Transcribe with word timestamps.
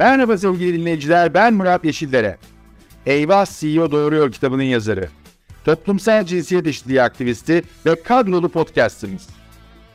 Merhaba 0.00 0.38
sevgili 0.38 0.78
dinleyiciler, 0.78 1.34
ben 1.34 1.54
Murat 1.54 1.84
Yeşillere. 1.84 2.36
Eyvah 3.06 3.46
CEO 3.46 3.90
Doğuruyor 3.90 4.32
kitabının 4.32 4.62
yazarı. 4.62 5.08
Toplumsal 5.64 6.24
cinsiyet 6.24 6.66
eşitliği 6.66 7.02
aktivisti 7.02 7.62
ve 7.86 8.02
kadrolu 8.02 8.48
podcastimiz. 8.48 9.28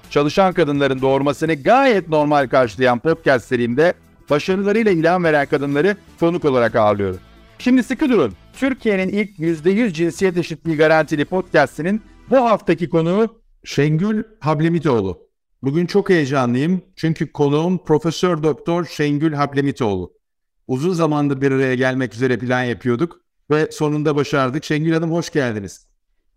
Çalışan 0.10 0.54
kadınların 0.54 1.02
doğurmasını 1.02 1.54
gayet 1.54 2.10
normal 2.10 2.48
karşılayan 2.48 3.00
podcast 3.00 3.46
serimde 3.46 3.94
başarılarıyla 4.30 4.92
ilham 4.92 5.24
veren 5.24 5.46
kadınları 5.46 5.98
konuk 6.20 6.46
olarak 6.46 6.76
ağırlıyorum. 6.76 7.20
Şimdi 7.60 7.84
sıkı 7.84 8.10
durun. 8.10 8.34
Türkiye'nin 8.54 9.10
ilk 9.10 9.40
%100 9.40 9.94
cinsiyet 9.94 10.38
eşitliği 10.38 10.78
garantili 10.78 11.26
podcastinin 11.26 12.02
bu 12.30 12.38
haftaki 12.38 12.90
konuğu 12.90 13.42
Şengül 13.64 14.24
Hablemitoğlu. 14.40 15.25
Bugün 15.66 15.86
çok 15.86 16.10
heyecanlıyım 16.10 16.82
çünkü 16.96 17.32
konuğum 17.32 17.78
Profesör 17.78 18.44
Doktor 18.44 18.86
Şengül 18.86 19.34
Hablemitoğlu. 19.34 20.14
Uzun 20.68 20.94
zamandır 20.94 21.42
bir 21.42 21.52
araya 21.52 21.76
gelmek 21.76 22.14
üzere 22.14 22.38
plan 22.38 22.64
yapıyorduk 22.64 23.22
ve 23.52 23.72
sonunda 23.72 24.16
başardık. 24.16 24.64
Şengül 24.64 24.94
Hanım 24.94 25.12
hoş 25.12 25.30
geldiniz. 25.30 25.88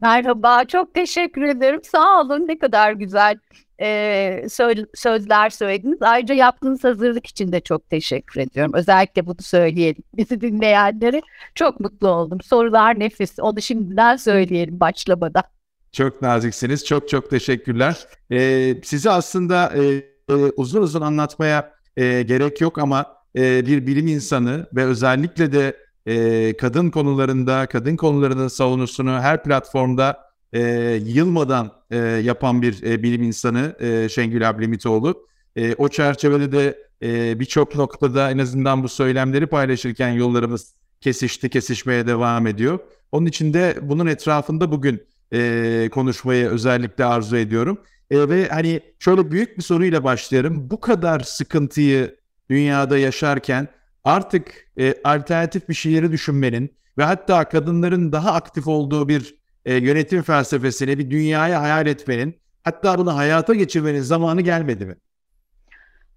Merhaba, 0.01 0.65
çok 0.65 0.95
teşekkür 0.95 1.43
ederim. 1.43 1.81
Sağ 1.85 2.21
olun, 2.21 2.49
ne 2.49 2.59
kadar 2.59 2.93
güzel 2.93 3.39
e, 3.81 4.47
sözler 4.95 5.51
söylediniz. 5.51 6.03
Ayrıca 6.03 6.35
yaptığınız 6.35 6.85
hazırlık 6.85 7.27
için 7.27 7.53
de 7.53 7.61
çok 7.61 7.91
teşekkür 7.91 8.41
ediyorum. 8.41 8.73
Özellikle 8.75 9.27
bunu 9.27 9.43
söyleyelim. 9.43 10.03
Bizi 10.17 10.41
dinleyenlere 10.41 11.23
çok 11.55 11.81
mutlu 11.81 12.09
oldum. 12.09 12.41
Sorular 12.41 13.01
nefis. 13.01 13.39
Onu 13.39 13.63
şimdiden 13.63 14.17
söyleyelim 14.17 14.81
başlamadan. 14.81 15.58
Çok 15.99 16.23
naziksiniz. 16.23 16.85
Çok 16.85 17.09
çok 17.09 17.31
teşekkürler. 17.31 18.07
Ee, 18.33 18.75
sizi 18.85 19.11
aslında 19.11 19.73
e, 19.77 19.83
e, 20.29 20.35
uzun 20.35 20.83
uzun 20.83 21.01
anlatmaya 21.01 21.75
e, 21.97 22.23
gerek 22.23 22.61
yok 22.61 22.79
ama 22.79 23.07
e, 23.37 23.67
bir 23.67 23.87
bilim 23.87 24.07
insanı 24.07 24.67
ve 24.75 24.85
özellikle 24.85 25.53
de 25.53 25.77
e, 26.07 26.57
kadın 26.57 26.91
konularında, 26.91 27.67
kadın 27.67 27.97
konularının 27.97 28.49
savunusunu 28.49 29.11
her 29.11 29.43
platformda 29.43 30.19
e, 30.53 30.61
yılmadan 31.05 31.73
e, 31.91 31.97
yapan 31.99 32.63
bir 32.63 32.83
e, 32.83 33.03
bilim 33.03 33.23
insanı 33.23 33.77
e, 33.81 34.09
Şengül 34.09 34.49
Ablemitoğlu. 34.49 35.27
E, 35.57 35.75
o 35.75 35.89
çerçevede 35.89 36.53
de 36.53 36.79
e, 37.03 37.41
birçok 37.41 37.75
noktada 37.75 38.31
en 38.31 38.39
azından 38.39 38.83
bu 38.83 38.89
söylemleri 38.89 39.47
paylaşırken 39.47 40.11
yollarımız 40.11 40.75
kesişti, 41.01 41.49
kesişmeye 41.51 42.07
devam 42.07 42.47
ediyor. 42.47 42.79
Onun 43.13 43.27
için 43.27 43.55
de 43.55 43.79
bunun 43.83 44.07
etrafında 44.07 44.73
bugün 44.73 45.09
e, 45.33 45.89
konuşmayı 45.93 46.49
özellikle 46.49 47.05
arzu 47.05 47.37
ediyorum. 47.37 47.81
E, 48.11 48.29
ve 48.29 48.49
hani 48.49 48.81
şöyle 48.99 49.31
büyük 49.31 49.59
bir 49.59 49.63
soruyla 49.63 50.05
başlayalım. 50.05 50.71
Bu 50.71 50.81
kadar 50.81 51.21
sıkıntıyı 51.21 52.17
dünyada 52.51 52.99
yaşarken 52.99 53.69
artık 54.05 54.71
e, 54.79 54.95
alternatif 55.05 55.69
bir 55.69 55.75
şeyleri 55.75 56.13
düşünmenin 56.13 56.79
ve 56.99 57.05
hatta 57.05 57.49
kadınların 57.49 58.13
daha 58.13 58.33
aktif 58.33 58.67
olduğu 58.67 59.09
bir 59.09 59.35
e, 59.65 59.75
yönetim 59.75 60.23
felsefesini, 60.23 60.99
bir 60.99 61.11
dünyaya 61.11 61.63
hayal 61.63 61.87
etmenin, 61.87 62.41
hatta 62.65 62.99
bunu 62.99 63.17
hayata 63.17 63.55
geçirmenin 63.55 64.01
zamanı 64.01 64.41
gelmedi 64.41 64.87
mi? 64.87 64.97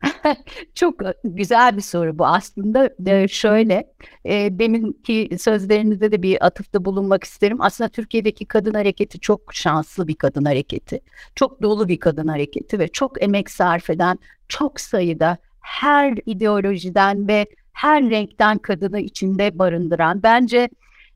Çok 0.76 1.02
güzel 1.24 1.78
bir 1.78 1.82
soru 1.82 2.20
bu 2.20 2.26
aslında. 2.26 2.90
E, 3.06 3.28
şöyle, 3.28 3.94
e, 4.26 4.60
deminki 4.60 5.38
sözlerinizde 5.40 6.12
de 6.12 6.22
bir 6.22 6.46
atıfta 6.46 6.86
bulunmak 6.86 7.24
isterim. 7.24 7.62
Aslında 7.62 7.90
Türkiye'deki 7.90 8.46
kadın 8.46 8.74
hareketi 8.74 9.20
çok 9.20 9.54
şanslı 9.54 10.08
bir 10.08 10.16
kadın 10.16 10.46
hareketi. 10.46 11.02
Çok 11.36 11.62
dolu 11.62 11.88
bir 11.88 12.00
kadın 12.00 12.28
hareketi 12.28 12.80
ve 12.80 12.88
çok 12.88 13.24
emek 13.24 13.50
sarf 13.50 13.90
eden, 13.90 14.20
çok 14.48 14.80
sayıda 14.80 15.38
her 15.62 16.18
ideolojiden 16.26 17.28
ve 17.28 17.46
her 17.74 18.10
renkten 18.10 18.58
kadını 18.58 19.00
içinde 19.00 19.60
barındıran. 19.60 20.24
Bence 20.24 20.70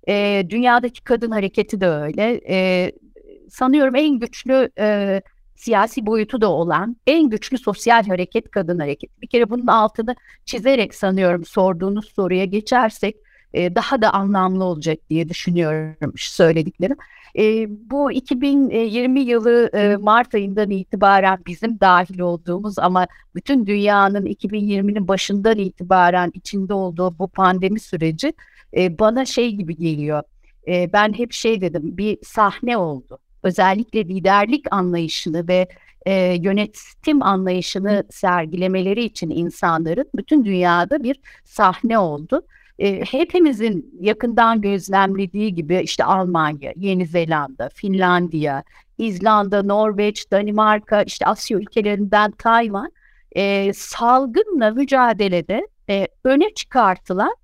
e, 0.07 0.45
dünyadaki 0.49 1.03
kadın 1.03 1.31
hareketi 1.31 1.81
de 1.81 1.87
öyle. 1.87 2.41
E, 2.49 2.91
sanıyorum 3.49 3.95
en 3.95 4.19
güçlü 4.19 4.69
e, 4.79 5.21
siyasi 5.55 6.05
boyutu 6.05 6.41
da 6.41 6.51
olan 6.51 6.97
en 7.07 7.29
güçlü 7.29 7.57
sosyal 7.57 8.03
hareket 8.07 8.51
kadın 8.51 8.79
hareket. 8.79 9.21
Bir 9.21 9.27
kere 9.27 9.49
bunun 9.49 9.67
altını 9.67 10.15
çizerek 10.45 10.95
sanıyorum 10.95 11.45
sorduğunuz 11.45 12.05
soruya 12.05 12.45
geçersek 12.45 13.15
e, 13.53 13.75
daha 13.75 14.01
da 14.01 14.13
anlamlı 14.13 14.63
olacak 14.63 14.97
diye 15.09 15.29
düşünüyorum 15.29 16.13
söylediklerim. 16.15 16.97
E, 17.37 17.65
bu 17.89 18.11
2020 18.11 19.19
yılı 19.19 19.69
e, 19.73 19.95
Mart 19.95 20.35
ayından 20.35 20.69
itibaren 20.69 21.39
bizim 21.47 21.79
dahil 21.79 22.19
olduğumuz 22.19 22.79
ama 22.79 23.07
bütün 23.35 23.65
dünyanın 23.65 24.25
2020'nin 24.25 25.07
başından 25.07 25.57
itibaren 25.57 26.31
içinde 26.33 26.73
olduğu 26.73 27.19
bu 27.19 27.27
pandemi 27.27 27.79
süreci 27.79 28.33
e, 28.77 28.99
bana 28.99 29.25
şey 29.25 29.51
gibi 29.51 29.75
geliyor. 29.75 30.23
E, 30.67 30.93
ben 30.93 31.13
hep 31.13 31.31
şey 31.31 31.61
dedim 31.61 31.97
bir 31.97 32.17
sahne 32.23 32.77
oldu. 32.77 33.19
Özellikle 33.45 34.05
liderlik 34.05 34.65
anlayışını 34.73 35.47
ve 35.47 35.67
e, 36.05 36.13
yönetim 36.41 37.23
anlayışını 37.23 38.03
sergilemeleri 38.09 39.03
için 39.03 39.29
insanların 39.29 40.09
bütün 40.15 40.45
dünyada 40.45 41.03
bir 41.03 41.19
sahne 41.43 41.99
oldu. 41.99 42.41
E, 42.79 43.05
hepimizin 43.05 43.97
yakından 43.99 44.61
gözlemlediği 44.61 45.55
gibi 45.55 45.81
işte 45.83 46.03
Almanya, 46.03 46.73
Yeni 46.75 47.05
Zelanda, 47.05 47.69
Finlandiya, 47.73 48.63
İzlanda, 48.97 49.63
Norveç, 49.63 50.31
Danimarka, 50.31 51.03
işte 51.03 51.25
Asya 51.25 51.57
ülkelerinden 51.57 52.31
Tayvan 52.31 52.91
e, 53.31 53.73
salgınla 53.73 54.71
mücadelede 54.71 55.67
e, 55.89 56.07
öne 56.23 56.53
çıkartılan 56.53 57.35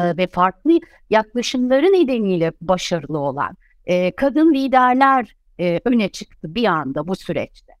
e, 0.00 0.16
ve 0.16 0.26
farklı 0.26 0.80
yaklaşımları 1.10 1.86
nedeniyle 1.86 2.52
başarılı 2.60 3.18
olan 3.18 3.56
e, 3.86 4.10
kadın 4.10 4.54
liderler 4.54 5.36
e, 5.60 5.80
öne 5.84 6.08
çıktı 6.08 6.54
bir 6.54 6.64
anda 6.64 7.08
bu 7.08 7.16
süreçte. 7.16 7.72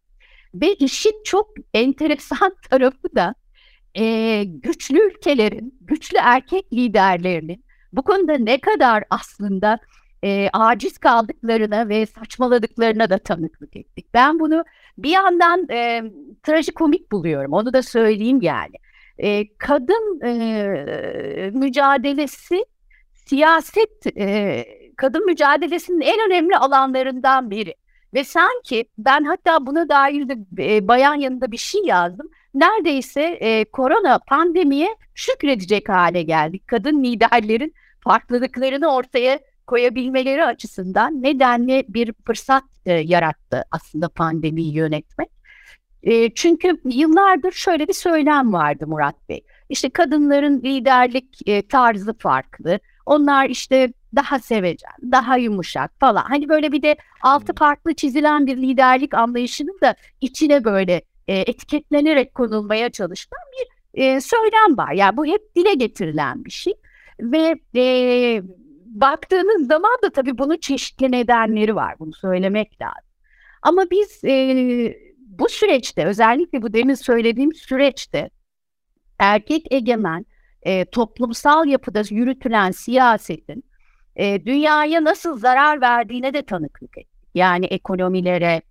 Ve 0.54 0.74
işin 0.74 1.22
çok 1.24 1.50
enteresan 1.74 2.56
tarafı 2.70 3.14
da 3.14 3.34
e, 3.98 4.44
güçlü 4.44 4.98
ülkelerin, 5.10 5.78
güçlü 5.80 6.18
erkek 6.18 6.72
liderlerinin 6.72 7.64
bu 7.92 8.02
konuda 8.02 8.38
ne 8.38 8.60
kadar 8.60 9.04
aslında 9.10 9.78
e, 10.24 10.50
aciz 10.52 10.98
kaldıklarına 10.98 11.88
ve 11.88 12.06
saçmaladıklarına 12.06 13.10
da 13.10 13.18
tanıklık 13.18 13.76
ettik. 13.76 14.06
Ben 14.14 14.40
bunu 14.40 14.64
bir 14.98 15.10
yandan 15.10 15.66
e, 15.70 16.02
trajikomik 16.42 17.12
buluyorum, 17.12 17.52
onu 17.52 17.72
da 17.72 17.82
söyleyeyim 17.82 18.42
yani. 18.42 18.76
E, 19.18 19.56
kadın 19.56 20.20
e, 20.24 21.50
mücadelesi 21.54 22.64
siyaset, 23.12 24.06
e, 24.18 24.64
kadın 25.00 25.26
mücadelesinin 25.26 26.00
en 26.00 26.26
önemli 26.26 26.56
alanlarından 26.56 27.50
biri. 27.50 27.74
Ve 28.14 28.24
sanki 28.24 28.84
ben 28.98 29.24
hatta 29.24 29.66
buna 29.66 29.88
dair 29.88 30.28
de 30.28 30.36
e, 30.58 30.88
bayan 30.88 31.14
yanında 31.14 31.52
bir 31.52 31.56
şey 31.56 31.82
yazdım 31.84 32.30
neredeyse 32.54 33.22
e, 33.22 33.64
korona 33.64 34.18
pandemiye 34.18 34.96
şükredecek 35.14 35.88
hale 35.88 36.22
geldik. 36.22 36.68
Kadın 36.68 37.04
liderlerin 37.04 37.74
farklılıklarını 38.00 38.94
ortaya 38.94 39.40
koyabilmeleri 39.66 40.44
açısından 40.44 41.22
nedenli 41.22 41.84
bir 41.88 42.12
fırsat 42.26 42.64
e, 42.86 42.92
yarattı 42.92 43.64
aslında 43.70 44.08
pandemiyi 44.08 44.74
yönetmek. 44.74 45.28
E, 46.02 46.34
çünkü 46.34 46.80
yıllardır 46.84 47.52
şöyle 47.52 47.88
bir 47.88 47.92
söylem 47.92 48.52
vardı 48.52 48.86
Murat 48.86 49.28
Bey. 49.28 49.44
İşte 49.68 49.90
kadınların 49.90 50.62
liderlik 50.62 51.48
e, 51.48 51.68
tarzı 51.68 52.14
farklı. 52.18 52.80
Onlar 53.06 53.48
işte 53.48 53.92
daha 54.16 54.38
sevecen, 54.38 54.92
daha 55.12 55.36
yumuşak 55.36 56.00
falan. 56.00 56.22
Hani 56.22 56.48
böyle 56.48 56.72
bir 56.72 56.82
de 56.82 56.96
altı 57.22 57.54
farklı 57.54 57.94
çizilen 57.94 58.46
bir 58.46 58.56
liderlik 58.56 59.14
anlayışının 59.14 59.78
da 59.82 59.94
içine 60.20 60.64
böyle 60.64 61.02
e, 61.28 61.38
etiketlenerek 61.38 62.34
konulmaya 62.34 62.90
çalışılan 62.90 63.42
bir 63.52 63.80
e, 64.02 64.20
söylem 64.20 64.76
var. 64.76 64.92
Yani 64.92 65.16
bu 65.16 65.26
hep 65.26 65.56
dile 65.56 65.74
getirilen 65.74 66.44
bir 66.44 66.50
şey 66.50 66.74
ve 67.20 67.54
e, 67.76 68.42
baktığınız 68.84 69.66
zaman 69.66 69.96
da 70.04 70.10
tabii 70.10 70.38
bunun 70.38 70.56
çeşitli 70.56 71.12
nedenleri 71.12 71.76
var. 71.76 71.94
Bunu 71.98 72.12
söylemek 72.12 72.82
lazım. 72.82 73.10
Ama 73.62 73.90
biz 73.90 74.24
e, 74.24 74.96
bu 75.16 75.48
süreçte 75.48 76.06
özellikle 76.06 76.62
bu 76.62 76.72
demin 76.72 76.94
söylediğim 76.94 77.54
süreçte 77.54 78.30
erkek 79.18 79.72
egemen 79.72 80.26
e, 80.62 80.84
toplumsal 80.84 81.66
yapıda 81.66 82.02
yürütülen 82.10 82.70
siyasetin 82.70 83.64
e, 84.16 84.46
dünyaya 84.46 85.04
nasıl 85.04 85.38
zarar 85.38 85.80
verdiğine 85.80 86.34
de 86.34 86.42
tanıklık 86.42 86.98
ettik. 86.98 87.10
Yani 87.34 87.66
ekonomilere, 87.66 88.62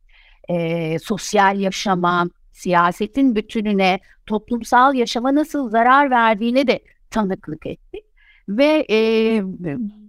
e, 0.50 1.00
sosyal 1.00 1.60
yaşama, 1.60 2.30
siyasetin 2.52 3.36
bütününe, 3.36 4.00
toplumsal 4.26 4.96
yaşama 4.96 5.36
nasıl 5.36 5.70
zarar 5.70 6.10
verdiğine 6.12 6.68
de 6.68 6.80
tanıklık 7.12 7.66
ettik. 7.66 8.04
Ve 8.50 8.86
e, 8.90 9.42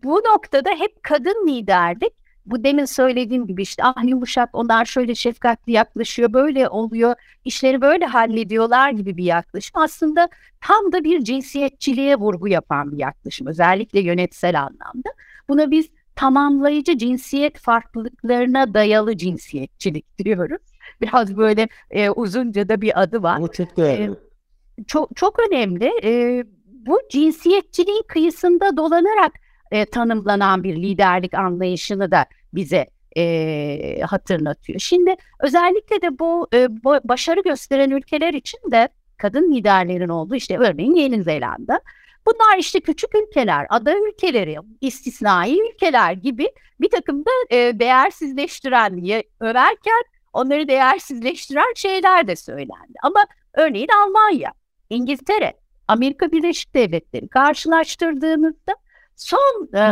bu 0.03 0.17
noktada 0.17 0.71
hep 0.71 1.03
kadın 1.03 1.49
liderlik 1.49 2.13
bu 2.51 2.65
demin 2.65 2.85
söylediğim 2.85 3.47
gibi 3.47 3.63
işte 3.63 3.85
ah 3.85 4.05
yumuşak 4.05 4.51
onlar 4.53 4.85
şöyle 4.85 5.15
şefkatli 5.15 5.73
yaklaşıyor 5.73 6.33
böyle 6.33 6.69
oluyor 6.69 7.15
işleri 7.45 7.81
böyle 7.81 8.07
hallediyorlar 8.07 8.91
gibi 8.91 9.17
bir 9.17 9.25
yaklaşım 9.25 9.83
aslında 9.83 10.29
tam 10.61 10.93
da 10.93 11.05
bir 11.05 11.25
cinsiyetçiliğe 11.25 12.17
vurgu 12.17 12.49
yapan 12.49 12.93
bir 12.93 12.99
yaklaşım 12.99 13.47
özellikle 13.47 14.01
yönetsel 14.01 14.61
anlamda. 14.61 15.09
Buna 15.49 15.71
biz 15.71 15.89
tamamlayıcı 16.17 16.99
cinsiyet 16.99 17.59
farklılıklarına 17.59 18.75
dayalı 18.75 19.17
cinsiyetçilik 19.17 20.19
diyoruz. 20.25 20.63
Biraz 21.01 21.37
böyle 21.37 21.69
e, 21.91 22.11
uzunca 22.11 22.69
da 22.69 22.81
bir 22.81 23.03
adı 23.03 23.23
var. 23.23 23.41
Bu 23.41 23.53
çok 23.53 23.77
değerli. 23.77 24.03
E, 24.03 24.85
çok, 24.87 25.17
çok 25.17 25.39
önemli. 25.49 25.91
E, 26.03 26.45
bu 26.67 27.01
cinsiyetçiliğin 27.11 28.05
kıyısında 28.09 28.77
dolanarak 28.77 29.33
e, 29.71 29.85
tanımlanan 29.85 30.65
bir 30.65 30.77
liderlik 30.77 31.35
anlayışını 31.35 32.11
da 32.11 32.27
bize 32.55 32.87
e, 33.17 34.01
hatırlatıyor. 34.01 34.81
Şimdi 34.81 35.15
özellikle 35.41 36.03
de 36.03 36.19
bu, 36.19 36.49
e, 36.55 36.85
bu 36.85 36.99
başarı 37.05 37.41
gösteren 37.43 37.91
ülkeler 37.91 38.35
için 38.35 38.59
de 38.71 38.89
kadın 39.19 39.53
liderlerin 39.53 40.09
olduğu 40.09 40.35
işte 40.35 40.59
örneğin 40.59 40.95
Yeni 40.95 41.23
Zelanda. 41.23 41.81
Bunlar 42.27 42.59
işte 42.59 42.81
küçük 42.81 43.11
ülkeler, 43.15 43.67
ada 43.71 43.95
ülkeleri, 43.99 44.57
istisnai 44.81 45.59
ülkeler 45.71 46.13
gibi 46.13 46.49
bir 46.81 46.91
takım 46.91 47.25
da 47.25 47.31
e, 47.57 47.79
değersizleştiren 47.79 49.03
diye 49.03 49.23
överken 49.41 50.03
onları 50.33 50.69
değersizleştiren 50.69 51.73
şeyler 51.77 52.27
de 52.27 52.37
söylendi. 52.37 52.93
Ama 53.03 53.25
örneğin 53.55 53.89
Almanya, 54.05 54.53
İngiltere, 54.91 55.55
Amerika 55.89 56.33
Birleşik 56.33 56.75
Devletleri 56.75 57.29
karşılaştırdığınızda 57.29 58.75
son 59.17 59.69
e, 59.75 59.83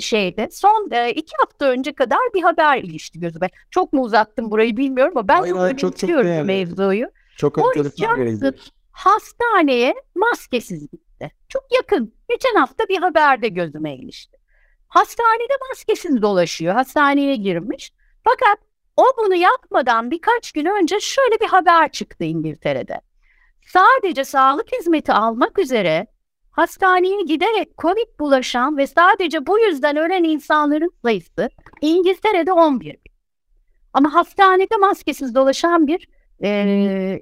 şeyde 0.00 0.48
son 0.52 0.88
e, 0.90 1.10
iki 1.10 1.36
hafta 1.40 1.66
önce 1.66 1.92
kadar 1.92 2.20
bir 2.34 2.42
haber 2.42 2.78
ilişti 2.78 3.20
gözüme. 3.20 3.48
Çok 3.70 3.92
mu 3.92 4.02
uzattım 4.02 4.50
burayı 4.50 4.76
bilmiyorum 4.76 5.12
ama 5.16 5.28
ben 5.28 5.40
hayır, 5.40 5.54
hayır, 5.54 5.76
çok, 5.76 5.98
çok 5.98 6.10
mevzuyu. 6.44 7.06
Çok 7.36 7.58
Boris 7.58 7.96
Johnson 7.96 8.54
hastaneye 8.92 9.94
maskesiz 10.14 10.90
gitti. 10.90 11.30
Çok 11.48 11.62
yakın. 11.74 12.14
Geçen 12.30 12.54
hafta 12.54 12.88
bir 12.88 12.98
haberde 12.98 13.48
gözüme 13.48 13.96
ilişti. 13.96 14.38
Hastanede 14.88 15.52
maskesiz 15.68 16.22
dolaşıyor. 16.22 16.74
Hastaneye 16.74 17.36
girmiş. 17.36 17.92
Fakat 18.24 18.58
o 18.96 19.04
bunu 19.18 19.34
yapmadan 19.34 20.10
birkaç 20.10 20.52
gün 20.52 20.66
önce 20.66 21.00
şöyle 21.00 21.40
bir 21.40 21.48
haber 21.48 21.92
çıktı 21.92 22.24
İngiltere'de. 22.24 23.00
Sadece 23.66 24.24
sağlık 24.24 24.72
hizmeti 24.72 25.12
almak 25.12 25.58
üzere 25.58 26.06
hastaneye 26.52 27.22
giderek 27.22 27.78
COVID 27.78 28.18
bulaşan 28.20 28.76
ve 28.76 28.86
sadece 28.86 29.46
bu 29.46 29.58
yüzden 29.58 29.96
ölen 29.96 30.24
insanların 30.24 30.90
sayısı 31.04 31.50
İngiltere'de 31.80 32.52
11 32.52 32.84
bin. 32.86 33.12
Ama 33.92 34.14
hastanede 34.14 34.76
maskesiz 34.76 35.34
dolaşan 35.34 35.86
bir 35.86 36.08
e, 36.42 36.50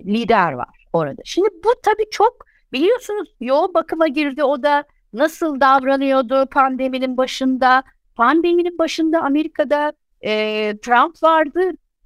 lider 0.06 0.52
var 0.52 0.86
orada. 0.92 1.22
Şimdi 1.24 1.48
bu 1.64 1.68
tabii 1.82 2.10
çok 2.10 2.46
biliyorsunuz 2.72 3.28
yoğun 3.40 3.74
bakıma 3.74 4.08
girdi 4.08 4.44
o 4.44 4.62
da 4.62 4.84
nasıl 5.12 5.60
davranıyordu 5.60 6.46
pandeminin 6.46 7.16
başında. 7.16 7.82
Pandeminin 8.16 8.78
başında 8.78 9.20
Amerika'da 9.20 9.92
e, 10.20 10.30
Trump 10.82 11.22
vardı 11.22 11.60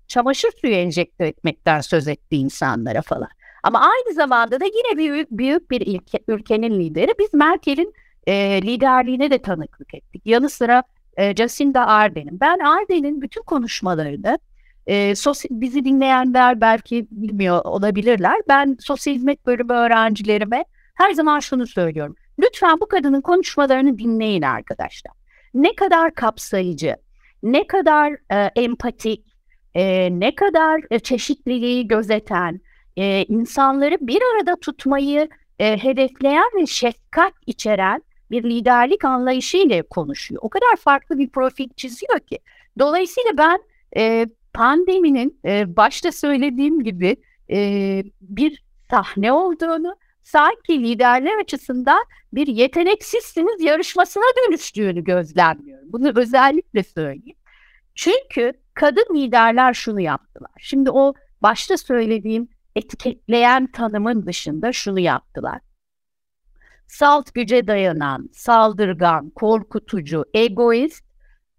çamaşır 0.09 0.51
suyu 0.61 0.73
enjekte 0.73 1.27
etmekten 1.27 1.81
söz 1.81 2.09
etti 2.09 2.37
insanlara 2.37 3.03
falan. 3.03 3.29
Ama 3.65 3.81
aynı 3.81 4.15
zamanda 4.15 4.61
da 4.61 4.65
yine 4.65 4.99
büyük, 4.99 5.31
büyük 5.31 5.71
bir 5.71 5.95
ülke, 5.95 6.19
ülkenin 6.29 6.81
lideri. 6.81 7.15
Biz 7.19 7.35
Merkel'in 7.35 7.95
e, 8.27 8.63
liderliğine 8.63 9.31
de 9.31 9.39
tanıklık 9.39 9.95
ettik. 9.95 10.23
Yanı 10.25 10.51
sıra 10.51 10.83
e, 11.17 11.37
Jacinda 11.37 11.87
Ardern'in. 11.87 12.41
Ben 12.41 12.59
Ardern'in 12.59 13.23
bütün 13.23 13.43
konuşmalarını 13.43 14.39
e, 14.87 15.15
sosyal, 15.15 15.61
bizi 15.61 15.85
dinleyenler 15.85 16.61
belki 16.61 17.07
bilmiyor 17.11 17.65
olabilirler. 17.65 18.41
Ben 18.49 18.77
sosyal 18.81 19.15
hizmet 19.15 19.47
bölümü 19.47 19.73
öğrencilerime 19.73 20.65
her 20.95 21.13
zaman 21.13 21.41
şunu 21.41 21.67
söylüyorum. 21.67 22.17
Lütfen 22.39 22.81
bu 22.81 22.89
kadının 22.89 23.21
konuşmalarını 23.21 23.99
dinleyin 23.99 24.43
arkadaşlar. 24.43 25.13
Ne 25.55 25.75
kadar 25.75 26.15
kapsayıcı, 26.15 26.97
ne 27.43 27.67
kadar 27.67 28.13
e, 28.13 28.63
empatik, 28.63 29.27
e, 29.75 30.09
ne 30.21 30.35
kadar 30.35 30.81
e, 30.91 30.99
çeşitliliği 30.99 31.89
gözeten, 31.89 32.61
e, 32.97 33.25
insanları 33.25 33.97
bir 34.01 34.23
arada 34.35 34.57
tutmayı 34.57 35.29
e, 35.59 35.77
hedefleyen 35.77 36.51
ve 36.57 36.67
şefkat 36.67 37.33
içeren 37.47 38.03
bir 38.31 38.45
liderlik 38.45 39.05
anlayışıyla 39.05 39.83
konuşuyor. 39.83 40.43
O 40.45 40.49
kadar 40.49 40.77
farklı 40.77 41.19
bir 41.19 41.29
profil 41.29 41.69
çiziyor 41.77 42.21
ki. 42.21 42.39
Dolayısıyla 42.79 43.31
ben 43.39 43.59
e, 43.97 44.27
pandeminin 44.53 45.41
e, 45.45 45.77
başta 45.77 46.13
söylediğim 46.13 46.83
gibi 46.85 47.17
e, 47.51 47.59
bir 48.21 48.65
sahne 48.91 49.33
olduğunu, 49.33 49.97
sanki 50.23 50.83
liderler 50.83 51.41
açısından 51.41 52.05
bir 52.33 52.47
yeteneksizsiniz 52.47 53.61
yarışmasına 53.61 54.25
dönüştüğünü 54.47 55.05
gözlemliyorum. 55.05 55.93
Bunu 55.93 56.13
özellikle 56.17 56.83
söyleyeyim. 56.83 57.37
Çünkü 57.95 58.53
kadın 58.75 59.15
liderler 59.15 59.75
şunu 59.75 60.01
yaptılar. 60.01 60.53
Şimdi 60.59 60.91
o 60.91 61.15
başta 61.43 61.77
söylediğim 61.77 62.49
etiketleyen 62.77 63.67
tanımın 63.73 64.27
dışında 64.27 64.73
şunu 64.73 65.01
yaptılar. 65.01 65.61
Salt 66.87 67.35
güce 67.35 67.67
dayanan, 67.67 68.31
saldırgan, 68.33 69.31
korkutucu, 69.31 70.25
egoist, 70.35 71.05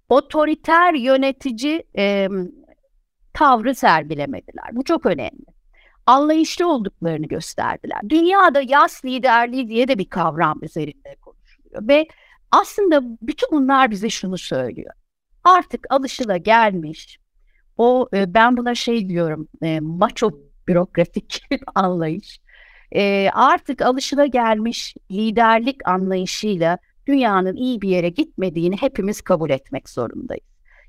otoriter 0.09 0.93
yönetici 0.93 1.83
e, 1.97 2.27
tavrı 3.33 3.75
sergilemediler. 3.75 4.65
Bu 4.71 4.83
çok 4.83 5.05
önemli. 5.05 5.45
Anlayışlı 6.05 6.67
olduklarını 6.71 7.25
gösterdiler. 7.25 7.99
Dünyada 8.09 8.61
yas 8.61 9.05
liderliği 9.05 9.67
diye 9.67 9.87
de 9.87 9.97
bir 9.97 10.09
kavram 10.09 10.63
üzerinde 10.63 11.15
konuşuluyor. 11.15 11.87
Ve 11.87 12.07
aslında 12.51 13.01
bütün 13.21 13.49
bunlar 13.51 13.91
bize 13.91 14.09
şunu 14.09 14.37
söylüyor. 14.37 14.93
Artık 15.43 15.85
alışıla 15.89 16.37
gelmiş, 16.37 17.19
o 17.77 18.09
e, 18.13 18.33
ben 18.33 18.57
buna 18.57 18.75
şey 18.75 19.09
diyorum, 19.09 19.47
e, 19.61 19.79
macho 19.79 20.31
bürokratik 20.67 21.41
anlayış 21.75 22.39
e, 22.95 23.29
artık 23.33 23.81
alışıla 23.81 24.25
gelmiş 24.25 24.95
liderlik 25.11 25.87
anlayışıyla 25.87 26.77
dünyanın 27.07 27.55
iyi 27.55 27.81
bir 27.81 27.89
yere 27.89 28.09
gitmediğini 28.09 28.77
hepimiz 28.77 29.21
kabul 29.21 29.49
etmek 29.49 29.89
zorundayız. 29.89 30.43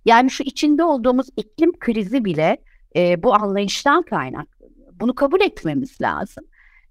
Yani 0.04 0.30
şu 0.30 0.42
içinde 0.42 0.84
olduğumuz 0.84 1.26
iklim 1.36 1.78
krizi 1.78 2.24
bile 2.24 2.56
e, 2.96 3.22
bu 3.22 3.34
anlayıştan 3.34 4.02
kaynaklanıyor. 4.02 4.92
Bunu 5.00 5.14
kabul 5.14 5.40
etmemiz 5.40 6.00
lazım. 6.00 6.44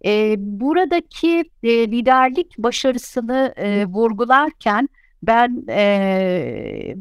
E, 0.05 0.35
buradaki 0.37 1.43
e, 1.63 1.69
liderlik 1.69 2.57
başarısını 2.57 3.53
e, 3.57 3.85
vurgularken 3.85 4.89
ben 5.23 5.65
e, 5.69 6.95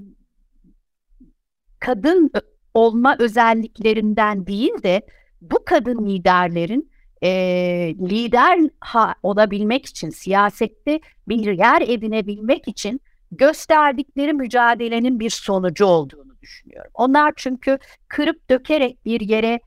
kadın 1.81 2.31
olma 2.75 3.17
özelliklerinden 3.19 4.47
değil 4.47 4.83
de 4.83 5.07
bu 5.51 5.65
kadın 5.65 6.07
liderlerin 6.07 6.91
e, 7.23 7.31
lider 8.01 8.59
ha, 8.81 9.15
olabilmek 9.23 9.87
için, 9.87 10.11
siyasette 10.11 11.01
bir 11.29 11.59
yer 11.59 11.81
edinebilmek 11.81 12.69
için 12.69 13.01
gösterdikleri 13.31 14.33
mücadelenin 14.33 15.21
bir 15.21 15.31
sonucu 15.31 15.85
olduğunu 15.87 16.41
düşünüyorum. 16.43 16.91
Onlar 16.95 17.33
çünkü 17.37 17.79
kırıp 18.09 18.51
dökerek 18.51 19.05
bir 19.05 19.21
yere 19.21 19.61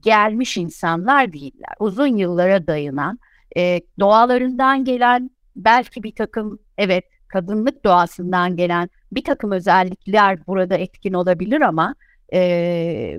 gelmiş 0.00 0.56
insanlar 0.56 1.32
değiller. 1.32 1.74
Uzun 1.78 2.16
yıllara 2.16 2.66
dayanan, 2.66 3.18
e, 3.56 3.80
doğalarından 4.00 4.84
gelen 4.84 5.30
belki 5.56 6.02
bir 6.02 6.14
takım, 6.14 6.58
evet 6.78 7.04
kadınlık 7.28 7.84
doğasından 7.84 8.56
gelen 8.56 8.90
bir 9.12 9.24
takım 9.24 9.52
özellikler 9.52 10.46
burada 10.46 10.76
etkin 10.76 11.12
olabilir 11.12 11.60
ama 11.60 11.94
e, 12.32 12.40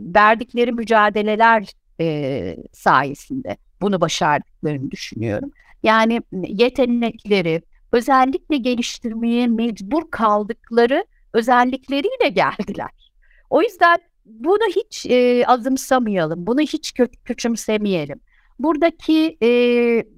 verdikleri 0.01 0.71
mücadeleler 0.71 1.69
e, 1.99 2.57
sayesinde 2.73 3.57
bunu 3.81 4.01
başardıklarını 4.01 4.91
düşünüyorum. 4.91 5.51
Yani 5.83 6.21
yetenekleri 6.33 7.61
özellikle 7.91 8.57
geliştirmeye 8.57 9.47
mecbur 9.47 10.11
kaldıkları 10.11 11.05
özellikleriyle 11.33 12.29
geldiler. 12.29 13.11
O 13.49 13.61
yüzden 13.61 13.97
bunu 14.25 14.67
hiç 14.75 15.05
e, 15.05 15.45
azımsamayalım, 15.47 16.47
bunu 16.47 16.61
hiç 16.61 16.91
kö- 16.91 17.17
küçümsemeyelim. 17.25 18.19
Buradaki 18.59 19.37
e, 19.41 19.47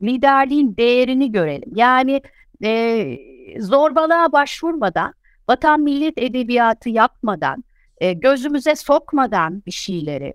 liderliğin 0.04 0.78
değerini 0.78 1.32
görelim. 1.32 1.72
Yani 1.76 2.22
e, 2.64 3.18
zorbalığa 3.60 4.32
başvurmadan, 4.32 5.14
vatan 5.50 5.82
millet 5.82 6.18
edebiyatı 6.18 6.90
yapmadan, 6.90 7.64
e, 7.98 8.14
gözümüze 8.14 8.76
sokmadan 8.76 9.64
bir 9.66 9.72
şeyleri, 9.72 10.34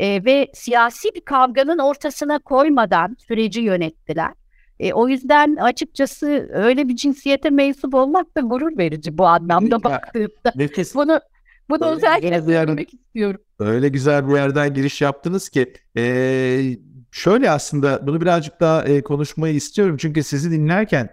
e, 0.00 0.24
ve 0.24 0.50
siyasi 0.54 1.08
bir 1.14 1.20
kavganın 1.20 1.78
ortasına 1.78 2.38
koymadan 2.38 3.16
süreci 3.28 3.60
yönettiler. 3.60 4.32
E, 4.80 4.92
o 4.92 5.08
yüzden 5.08 5.56
açıkçası 5.56 6.48
öyle 6.52 6.88
bir 6.88 6.96
cinsiyete 6.96 7.50
mensup 7.50 7.94
olmak 7.94 8.36
da 8.36 8.40
gurur 8.40 8.78
verici 8.78 9.18
bu 9.18 9.26
anlamda 9.26 9.84
baktığımda. 9.84 10.52
Nefes. 10.54 10.94
Bunu 10.94 11.20
bunu 11.70 11.84
Öyle 11.84 11.96
özellikle 11.96 12.42
söylemek 12.42 12.94
istiyorum. 12.94 13.40
Öyle 13.58 13.88
güzel 13.88 14.28
bir 14.28 14.34
yerden 14.34 14.74
giriş 14.74 15.00
yaptınız 15.00 15.48
ki 15.48 15.72
eee, 15.96 16.78
şöyle 17.10 17.50
aslında 17.50 18.06
bunu 18.06 18.20
birazcık 18.20 18.60
daha 18.60 18.84
e, 18.84 19.02
konuşmayı 19.02 19.54
istiyorum 19.54 19.96
çünkü 19.96 20.22
sizi 20.22 20.50
dinlerken 20.50 21.08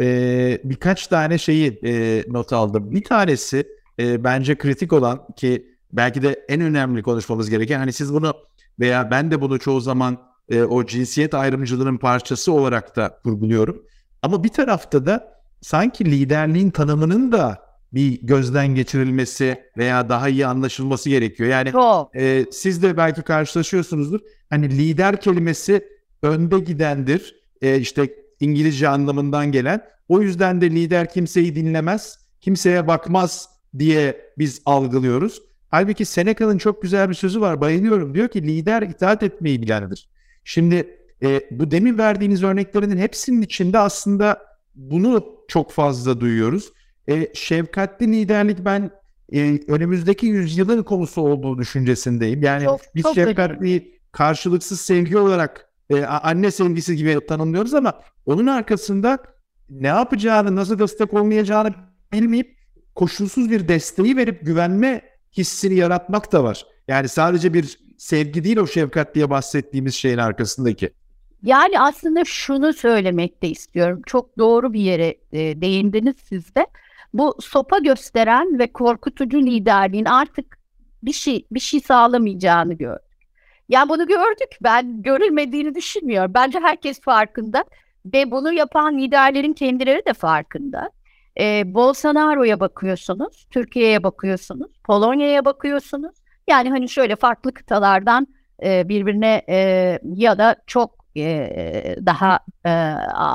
e, 0.00 0.58
birkaç 0.64 1.06
tane 1.06 1.38
şeyi 1.38 1.80
e, 1.84 2.22
not 2.28 2.52
aldım. 2.52 2.92
Bir 2.92 3.04
tanesi 3.04 3.68
e, 3.98 4.24
bence 4.24 4.58
kritik 4.58 4.92
olan 4.92 5.26
ki 5.36 5.71
belki 5.92 6.22
de 6.22 6.44
en 6.48 6.60
önemli 6.60 7.02
konuşmamız 7.02 7.50
gereken 7.50 7.78
hani 7.78 7.92
siz 7.92 8.14
bunu 8.14 8.34
veya 8.80 9.10
ben 9.10 9.30
de 9.30 9.40
bunu 9.40 9.58
çoğu 9.58 9.80
zaman 9.80 10.18
e, 10.48 10.62
o 10.62 10.86
cinsiyet 10.86 11.34
ayrımcılığının 11.34 11.98
parçası 11.98 12.52
olarak 12.52 12.96
da 12.96 13.20
vurguluyorum. 13.24 13.82
Ama 14.22 14.44
bir 14.44 14.48
tarafta 14.48 15.06
da 15.06 15.42
sanki 15.60 16.04
liderliğin 16.04 16.70
tanımının 16.70 17.32
da 17.32 17.58
bir 17.92 18.20
gözden 18.22 18.68
geçirilmesi 18.68 19.60
veya 19.76 20.08
daha 20.08 20.28
iyi 20.28 20.46
anlaşılması 20.46 21.08
gerekiyor. 21.10 21.48
Yani 21.50 21.72
e, 22.14 22.44
siz 22.52 22.82
de 22.82 22.96
belki 22.96 23.22
karşılaşıyorsunuzdur. 23.22 24.20
Hani 24.50 24.70
lider 24.70 25.20
kelimesi 25.20 25.84
önde 26.22 26.58
gidendir. 26.58 27.36
E, 27.62 27.78
işte 27.78 28.14
İngilizce 28.40 28.88
anlamından 28.88 29.52
gelen. 29.52 29.84
O 30.08 30.20
yüzden 30.22 30.60
de 30.60 30.70
lider 30.70 31.10
kimseyi 31.10 31.56
dinlemez, 31.56 32.18
kimseye 32.40 32.88
bakmaz 32.88 33.48
diye 33.78 34.32
biz 34.38 34.62
algılıyoruz. 34.66 35.42
Halbuki 35.72 36.04
Seneca'nın 36.04 36.58
çok 36.58 36.82
güzel 36.82 37.08
bir 37.08 37.14
sözü 37.14 37.40
var. 37.40 37.60
Bayılıyorum. 37.60 38.14
Diyor 38.14 38.28
ki 38.28 38.42
lider 38.42 38.82
itaat 38.82 39.22
etmeyi 39.22 39.62
bilendir. 39.62 40.08
Şimdi 40.44 40.96
e, 41.22 41.40
bu 41.50 41.70
demin 41.70 41.98
verdiğiniz 41.98 42.42
örneklerinin 42.42 42.98
hepsinin 42.98 43.42
içinde 43.42 43.78
aslında 43.78 44.42
bunu 44.74 45.24
çok 45.48 45.70
fazla 45.70 46.20
duyuyoruz. 46.20 46.72
E, 47.08 47.34
şefkatli 47.34 48.12
liderlik 48.12 48.64
ben 48.64 48.90
e, 49.32 49.60
önümüzdeki 49.68 50.26
yüzyılın 50.26 50.82
konusu 50.82 51.20
olduğu 51.20 51.58
düşüncesindeyim. 51.58 52.42
Yani 52.42 52.64
Çok- 52.64 52.80
biz 52.94 53.02
çok 53.02 53.14
şefkatli 53.14 54.00
karşılıksız 54.12 54.80
sevgi 54.80 55.18
olarak 55.18 55.68
e, 55.90 56.04
anne 56.04 56.50
sevgisi 56.50 56.96
gibi 56.96 57.26
tanımlıyoruz 57.26 57.74
ama 57.74 58.00
onun 58.26 58.46
arkasında 58.46 59.18
ne 59.70 59.86
yapacağını, 59.88 60.56
nasıl 60.56 60.78
destek 60.78 61.14
olmayacağını 61.14 61.74
bilmeyip 62.12 62.56
koşulsuz 62.94 63.50
bir 63.50 63.68
desteği 63.68 64.16
verip 64.16 64.46
güvenme 64.46 65.11
hissini 65.36 65.74
yaratmak 65.74 66.32
da 66.32 66.44
var. 66.44 66.66
Yani 66.88 67.08
sadece 67.08 67.54
bir 67.54 67.78
sevgi 67.98 68.44
değil 68.44 68.56
o 68.56 68.66
şefkat 68.66 69.14
diye 69.14 69.30
bahsettiğimiz 69.30 69.94
şeyin 69.94 70.18
arkasındaki. 70.18 70.90
Yani 71.42 71.80
aslında 71.80 72.24
şunu 72.24 72.72
söylemek 72.72 73.42
de 73.42 73.48
istiyorum. 73.48 74.02
Çok 74.06 74.38
doğru 74.38 74.72
bir 74.72 74.80
yere 74.80 75.14
e, 75.32 75.60
değindiniz 75.60 76.16
siz 76.28 76.54
de. 76.54 76.66
Bu 77.14 77.36
sopa 77.40 77.78
gösteren 77.78 78.58
ve 78.58 78.72
korkutucu 78.72 79.38
liderliğin 79.38 80.04
artık 80.04 80.58
bir 81.02 81.12
şey 81.12 81.46
bir 81.50 81.60
şey 81.60 81.80
sağlamayacağını 81.80 82.74
gördük. 82.74 83.12
Ya 83.68 83.88
bunu 83.88 84.06
gördük. 84.06 84.58
Ben 84.62 85.02
görülmediğini 85.02 85.74
düşünmüyorum. 85.74 86.34
Bence 86.34 86.58
herkes 86.60 87.00
farkında 87.00 87.64
ve 88.06 88.30
bunu 88.30 88.52
yapan 88.52 88.98
liderlerin 88.98 89.52
kendileri 89.52 90.02
de 90.06 90.12
farkında. 90.12 90.90
E, 91.40 91.74
Bolsonaro'ya 91.74 92.60
bakıyorsunuz, 92.60 93.46
Türkiye'ye 93.50 94.02
bakıyorsunuz, 94.02 94.72
Polonya'ya 94.84 95.44
bakıyorsunuz. 95.44 96.16
Yani 96.48 96.70
hani 96.70 96.88
şöyle 96.88 97.16
farklı 97.16 97.54
kıtalardan 97.54 98.26
e, 98.64 98.88
birbirine 98.88 99.42
e, 99.48 99.98
ya 100.04 100.38
da 100.38 100.56
çok 100.66 101.04
e, 101.16 101.96
daha 102.06 102.40
e, 102.64 102.70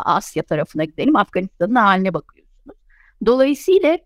Asya 0.05 0.43
tarafına 0.43 0.83
gidelim. 0.83 1.15
Afganistan'ın 1.15 1.75
haline 1.75 2.13
bakıyorsunuz. 2.13 2.77
Dolayısıyla 3.25 3.97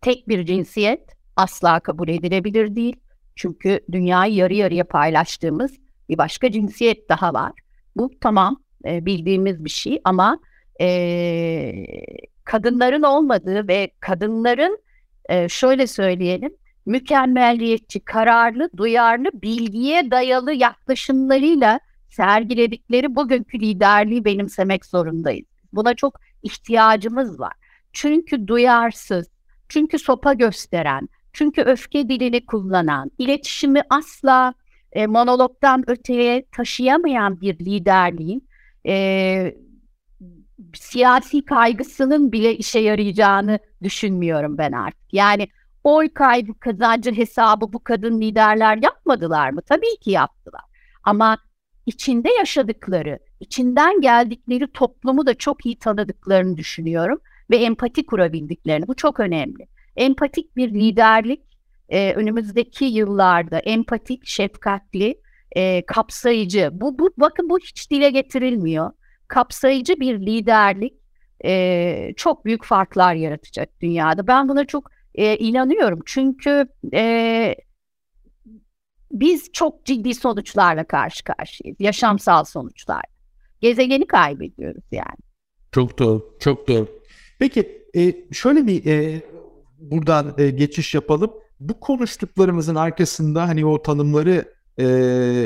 tek 0.00 0.28
bir 0.28 0.46
cinsiyet 0.46 1.02
asla 1.36 1.80
kabul 1.80 2.08
edilebilir 2.08 2.76
değil. 2.76 2.96
Çünkü 3.36 3.80
dünyayı 3.92 4.34
yarı 4.34 4.54
yarıya 4.54 4.84
paylaştığımız 4.84 5.72
bir 6.08 6.18
başka 6.18 6.52
cinsiyet 6.52 7.08
daha 7.08 7.34
var. 7.34 7.52
Bu 7.96 8.10
tamam 8.20 8.62
e, 8.84 9.06
bildiğimiz 9.06 9.64
bir 9.64 9.70
şey 9.70 10.00
ama 10.04 10.38
e, 10.80 10.86
kadınların 12.48 13.02
olmadığı 13.02 13.68
ve 13.68 13.90
kadınların 14.00 14.78
e, 15.28 15.48
şöyle 15.48 15.86
söyleyelim 15.86 16.56
mükemmelliyetçi, 16.86 18.00
kararlı, 18.00 18.70
duyarlı, 18.76 19.30
bilgiye 19.34 20.10
dayalı 20.10 20.52
yaklaşımlarıyla 20.52 21.80
sergiledikleri 22.10 23.16
bugünkü 23.16 23.60
liderliği 23.60 24.24
benimsemek 24.24 24.86
zorundayız. 24.86 25.46
Buna 25.72 25.94
çok 25.94 26.20
ihtiyacımız 26.42 27.40
var. 27.40 27.52
Çünkü 27.92 28.46
duyarsız, 28.46 29.26
çünkü 29.68 29.98
sopa 29.98 30.34
gösteren, 30.34 31.08
çünkü 31.32 31.62
öfke 31.62 32.08
dilini 32.08 32.46
kullanan, 32.46 33.10
iletişimi 33.18 33.82
asla 33.90 34.54
e, 34.92 35.06
monologdan 35.06 35.90
öteye 35.90 36.44
taşıyamayan 36.52 37.40
bir 37.40 37.58
liderliğin 37.58 38.48
e, 38.86 39.54
siyasi 40.74 41.44
kaygısının 41.44 42.32
bile 42.32 42.56
işe 42.56 42.78
yarayacağını 42.78 43.58
düşünmüyorum 43.82 44.58
ben 44.58 44.72
artık. 44.72 45.14
Yani 45.14 45.48
oy 45.84 46.08
kaybı 46.08 46.58
kazancı 46.58 47.12
hesabı 47.12 47.72
bu 47.72 47.84
kadın 47.84 48.20
liderler 48.20 48.78
yapmadılar 48.82 49.50
mı? 49.50 49.62
Tabii 49.62 49.98
ki 50.00 50.10
yaptılar. 50.10 50.62
Ama 51.04 51.38
içinde 51.86 52.28
yaşadıkları, 52.38 53.18
içinden 53.40 54.00
geldikleri 54.00 54.72
toplumu 54.72 55.26
da 55.26 55.34
çok 55.34 55.66
iyi 55.66 55.78
tanıdıklarını 55.78 56.56
düşünüyorum 56.56 57.18
ve 57.50 57.56
empati 57.56 58.06
kurabildiklerini. 58.06 58.88
Bu 58.88 58.94
çok 58.94 59.20
önemli. 59.20 59.66
Empatik 59.96 60.56
bir 60.56 60.74
liderlik 60.74 61.42
e, 61.88 62.12
önümüzdeki 62.12 62.84
yıllarda 62.84 63.58
empatik, 63.58 64.26
şefkatli, 64.26 65.20
e, 65.52 65.86
kapsayıcı. 65.86 66.70
Bu, 66.72 66.98
bu 66.98 67.10
bakın 67.16 67.50
bu 67.50 67.58
hiç 67.58 67.90
dile 67.90 68.10
getirilmiyor. 68.10 68.90
Kapsayıcı 69.28 70.00
bir 70.00 70.20
liderlik 70.20 70.94
e, 71.44 72.12
çok 72.16 72.44
büyük 72.44 72.64
farklar 72.64 73.14
yaratacak 73.14 73.80
dünyada. 73.80 74.26
Ben 74.26 74.48
buna 74.48 74.64
çok 74.64 74.90
e, 75.14 75.36
inanıyorum. 75.36 76.00
Çünkü 76.06 76.68
e, 76.92 77.54
biz 79.12 79.52
çok 79.52 79.84
ciddi 79.84 80.14
sonuçlarla 80.14 80.84
karşı 80.84 81.24
karşıyayız. 81.24 81.80
Yaşamsal 81.80 82.44
sonuçlar. 82.44 83.02
Gezegeni 83.60 84.06
kaybediyoruz 84.06 84.84
yani. 84.92 85.18
Çok 85.72 85.98
doğru, 85.98 86.36
çok 86.40 86.68
doğru. 86.68 86.88
Peki 87.38 87.84
e, 87.96 88.14
şöyle 88.32 88.66
bir 88.66 88.86
e, 88.86 89.22
buradan 89.78 90.34
e, 90.38 90.50
geçiş 90.50 90.94
yapalım. 90.94 91.30
Bu 91.60 91.80
konuştuklarımızın 91.80 92.74
arkasında 92.74 93.48
hani 93.48 93.66
o 93.66 93.82
tanımları 93.82 94.54
e, 94.78 94.84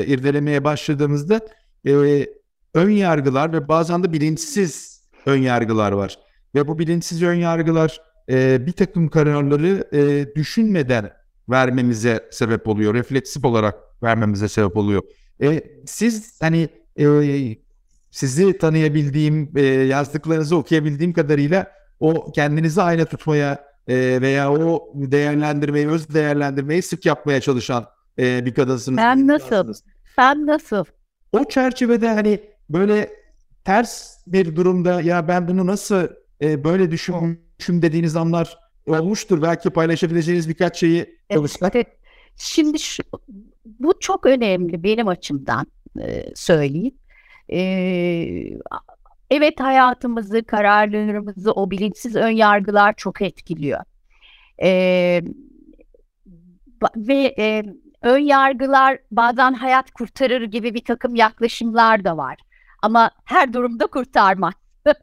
irdelemeye 0.07 0.63
başladığımızda 0.63 1.41
e, 1.85 2.25
ön 2.73 2.89
yargılar 2.89 3.53
ve 3.53 3.67
bazen 3.67 4.03
de 4.03 4.13
bilinçsiz 4.13 5.03
ön 5.25 5.37
yargılar 5.37 5.91
var. 5.91 6.19
Ve 6.55 6.67
bu 6.67 6.79
bilinçsiz 6.79 7.23
ön 7.23 7.33
yargılar 7.33 8.01
e, 8.29 8.65
bir 8.65 8.71
takım 8.71 9.09
kararları 9.09 9.87
e, 9.93 10.35
düşünmeden 10.35 11.11
vermemize 11.49 12.29
sebep 12.31 12.67
oluyor. 12.67 12.93
Refleksif 12.93 13.45
olarak 13.45 13.75
vermemize 14.03 14.47
sebep 14.47 14.77
oluyor. 14.77 15.01
E, 15.41 15.63
siz 15.85 16.41
hani 16.41 16.69
e, 16.99 17.57
sizi 18.11 18.57
tanıyabildiğim, 18.57 19.51
e, 19.55 19.61
yazdıklarınızı 19.65 20.55
okuyabildiğim 20.55 21.13
kadarıyla 21.13 21.71
o 21.99 22.31
kendinizi 22.31 22.81
ayna 22.81 23.05
tutmaya 23.05 23.65
e, 23.87 24.21
veya 24.21 24.51
o 24.51 24.91
değerlendirmeyi, 24.93 25.87
öz 25.87 26.13
değerlendirmeyi 26.13 26.81
sık 26.81 27.05
yapmaya 27.05 27.41
çalışan 27.41 27.85
e, 28.19 28.45
bir 28.45 28.53
kadınsınız. 28.53 28.97
Ben 28.97 29.27
nasıl? 29.27 29.73
Sen 30.15 30.47
nasıl? 30.47 30.85
O 31.31 31.43
çerçevede 31.49 32.09
hani 32.09 32.39
böyle 32.73 33.09
ters 33.65 34.17
bir 34.27 34.55
durumda 34.55 35.01
ya 35.01 35.27
ben 35.27 35.47
bunu 35.47 35.65
nasıl 35.67 36.07
e, 36.41 36.63
böyle 36.63 36.91
düşünmüşüm 36.91 37.81
dediğiniz 37.81 38.15
anlar 38.15 38.57
olmuştur. 38.87 39.41
Belki 39.41 39.69
paylaşabileceğiniz 39.69 40.49
birkaç 40.49 40.79
şeyi 40.79 41.19
çalışsak. 41.31 41.75
Evet. 41.75 41.87
Şimdi 42.35 42.79
şu, 42.79 43.03
bu 43.65 43.93
çok 43.99 44.25
önemli 44.25 44.83
benim 44.83 45.07
açımdan 45.07 45.67
e, 46.01 46.35
söyleyeyim. 46.35 46.95
E, 47.49 47.59
evet 49.31 49.59
hayatımızı, 49.59 50.43
kararlarımızı 50.43 51.51
o 51.51 51.71
bilinçsiz 51.71 52.15
ön 52.15 52.29
yargılar 52.29 52.93
çok 52.97 53.21
etkiliyor. 53.21 53.79
E, 54.63 55.21
ve 56.95 57.35
e, 57.37 57.63
ön 58.01 58.19
yargılar 58.19 58.97
bazen 59.11 59.53
hayat 59.53 59.91
kurtarır 59.91 60.41
gibi 60.43 60.73
bir 60.73 60.85
takım 60.85 61.15
yaklaşımlar 61.15 62.03
da 62.03 62.17
var. 62.17 62.37
Ama 62.83 63.11
her 63.25 63.53
durumda 63.53 63.87
kurtarmaz. 63.87 64.53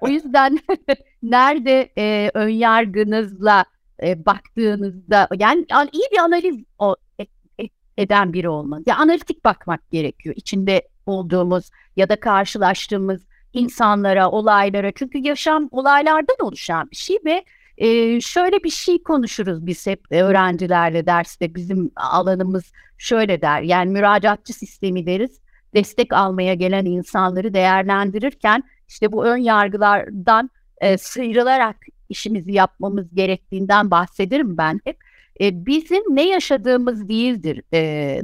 O 0.00 0.08
yüzden 0.08 0.58
nerede 1.22 1.92
e, 1.98 2.30
ön 2.34 2.48
yargınızla 2.48 3.64
e, 4.02 4.26
baktığınızda 4.26 5.28
yani 5.38 5.66
an- 5.72 5.88
iyi 5.92 6.04
bir 6.12 6.18
analiz 6.18 6.56
o, 6.78 6.96
e- 7.20 7.26
e- 7.64 7.68
eden 7.98 8.32
biri 8.32 8.48
olmalı. 8.48 8.82
Ya 8.86 8.96
analitik 8.96 9.44
bakmak 9.44 9.90
gerekiyor. 9.90 10.34
İçinde 10.38 10.88
olduğumuz 11.06 11.70
ya 11.96 12.08
da 12.08 12.20
karşılaştığımız 12.20 13.26
insanlara, 13.52 14.30
olaylara. 14.30 14.92
Çünkü 14.92 15.18
yaşam 15.18 15.68
olaylardan 15.70 16.36
oluşan 16.40 16.90
bir 16.90 16.96
şey 16.96 17.18
ve 17.24 17.44
e, 17.78 18.20
şöyle 18.20 18.64
bir 18.64 18.70
şey 18.70 19.02
konuşuruz 19.02 19.66
biz 19.66 19.86
hep 19.86 20.12
öğrencilerle 20.12 21.06
derste. 21.06 21.54
Bizim 21.54 21.90
alanımız 21.96 22.72
şöyle 22.98 23.42
der. 23.42 23.62
Yani 23.62 23.90
müracaatçı 23.90 24.52
sistemi 24.52 25.06
deriz. 25.06 25.40
Destek 25.74 26.12
almaya 26.12 26.54
gelen 26.54 26.84
insanları 26.84 27.54
değerlendirirken 27.54 28.62
işte 28.88 29.12
bu 29.12 29.24
ön 29.24 29.36
yargılardan 29.36 30.50
e, 30.80 30.98
sıyrılarak 30.98 31.76
işimizi 32.08 32.52
yapmamız 32.52 33.14
gerektiğinden 33.14 33.90
bahsederim 33.90 34.56
ben 34.56 34.80
hep. 34.84 34.96
E, 35.40 35.66
bizim 35.66 36.02
ne 36.16 36.28
yaşadığımız 36.28 37.08
değildir 37.08 37.62
e, 37.72 37.80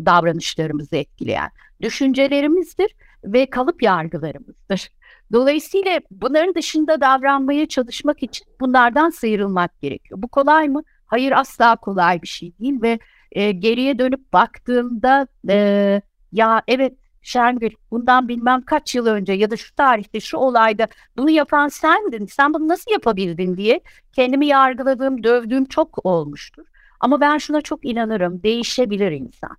davranışlarımızı 0.07 0.97
etkileyen. 0.97 1.51
Düşüncelerimizdir 1.83 2.95
ve 3.25 3.51
kalıp 3.51 3.83
yargılarımızdır. 3.83 4.89
Dolayısıyla 5.33 6.01
bunların 6.11 6.55
dışında 6.55 7.01
davranmaya 7.01 7.69
çalışmak 7.69 8.23
için 8.23 8.47
bunlardan 8.61 9.11
sıyrılmak 9.11 9.81
gerekiyor. 9.81 10.23
Bu 10.23 10.29
kolay 10.29 10.69
mı? 10.69 10.83
Hayır 11.07 11.33
asla 11.33 11.77
kolay 11.77 12.23
bir 12.23 12.29
şey 12.29 12.53
değil 12.59 12.83
ve 12.83 12.99
e, 13.33 13.53
geriye 13.53 13.99
dönüp 13.99 14.33
baktığımda 14.33 15.27
e, 15.49 16.03
ya 16.33 16.63
evet 16.69 16.93
Şengül 17.27 17.71
bundan 17.91 18.29
bilmem 18.29 18.63
kaç 18.63 18.95
yıl 18.95 19.07
önce 19.07 19.33
ya 19.33 19.51
da 19.51 19.57
şu 19.57 19.75
tarihte 19.75 20.21
şu 20.21 20.37
olayda 20.37 20.89
bunu 21.17 21.31
yapan 21.31 21.69
sendin. 21.69 22.27
Sen 22.27 22.55
bunu 22.55 22.69
nasıl 22.69 22.91
yapabildin 22.91 23.57
diye 23.57 23.81
kendimi 24.13 24.47
yargıladığım, 24.47 25.23
dövdüğüm 25.23 25.65
çok 25.65 26.07
olmuştur. 26.07 26.65
Ama 27.01 27.21
ben 27.21 27.39
şuna 27.39 27.61
çok 27.61 27.85
inanırım. 27.85 28.43
Değişebilir 28.43 29.13
insan. 29.13 29.57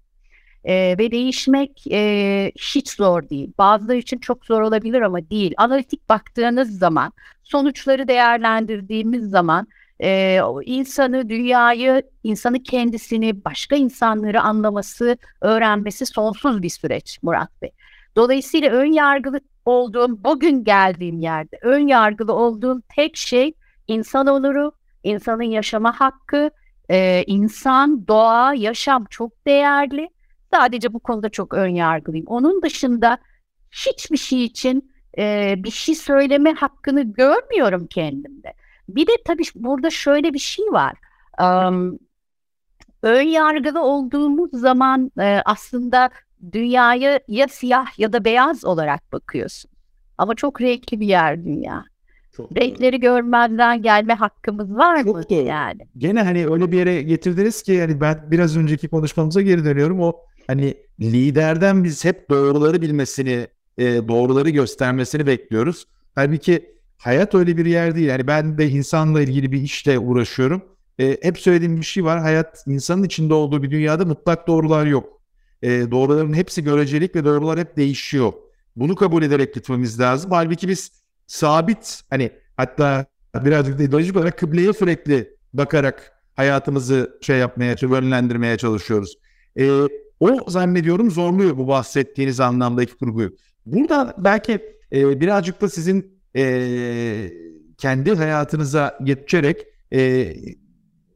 Ee, 0.63 0.95
ve 0.99 1.11
değişmek 1.11 1.83
e, 1.91 2.51
hiç 2.55 2.89
zor 2.89 3.29
değil. 3.29 3.53
Bazıları 3.57 3.97
için 3.97 4.17
çok 4.17 4.45
zor 4.45 4.61
olabilir 4.61 5.01
ama 5.01 5.29
değil. 5.29 5.53
Analitik 5.57 6.09
baktığınız 6.09 6.79
zaman, 6.79 7.13
sonuçları 7.43 8.07
değerlendirdiğimiz 8.07 9.29
zaman 9.29 9.67
e, 10.03 10.39
insanı, 10.65 11.29
dünyayı, 11.29 12.03
insanı 12.23 12.63
kendisini, 12.63 13.45
başka 13.45 13.75
insanları 13.75 14.41
anlaması, 14.41 15.17
öğrenmesi 15.41 16.05
sonsuz 16.05 16.61
bir 16.61 16.69
süreç 16.69 17.19
Murat 17.23 17.61
Bey. 17.61 17.71
Dolayısıyla 18.15 18.71
ön 18.71 18.91
yargılı 18.91 19.39
olduğum, 19.65 20.23
bugün 20.23 20.63
geldiğim 20.63 21.19
yerde 21.19 21.59
ön 21.61 21.87
yargılı 21.87 22.33
olduğum 22.33 22.81
tek 22.95 23.17
şey 23.17 23.53
insan 23.87 24.27
onuru, 24.27 24.71
insanın 25.03 25.43
yaşama 25.43 25.99
hakkı, 25.99 26.51
e, 26.89 27.23
insan, 27.27 28.07
doğa, 28.07 28.53
yaşam 28.53 29.05
çok 29.09 29.45
değerli. 29.47 30.09
Sadece 30.53 30.93
bu 30.93 30.99
konuda 30.99 31.29
çok 31.29 31.53
ön 31.53 31.69
yargılıyım. 31.69 32.25
Onun 32.27 32.61
dışında 32.61 33.17
hiçbir 33.71 34.17
şey 34.17 34.43
için 34.43 34.91
e, 35.17 35.55
bir 35.57 35.71
şey 35.71 35.95
söyleme 35.95 36.53
hakkını 36.53 37.13
görmüyorum 37.13 37.87
kendimde. 37.87 38.53
Bir 38.89 39.07
de 39.07 39.11
tabii 39.25 39.43
burada 39.55 39.89
şöyle 39.89 40.33
bir 40.33 40.39
şey 40.39 40.65
var. 40.65 40.93
Um, 41.41 41.99
ön 43.03 43.21
yargılı 43.21 43.81
olduğumuz 43.81 44.51
zaman 44.51 45.11
e, 45.19 45.41
aslında 45.45 46.09
dünyayı 46.51 47.19
ya 47.27 47.47
siyah 47.47 47.99
ya 47.99 48.13
da 48.13 48.25
beyaz 48.25 48.65
olarak 48.65 49.11
bakıyorsun. 49.11 49.71
Ama 50.17 50.35
çok 50.35 50.61
renkli 50.61 50.99
bir 50.99 51.07
yer 51.07 51.45
dünya. 51.45 51.85
Çok 52.37 52.57
Renkleri 52.57 52.93
doğru. 52.93 53.01
görmeden 53.01 53.81
gelme 53.81 54.13
hakkımız 54.13 54.75
var 54.75 55.03
çok 55.03 55.15
mı 55.15 55.23
doğru. 55.29 55.47
yani? 55.47 55.87
Gene 55.97 56.21
hani 56.21 56.47
öyle 56.47 56.71
bir 56.71 56.77
yere 56.77 57.01
getirdiniz 57.01 57.63
ki 57.63 57.71
yani 57.71 58.01
ben 58.01 58.31
biraz 58.31 58.57
önceki 58.57 58.87
konuşmamıza 58.87 59.41
geri 59.41 59.65
dönüyorum. 59.65 60.01
O 60.01 60.13
hani 60.47 60.77
liderden 60.99 61.83
biz 61.83 62.05
hep 62.05 62.29
doğruları 62.29 62.81
bilmesini, 62.81 63.47
e, 63.77 64.07
doğruları 64.07 64.49
göstermesini 64.49 65.27
bekliyoruz. 65.27 65.85
Halbuki 66.15 66.76
hayat 66.97 67.35
öyle 67.35 67.57
bir 67.57 67.65
yer 67.65 67.95
değil. 67.95 68.07
Yani 68.07 68.27
ben 68.27 68.57
de 68.57 68.69
insanla 68.69 69.21
ilgili 69.21 69.51
bir 69.51 69.61
işle 69.61 69.99
uğraşıyorum. 69.99 70.61
E, 70.99 71.17
hep 71.21 71.39
söylediğim 71.39 71.77
bir 71.77 71.85
şey 71.85 72.03
var. 72.03 72.19
Hayat 72.19 72.63
insanın 72.67 73.03
içinde 73.03 73.33
olduğu 73.33 73.63
bir 73.63 73.71
dünyada 73.71 74.05
mutlak 74.05 74.47
doğrular 74.47 74.85
yok. 74.85 75.21
E, 75.61 75.91
doğruların 75.91 76.33
hepsi 76.33 76.63
görecelik 76.63 77.15
ve 77.15 77.25
doğrular 77.25 77.59
hep 77.59 77.77
değişiyor. 77.77 78.33
Bunu 78.75 78.95
kabul 78.95 79.23
ederek 79.23 79.53
gitmemiz 79.53 79.99
lazım. 79.99 80.31
Halbuki 80.31 80.67
biz 80.67 80.91
sabit 81.27 82.01
hani 82.09 82.31
hatta 82.57 83.05
birazcık 83.35 83.79
da 83.79 83.83
ideolojik 83.83 84.17
olarak 84.17 84.37
kıbleye 84.37 84.73
sürekli 84.73 85.37
bakarak 85.53 86.11
hayatımızı 86.35 87.19
şey 87.21 87.37
yapmaya, 87.37 87.75
yönlendirmeye 87.81 88.57
çalışıyoruz. 88.57 89.17
E, 89.59 89.69
o 90.19 90.49
zannediyorum 90.51 91.11
zorluyor 91.11 91.57
bu 91.57 91.67
bahsettiğiniz 91.67 92.39
anlamdaki 92.39 92.97
kurguyu. 92.97 93.35
Burada 93.65 94.15
belki 94.17 94.59
e, 94.91 95.21
birazcık 95.21 95.61
da 95.61 95.69
sizin 95.69 96.16
e, 96.37 97.33
kendi 97.77 98.15
hayatınıza 98.15 98.99
geçerek 99.03 99.65
e, 99.93 100.33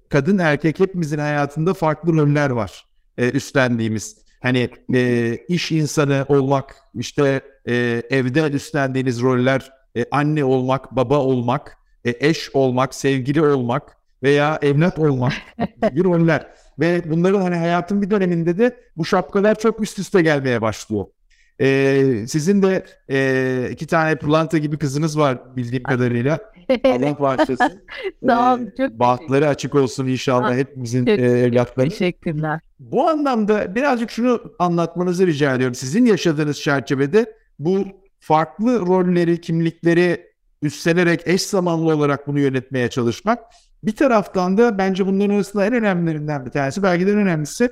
kadın 0.09 0.37
erkek 0.37 0.79
hepimizin 0.79 1.17
hayatında 1.17 1.73
farklı 1.73 2.13
roller 2.13 2.49
var 2.49 2.85
e, 3.17 3.31
üstlendiğimiz. 3.31 4.17
Hani 4.41 4.69
e, 4.93 5.37
iş 5.47 5.71
insanı 5.71 6.25
olmak, 6.29 6.75
işte 6.95 7.41
e, 7.67 8.03
evde 8.09 8.49
üstlendiğiniz 8.49 9.21
roller, 9.21 9.71
e, 9.97 10.05
anne 10.11 10.43
olmak, 10.43 10.95
baba 10.95 11.17
olmak, 11.17 11.77
e, 12.05 12.27
eş 12.27 12.49
olmak, 12.55 12.95
sevgili 12.95 13.41
olmak 13.41 13.97
veya 14.23 14.59
evlat 14.61 14.99
olmak 14.99 15.33
gibi 15.93 16.03
roller. 16.03 16.47
Ve 16.79 17.11
bunların 17.11 17.41
hani 17.41 17.55
hayatın 17.55 18.01
bir 18.01 18.09
döneminde 18.09 18.57
de 18.57 18.77
bu 18.97 19.05
şapkalar 19.05 19.59
çok 19.59 19.81
üst 19.81 19.99
üste 19.99 20.21
gelmeye 20.21 20.61
başlıyor. 20.61 21.05
Ee, 21.61 22.25
sizin 22.27 22.61
de 22.61 22.85
e, 23.09 23.69
iki 23.71 23.87
tane 23.87 24.15
pırlanta 24.15 24.57
gibi 24.57 24.77
kızınız 24.77 25.17
var 25.17 25.55
bildiğim 25.55 25.83
kadarıyla. 25.83 26.39
Allah 26.85 27.19
bağışlasın. 27.19 27.83
Sağ 28.27 28.53
olun. 28.53 28.73
Çok 28.77 28.99
Bahtları 28.99 29.47
açık 29.47 29.75
olsun 29.75 30.07
inşallah 30.07 30.55
hepimizin 30.55 31.07
e, 31.07 31.11
evlatları. 31.11 31.89
Teşekkürler. 31.89 32.59
Bu 32.79 33.07
anlamda 33.07 33.75
birazcık 33.75 34.11
şunu 34.11 34.41
anlatmanızı 34.59 35.27
rica 35.27 35.55
ediyorum. 35.55 35.75
Sizin 35.75 36.05
yaşadığınız 36.05 36.61
çerçevede 36.61 37.35
bu 37.59 37.85
farklı 38.19 38.79
rolleri, 38.79 39.41
kimlikleri 39.41 40.31
üstlenerek 40.61 41.21
eş 41.25 41.41
zamanlı 41.41 41.95
olarak 41.95 42.27
bunu 42.27 42.39
yönetmeye 42.39 42.89
çalışmak. 42.89 43.39
Bir 43.83 43.95
taraftan 43.95 44.57
da 44.57 44.77
bence 44.77 45.07
bunların 45.07 45.35
arasında 45.35 45.65
en 45.65 45.73
önemlilerinden 45.73 46.45
bir 46.45 46.51
tanesi, 46.51 46.83
belki 46.83 47.07
de 47.07 47.11
en 47.11 47.17
önemlisi 47.17 47.69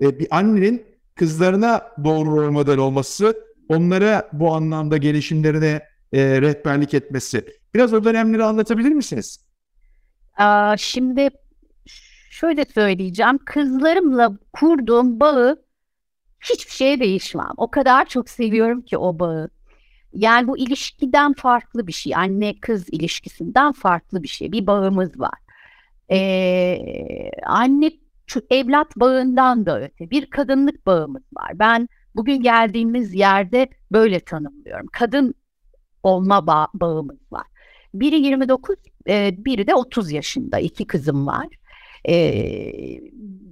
e, 0.00 0.18
bir 0.18 0.28
annenin 0.30 0.90
kızlarına 1.20 1.82
doğru 2.04 2.36
rol 2.36 2.50
model 2.50 2.78
olması, 2.78 3.34
onlara 3.68 4.28
bu 4.32 4.54
anlamda 4.54 4.96
gelişimlerine 4.96 5.80
e, 6.12 6.40
rehberlik 6.40 6.94
etmesi. 6.94 7.46
Biraz 7.74 7.92
o 7.94 8.04
dönemleri 8.04 8.44
anlatabilir 8.44 8.88
misiniz? 8.90 9.46
Aa, 10.36 10.76
şimdi 10.76 11.28
şöyle 12.30 12.64
söyleyeceğim. 12.64 13.38
Kızlarımla 13.44 14.38
kurduğum 14.52 15.20
bağı 15.20 15.62
hiçbir 16.40 16.72
şeye 16.72 17.00
değişmem. 17.00 17.52
O 17.56 17.70
kadar 17.70 18.06
çok 18.06 18.28
seviyorum 18.30 18.82
ki 18.82 18.98
o 18.98 19.18
bağı. 19.18 19.50
Yani 20.12 20.48
bu 20.48 20.58
ilişkiden 20.58 21.32
farklı 21.32 21.86
bir 21.86 21.92
şey. 21.92 22.16
Anne 22.16 22.60
kız 22.60 22.88
ilişkisinden 22.88 23.72
farklı 23.72 24.22
bir 24.22 24.28
şey. 24.28 24.52
Bir 24.52 24.66
bağımız 24.66 25.20
var. 25.20 25.38
Ee, 26.10 27.30
anne 27.46 27.90
evlat 28.50 28.96
bağından 28.96 29.66
da 29.66 29.80
öte 29.80 30.10
bir 30.10 30.30
kadınlık 30.30 30.86
bağımız 30.86 31.22
var. 31.32 31.58
Ben 31.58 31.88
bugün 32.16 32.42
geldiğimiz 32.42 33.14
yerde 33.14 33.68
böyle 33.92 34.20
tanımlıyorum. 34.20 34.86
Kadın 34.92 35.34
olma 36.02 36.46
bağ, 36.46 36.68
bağımız 36.74 37.32
var. 37.32 37.46
Biri 37.94 38.16
29, 38.20 38.76
e, 39.08 39.34
biri 39.44 39.66
de 39.66 39.74
30 39.74 40.12
yaşında. 40.12 40.58
iki 40.58 40.86
kızım 40.86 41.26
var. 41.26 41.46
E, 42.08 42.32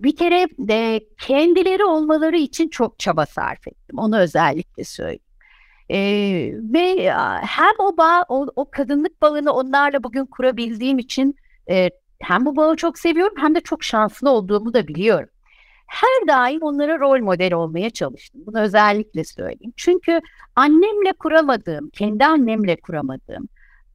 bir 0.02 0.16
kere 0.16 0.46
de 0.58 1.00
kendileri 1.18 1.84
olmaları 1.84 2.36
için 2.36 2.68
çok 2.68 2.98
çaba 2.98 3.26
sarf 3.26 3.68
ettim. 3.68 3.98
Onu 3.98 4.18
özellikle 4.18 4.84
söyleyeyim. 4.84 5.22
E, 5.90 5.98
ve 6.74 7.12
hem 7.40 7.74
o 7.78 7.96
bağ, 7.96 8.24
o, 8.28 8.46
o 8.56 8.70
kadınlık 8.70 9.22
bağını 9.22 9.52
onlarla 9.52 10.02
bugün 10.02 10.26
kurabildiğim 10.26 10.98
için 10.98 11.36
e, 11.70 11.90
hem 12.20 12.46
bu 12.46 12.56
bağı 12.56 12.76
çok 12.76 12.98
seviyorum 12.98 13.34
hem 13.38 13.54
de 13.54 13.60
çok 13.60 13.84
şanslı 13.84 14.30
olduğumu 14.30 14.74
da 14.74 14.88
biliyorum. 14.88 15.28
Her 15.86 16.28
daim 16.28 16.62
onlara 16.62 16.98
rol 16.98 17.20
model 17.20 17.52
olmaya 17.52 17.90
çalıştım. 17.90 18.42
Bunu 18.46 18.60
özellikle 18.60 19.24
söyleyeyim. 19.24 19.72
Çünkü 19.76 20.20
annemle 20.56 21.12
kuramadığım, 21.12 21.90
kendi 21.90 22.24
annemle 22.24 22.76
kuramadığım, 22.76 23.48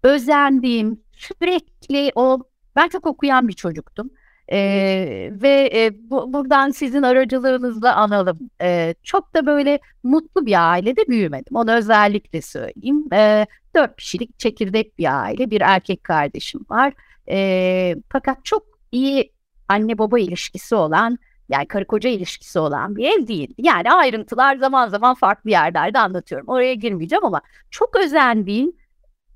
özendiğim, 0.03 1.01
sürekli 1.13 2.11
o, 2.15 2.39
ben 2.75 2.87
çok 2.87 3.07
okuyan 3.07 3.47
bir 3.47 3.53
çocuktum. 3.53 4.09
Ee, 4.51 5.29
ve 5.31 5.71
e, 5.73 5.91
bu, 6.09 6.33
buradan 6.33 6.71
sizin 6.71 7.03
aracılığınızla 7.03 7.95
analım. 7.95 8.39
Ee, 8.61 8.95
çok 9.03 9.33
da 9.33 9.45
böyle 9.45 9.79
mutlu 10.03 10.45
bir 10.45 10.71
ailede 10.71 11.07
büyümedim. 11.07 11.55
Onu 11.55 11.71
özellikle 11.71 12.41
söyleyeyim. 12.41 13.05
Ee, 13.13 13.45
dört 13.75 13.95
kişilik 13.95 14.39
çekirdek 14.39 14.97
bir 14.97 15.23
aile. 15.23 15.51
Bir 15.51 15.61
erkek 15.61 16.03
kardeşim 16.03 16.61
var. 16.69 16.93
E, 17.29 17.95
fakat 18.09 18.45
çok 18.45 18.63
iyi 18.91 19.33
anne 19.67 19.97
baba 19.97 20.19
ilişkisi 20.19 20.75
olan 20.75 21.17
Yani 21.49 21.67
karı 21.67 21.87
koca 21.87 22.09
ilişkisi 22.09 22.59
olan 22.59 22.95
bir 22.95 23.05
ev 23.05 23.27
değil. 23.27 23.53
Yani 23.57 23.91
ayrıntılar 23.91 24.55
zaman 24.55 24.87
zaman 24.89 25.15
farklı 25.15 25.49
yerlerde 25.49 25.99
anlatıyorum. 25.99 26.47
Oraya 26.47 26.73
girmeyeceğim 26.73 27.25
ama 27.25 27.41
çok 27.71 27.95
özendiğim 27.95 28.73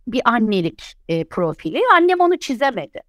bir 0.07 0.21
annelik 0.25 0.93
e, 1.09 1.23
profili. 1.23 1.81
Annem 1.93 2.19
onu 2.19 2.39
çizemedi. 2.39 3.01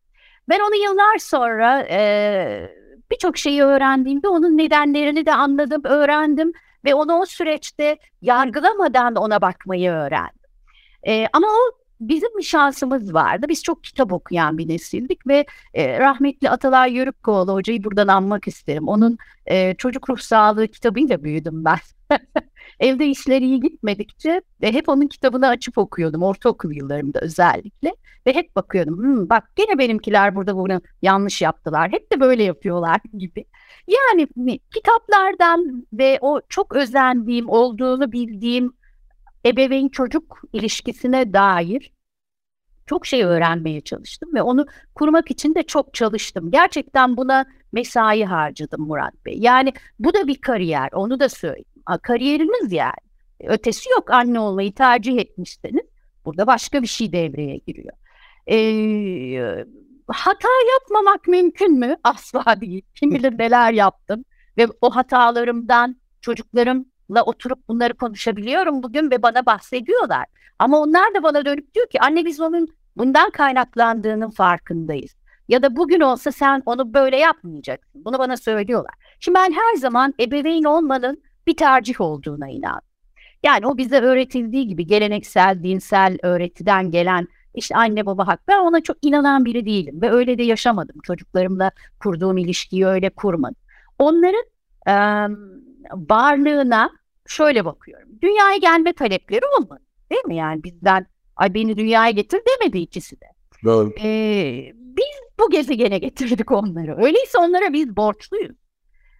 Ben 0.48 0.60
onu 0.60 0.74
yıllar 0.74 1.18
sonra 1.18 1.86
e, 1.90 2.70
birçok 3.10 3.38
şeyi 3.38 3.62
öğrendiğimde 3.62 4.28
onun 4.28 4.58
nedenlerini 4.58 5.26
de 5.26 5.34
anladım, 5.34 5.82
öğrendim 5.84 6.52
ve 6.84 6.94
onu 6.94 7.18
o 7.18 7.26
süreçte 7.26 7.98
yargılamadan 8.22 9.14
ona 9.14 9.40
bakmayı 9.40 9.90
öğrendim. 9.90 10.40
E, 11.06 11.26
ama 11.32 11.46
o 11.46 11.78
bizim 12.00 12.38
bir 12.38 12.42
şansımız 12.42 13.14
vardı. 13.14 13.46
Biz 13.48 13.62
çok 13.62 13.84
kitap 13.84 14.12
okuyan 14.12 14.58
bir 14.58 14.68
nesildik 14.68 15.26
ve 15.26 15.46
e, 15.74 15.98
rahmetli 15.98 16.50
Atalay 16.50 16.92
Yörükkoğlu 16.92 17.54
hocayı 17.54 17.84
buradan 17.84 18.08
anmak 18.08 18.48
isterim. 18.48 18.88
Onun 18.88 19.18
e, 19.46 19.74
çocuk 19.74 20.10
ruh 20.10 20.18
sağlığı 20.18 20.68
kitabıyla 20.68 21.24
büyüdüm 21.24 21.64
ben. 21.64 21.78
Evde 22.80 23.06
işleri 23.06 23.44
iyi 23.44 23.60
gitmedikçe 23.60 24.42
ve 24.62 24.72
hep 24.72 24.88
onun 24.88 25.06
kitabını 25.06 25.48
açıp 25.48 25.78
okuyordum 25.78 26.22
ortaokul 26.22 26.72
yıllarımda 26.72 27.20
özellikle 27.20 27.92
ve 28.26 28.34
hep 28.34 28.56
bakıyordum. 28.56 28.98
Hmm, 28.98 29.28
bak 29.28 29.56
gene 29.56 29.78
benimkiler 29.78 30.36
burada 30.36 30.56
bunu 30.56 30.80
yanlış 31.02 31.42
yaptılar. 31.42 31.92
Hep 31.92 32.12
de 32.12 32.20
böyle 32.20 32.42
yapıyorlar 32.42 33.00
gibi. 33.18 33.44
Yani 33.88 34.28
kitaplardan 34.74 35.86
ve 35.92 36.18
o 36.20 36.40
çok 36.48 36.76
özendiğim, 36.76 37.48
olduğunu 37.48 38.12
bildiğim 38.12 38.72
ebeveyn 39.48 39.88
çocuk 39.88 40.42
ilişkisine 40.52 41.32
dair 41.32 41.92
çok 42.86 43.06
şey 43.06 43.24
öğrenmeye 43.24 43.80
çalıştım 43.80 44.34
ve 44.34 44.42
onu 44.42 44.66
kurmak 44.94 45.30
için 45.30 45.54
de 45.54 45.62
çok 45.62 45.94
çalıştım. 45.94 46.50
Gerçekten 46.50 47.16
buna 47.16 47.46
mesai 47.72 48.24
harcadım 48.24 48.86
Murat 48.86 49.24
Bey. 49.26 49.38
Yani 49.38 49.72
bu 49.98 50.14
da 50.14 50.26
bir 50.26 50.40
kariyer, 50.40 50.88
onu 50.92 51.20
da 51.20 51.28
söyleyeyim. 51.28 51.64
Kariyeriniz 52.02 52.72
yani. 52.72 53.08
Ötesi 53.44 53.90
yok 53.90 54.10
anne 54.10 54.40
olmayı 54.40 54.74
tercih 54.74 55.18
etmişseniz. 55.18 55.84
Burada 56.24 56.46
başka 56.46 56.82
bir 56.82 56.86
şey 56.86 57.12
devreye 57.12 57.56
giriyor. 57.56 57.94
Ee, 58.50 59.64
hata 60.08 60.48
yapmamak 60.72 61.28
mümkün 61.28 61.78
mü? 61.78 61.96
Asla 62.04 62.60
değil. 62.60 62.82
Kim 62.94 63.10
bilir 63.10 63.38
neler 63.38 63.72
yaptım. 63.72 64.24
Ve 64.58 64.66
o 64.80 64.96
hatalarımdan 64.96 65.96
çocuklarımla 67.08 67.22
oturup 67.22 67.68
bunları 67.68 67.94
konuşabiliyorum 67.94 68.82
bugün 68.82 69.10
ve 69.10 69.22
bana 69.22 69.46
bahsediyorlar. 69.46 70.26
Ama 70.58 70.78
onlar 70.78 71.14
da 71.14 71.22
bana 71.22 71.44
dönüp 71.44 71.74
diyor 71.74 71.88
ki 71.88 72.00
anne 72.00 72.24
biz 72.24 72.40
onun 72.40 72.68
bundan 72.96 73.30
kaynaklandığının 73.30 74.30
farkındayız. 74.30 75.14
Ya 75.48 75.62
da 75.62 75.76
bugün 75.76 76.00
olsa 76.00 76.32
sen 76.32 76.62
onu 76.66 76.94
böyle 76.94 77.16
yapmayacaksın. 77.16 78.04
Bunu 78.04 78.18
bana 78.18 78.36
söylüyorlar. 78.36 78.94
Şimdi 79.20 79.38
ben 79.38 79.52
her 79.52 79.76
zaman 79.78 80.14
ebeveyn 80.20 80.64
olmanın 80.64 81.22
bir 81.46 81.56
tercih 81.56 82.00
olduğuna 82.00 82.48
inanıyorum. 82.48 82.88
Yani 83.42 83.66
o 83.66 83.76
bize 83.76 84.00
öğretildiği 84.00 84.66
gibi 84.66 84.86
geleneksel, 84.86 85.62
dinsel 85.62 86.18
öğretiden 86.22 86.90
gelen 86.90 87.28
işte 87.54 87.76
anne 87.76 88.06
baba 88.06 88.26
hak. 88.26 88.40
Ben 88.48 88.58
ona 88.58 88.80
çok 88.80 88.96
inanan 89.02 89.44
biri 89.44 89.66
değilim 89.66 90.02
ve 90.02 90.10
öyle 90.10 90.38
de 90.38 90.42
yaşamadım. 90.42 90.96
Çocuklarımla 91.02 91.70
kurduğum 92.00 92.38
ilişkiyi 92.38 92.86
öyle 92.86 93.10
kurmadım. 93.10 93.56
Onların 93.98 94.44
e, 94.86 94.94
varlığına 95.92 96.90
şöyle 97.26 97.64
bakıyorum. 97.64 98.08
Dünyaya 98.22 98.56
gelme 98.56 98.92
talepleri 98.92 99.46
olmadı. 99.58 99.82
Değil 100.10 100.24
mi? 100.24 100.36
Yani 100.36 100.64
bizden 100.64 101.06
ay 101.36 101.54
beni 101.54 101.76
dünyaya 101.76 102.10
getir 102.10 102.40
demedi 102.48 102.78
ikisi 102.78 103.20
de. 103.20 103.26
Doğru. 103.64 103.94
Ee, 104.02 104.72
biz 104.74 105.20
bu 105.40 105.50
gezegene 105.50 105.98
getirdik 105.98 106.50
onları. 106.50 106.96
Öyleyse 106.96 107.38
onlara 107.38 107.72
biz 107.72 107.96
borçluyuz. 107.96 108.56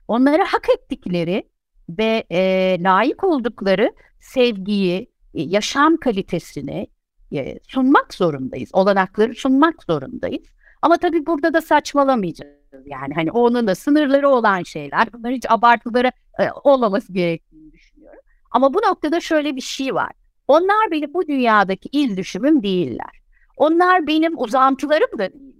Onlara 0.08 0.44
hak 0.44 0.68
ettikleri 0.68 1.48
ve 1.88 2.24
e, 2.30 2.76
layık 2.80 3.24
oldukları 3.24 3.92
sevgiyi, 4.20 5.10
yaşam 5.34 5.96
kalitesini 5.96 6.86
e, 7.32 7.58
sunmak 7.68 8.14
zorundayız. 8.14 8.70
Olanakları 8.72 9.34
sunmak 9.34 9.82
zorundayız. 9.82 10.46
Ama 10.82 10.96
tabii 10.96 11.26
burada 11.26 11.54
da 11.54 11.60
saçmalamayacağız. 11.60 12.58
Yani 12.86 13.14
hani 13.14 13.30
onun 13.32 13.66
da 13.66 13.74
sınırları 13.74 14.28
olan 14.28 14.62
şeyler. 14.62 15.12
Bunlar 15.12 15.32
hiç 15.32 15.50
abartıları 15.50 16.12
e, 16.38 16.50
olmaması 16.64 17.12
gerektiğini 17.12 17.72
düşünüyorum. 17.72 18.20
Ama 18.50 18.74
bu 18.74 18.78
noktada 18.78 19.20
şöyle 19.20 19.56
bir 19.56 19.60
şey 19.60 19.94
var. 19.94 20.12
Onlar 20.48 20.90
benim 20.90 21.14
bu 21.14 21.28
dünyadaki 21.28 21.88
il 21.92 22.16
düşümüm 22.16 22.62
değiller. 22.62 23.20
Onlar 23.56 24.06
benim 24.06 24.38
uzantılarım 24.38 25.18
da 25.18 25.32
değiller. 25.32 25.58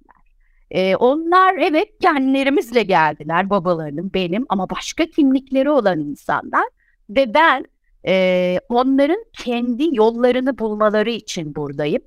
Ee, 0.70 0.96
onlar 0.96 1.54
evet 1.58 1.88
kendilerimizle 2.00 2.82
geldiler 2.82 3.50
babalarının 3.50 4.10
benim 4.14 4.46
ama 4.48 4.70
başka 4.70 5.06
kimlikleri 5.06 5.70
olan 5.70 6.00
insanlar 6.00 6.64
ve 7.10 7.34
ben 7.34 7.64
e, 8.06 8.56
onların 8.68 9.24
kendi 9.32 9.96
yollarını 9.96 10.58
bulmaları 10.58 11.10
için 11.10 11.54
buradayım. 11.54 12.02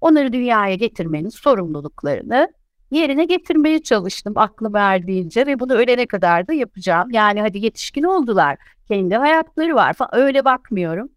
Onları 0.00 0.32
dünyaya 0.32 0.74
getirmenin 0.74 1.28
sorumluluklarını 1.28 2.52
yerine 2.94 3.24
getirmeye 3.24 3.82
çalıştım 3.82 4.32
aklım 4.36 4.76
erdiğince 4.76 5.46
ve 5.46 5.60
bunu 5.60 5.72
ölene 5.74 6.06
kadar 6.06 6.48
da 6.48 6.52
yapacağım. 6.52 7.10
Yani 7.10 7.40
hadi 7.40 7.58
yetişkin 7.58 8.02
oldular, 8.02 8.56
kendi 8.88 9.14
hayatları 9.14 9.74
var 9.74 9.92
falan 9.92 10.10
öyle 10.14 10.44
bakmıyorum. 10.44 11.08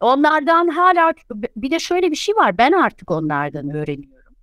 Onlardan 0.00 0.68
hala 0.68 1.12
bir 1.56 1.70
de 1.70 1.78
şöyle 1.78 2.10
bir 2.10 2.16
şey 2.16 2.34
var 2.34 2.58
ben 2.58 2.72
artık 2.72 3.10
onlardan 3.10 3.70
öğreniyorum. 3.70 4.34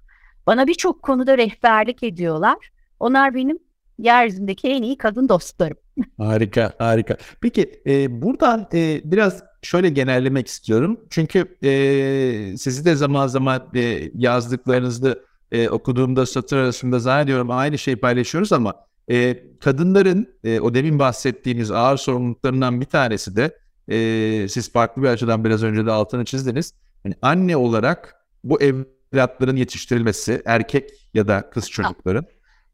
Bana 0.47 0.67
birçok 0.67 1.01
konuda 1.01 1.37
rehberlik 1.37 2.03
ediyorlar. 2.03 2.57
Onlar 2.99 3.35
benim 3.35 3.59
yeryüzündeki 3.99 4.67
en 4.67 4.83
iyi 4.83 4.97
kadın 4.97 5.29
dostlarım. 5.29 5.77
Harika, 6.17 6.73
harika. 6.77 7.17
Peki 7.41 7.81
e, 7.87 8.21
buradan 8.21 8.67
e, 8.73 9.01
biraz 9.03 9.43
şöyle 9.61 9.89
genellemek 9.89 10.47
istiyorum. 10.47 10.99
Çünkü 11.09 11.57
e, 11.63 12.57
sizi 12.57 12.85
de 12.85 12.95
zaman 12.95 13.27
zaman 13.27 13.69
e, 13.75 14.11
yazdıklarınızda 14.15 15.17
e, 15.53 15.69
okuduğumda 15.69 16.25
satır 16.25 16.57
arasında 16.57 16.99
zannediyorum 16.99 17.51
aynı 17.51 17.77
şeyi 17.77 17.97
paylaşıyoruz 17.97 18.53
ama 18.53 18.73
e, 19.09 19.43
kadınların 19.59 20.27
e, 20.43 20.59
o 20.59 20.73
demin 20.73 20.99
bahsettiğiniz 20.99 21.71
ağır 21.71 21.97
sorumluluklarından 21.97 22.81
bir 22.81 22.85
tanesi 22.85 23.35
de 23.35 23.57
e, 23.87 24.47
siz 24.49 24.71
farklı 24.71 25.03
bir 25.03 25.07
açıdan 25.07 25.43
biraz 25.43 25.63
önce 25.63 25.85
de 25.85 25.91
altını 25.91 26.25
çizdiniz. 26.25 26.73
Yani 27.05 27.15
anne 27.21 27.57
olarak 27.57 28.15
bu 28.43 28.61
evlatların 28.61 29.55
yetiştirilmesi 29.55 30.41
erkek 30.45 30.89
ya 31.13 31.27
da 31.27 31.49
kız 31.49 31.69
çocukların 31.69 32.25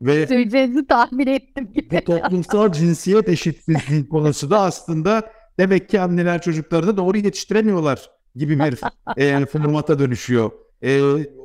ve 0.01 0.27
Söyleyeceğinizi 0.27 0.87
tahmin 0.87 1.27
ettim. 1.27 1.69
Bu 1.91 2.03
toplumsal 2.03 2.71
cinsiyet 2.71 3.29
eşitsizliği 3.29 4.09
konusu 4.09 4.51
da 4.51 4.59
aslında 4.59 5.31
demek 5.57 5.89
ki 5.89 6.01
anneler 6.01 6.41
çocukları 6.41 6.87
da 6.87 6.97
doğru 6.97 7.17
yetiştiremiyorlar 7.17 8.09
gibi 8.35 8.59
bir 8.59 8.79
e, 9.17 9.45
formata 9.45 9.99
dönüşüyor. 9.99 10.51
E, 10.81 10.91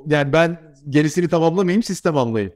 yani 0.07 0.33
ben 0.33 0.74
gerisini 0.89 1.29
tamamlamayayım 1.29 1.83
siz 1.83 2.01
tamamlayın. 2.01 2.53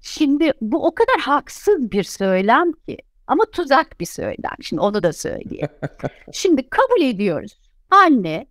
Şimdi 0.00 0.52
bu 0.60 0.86
o 0.86 0.94
kadar 0.94 1.20
haksız 1.20 1.92
bir 1.92 2.02
söylem 2.02 2.72
ki 2.72 2.98
ama 3.26 3.44
tuzak 3.44 4.00
bir 4.00 4.06
söylem. 4.06 4.56
Şimdi 4.60 4.80
onu 4.82 5.02
da 5.02 5.12
söyleyeyim. 5.12 5.68
Şimdi 6.32 6.68
kabul 6.68 7.02
ediyoruz. 7.02 7.58
Anne 7.90 8.46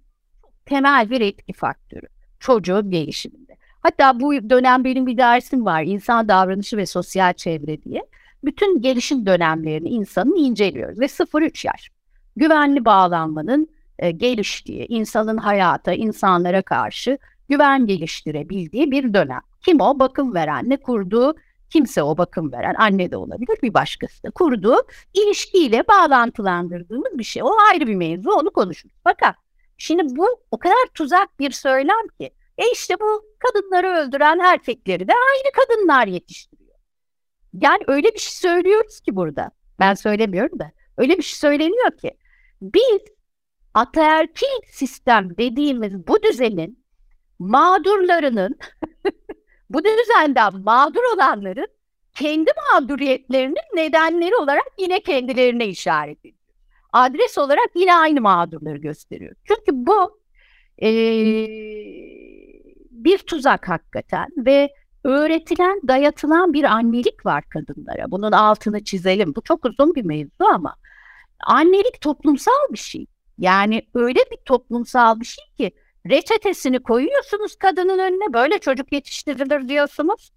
temel 0.65 1.09
bir 1.09 1.21
etki 1.21 1.53
faktörü 1.53 2.07
çocuğun 2.39 2.91
gelişiminde. 2.91 3.57
Hatta 3.81 4.19
bu 4.19 4.49
dönem 4.49 4.83
benim 4.83 5.07
bir 5.07 5.17
dersim 5.17 5.65
var. 5.65 5.83
İnsan 5.83 6.27
davranışı 6.27 6.77
ve 6.77 6.85
sosyal 6.85 7.33
çevre 7.33 7.83
diye. 7.83 8.01
Bütün 8.43 8.81
gelişim 8.81 9.25
dönemlerini 9.25 9.89
insanın 9.89 10.35
inceliyoruz. 10.35 10.99
Ve 10.99 11.05
0-3 11.05 11.67
yaş. 11.67 11.89
Güvenli 12.35 12.85
bağlanmanın 12.85 13.67
e, 13.99 14.11
geliştiği, 14.11 14.85
insanın 14.89 15.37
hayata, 15.37 15.93
insanlara 15.93 16.61
karşı 16.61 17.17
güven 17.51 17.87
geliştirebildiği 17.87 18.91
bir 18.91 19.13
dönem. 19.13 19.41
Kim 19.65 19.81
o? 19.81 19.99
Bakım 19.99 20.33
veren, 20.33 20.69
ne 20.69 20.77
kurduğu 20.77 21.35
kimse 21.69 22.03
o 22.03 22.17
bakım 22.17 22.51
veren 22.51 22.75
anne 22.77 23.11
de 23.11 23.17
olabilir 23.17 23.57
bir 23.63 23.73
başkası 23.73 24.23
da 24.23 24.31
kurduğu 24.31 24.77
ilişkiyle 25.13 25.87
bağlantılandırdığımız 25.87 27.17
bir 27.17 27.23
şey. 27.23 27.43
O 27.43 27.51
ayrı 27.71 27.87
bir 27.87 27.95
mevzu 27.95 28.31
onu 28.31 28.51
konuşuruz. 28.51 28.95
Fakat 29.03 29.35
şimdi 29.77 30.15
bu 30.15 30.27
o 30.51 30.59
kadar 30.59 30.87
tuzak 30.93 31.39
bir 31.39 31.51
söylem 31.51 32.07
ki 32.19 32.31
e 32.57 32.71
işte 32.71 32.95
bu 32.99 33.25
kadınları 33.39 33.87
öldüren 33.87 34.39
erkekleri 34.39 35.07
de 35.07 35.13
aynı 35.13 35.51
kadınlar 35.53 36.07
yetiştiriyor. 36.07 36.75
Yani 37.53 37.83
öyle 37.87 38.07
bir 38.13 38.19
şey 38.19 38.51
söylüyoruz 38.51 39.01
ki 39.01 39.15
burada. 39.15 39.51
Ben 39.79 39.93
söylemiyorum 39.93 40.59
da. 40.59 40.71
Öyle 40.97 41.17
bir 41.17 41.23
şey 41.23 41.37
söyleniyor 41.37 41.97
ki. 41.97 42.11
Biz 42.61 43.01
ataerkil 43.73 44.61
sistem 44.71 45.37
dediğimiz 45.37 46.07
bu 46.07 46.23
düzenin 46.23 46.80
mağdurlarının 47.41 48.59
bu 49.69 49.83
düzenden 49.83 50.55
mağdur 50.63 51.03
olanların 51.15 51.67
kendi 52.15 52.51
mağduriyetlerinin 52.71 53.55
nedenleri 53.75 54.35
olarak 54.35 54.67
yine 54.79 54.99
kendilerine 54.99 55.67
işaret 55.67 56.19
ediyor. 56.19 56.35
Adres 56.93 57.37
olarak 57.37 57.69
yine 57.75 57.95
aynı 57.95 58.21
mağdurları 58.21 58.77
gösteriyor. 58.77 59.35
Çünkü 59.47 59.71
bu 59.73 60.21
ee, 60.81 61.47
bir 62.91 63.17
tuzak 63.17 63.69
hakikaten 63.69 64.27
ve 64.37 64.69
öğretilen, 65.03 65.81
dayatılan 65.87 66.53
bir 66.53 66.63
annelik 66.63 67.25
var 67.25 67.43
kadınlara. 67.49 68.11
Bunun 68.11 68.31
altını 68.31 68.83
çizelim. 68.83 69.35
Bu 69.35 69.41
çok 69.41 69.65
uzun 69.65 69.95
bir 69.95 70.05
mevzu 70.05 70.45
ama 70.53 70.75
annelik 71.39 72.01
toplumsal 72.01 72.71
bir 72.71 72.77
şey. 72.77 73.05
Yani 73.37 73.81
öyle 73.93 74.19
bir 74.31 74.37
toplumsal 74.45 75.19
bir 75.19 75.25
şey 75.25 75.45
ki 75.57 75.71
reçetesini 76.09 76.79
koyuyorsunuz 76.79 77.55
kadının 77.55 77.99
önüne 77.99 78.33
böyle 78.33 78.59
çocuk 78.59 78.93
yetiştirilir 78.93 79.67
diyorsunuz. 79.67 80.31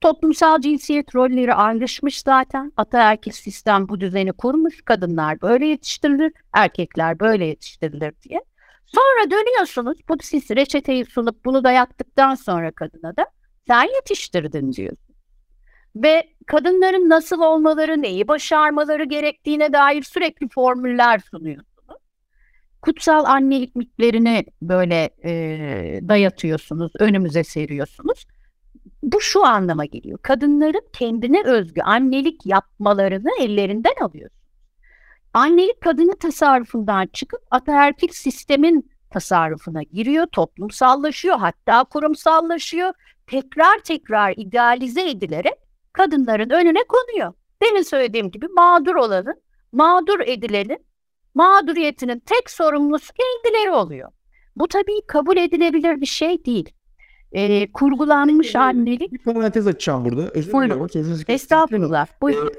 Toplumsal 0.00 0.60
cinsiyet 0.60 1.14
rolleri 1.14 1.54
ayrışmış 1.54 2.20
zaten. 2.20 2.72
Ataerkil 2.76 3.32
sistem 3.32 3.88
bu 3.88 4.00
düzeni 4.00 4.32
kurmuş. 4.32 4.82
Kadınlar 4.82 5.40
böyle 5.40 5.66
yetiştirilir, 5.66 6.32
erkekler 6.52 7.20
böyle 7.20 7.46
yetiştirilir 7.46 8.14
diye. 8.22 8.40
Sonra 8.86 9.30
dönüyorsunuz, 9.30 9.98
bu 10.08 10.16
siz 10.22 10.50
reçeteyi 10.50 11.04
sunup 11.04 11.44
bunu 11.44 11.64
dayattıktan 11.64 12.34
sonra 12.34 12.70
kadına 12.70 13.16
da 13.16 13.26
sen 13.66 13.94
yetiştirdin 13.94 14.72
diyorsun. 14.72 15.14
Ve 15.96 16.28
kadınların 16.46 17.08
nasıl 17.08 17.40
olmaları, 17.40 18.02
neyi 18.02 18.28
başarmaları 18.28 19.04
gerektiğine 19.04 19.72
dair 19.72 20.02
sürekli 20.02 20.48
formüller 20.48 21.18
sunuyorsunuz. 21.18 21.69
Kutsal 22.82 23.24
annelik 23.24 23.76
mitlerini 23.76 24.44
böyle 24.62 25.10
e, 25.24 25.30
dayatıyorsunuz, 26.08 26.92
önümüze 26.98 27.44
seriyorsunuz. 27.44 28.26
Bu 29.02 29.20
şu 29.20 29.44
anlama 29.46 29.84
geliyor. 29.84 30.18
Kadınların 30.22 30.86
kendine 30.92 31.42
özgü 31.44 31.80
annelik 31.80 32.46
yapmalarını 32.46 33.30
ellerinden 33.40 33.94
alıyorsunuz. 34.00 34.40
Annelik 35.34 35.80
kadının 35.80 36.16
tasarrufundan 36.16 37.06
çıkıp 37.06 37.40
ataerkil 37.50 38.08
sistemin 38.08 38.90
tasarrufuna 39.10 39.82
giriyor, 39.82 40.26
toplumsallaşıyor, 40.26 41.38
hatta 41.38 41.84
kurumsallaşıyor. 41.84 42.92
Tekrar 43.26 43.78
tekrar 43.78 44.34
idealize 44.36 45.10
edilerek 45.10 45.54
kadınların 45.92 46.50
önüne 46.50 46.84
konuyor. 46.88 47.32
Demin 47.62 47.82
söylediğim 47.82 48.30
gibi 48.30 48.48
mağdur 48.48 48.94
olanın, 48.94 49.42
mağdur 49.72 50.20
edilenin, 50.20 50.78
mağduriyetinin 51.34 52.22
tek 52.26 52.50
sorumlusu 52.50 53.12
kendileri 53.12 53.70
oluyor. 53.70 54.08
Bu 54.56 54.68
tabii 54.68 55.06
kabul 55.06 55.36
edilebilir 55.36 56.00
bir 56.00 56.06
şey 56.06 56.44
değil. 56.44 56.72
Ee, 57.32 57.72
kurgulanmış 57.72 58.56
annelik. 58.56 59.12
Bir 59.12 59.18
parantez 59.18 59.66
açacağım 59.66 60.04
burada. 60.04 60.30
Özür 60.30 60.52
dilerim. 60.52 61.24
Estağfurullah. 61.28 62.06
Buyurun. 62.22 62.52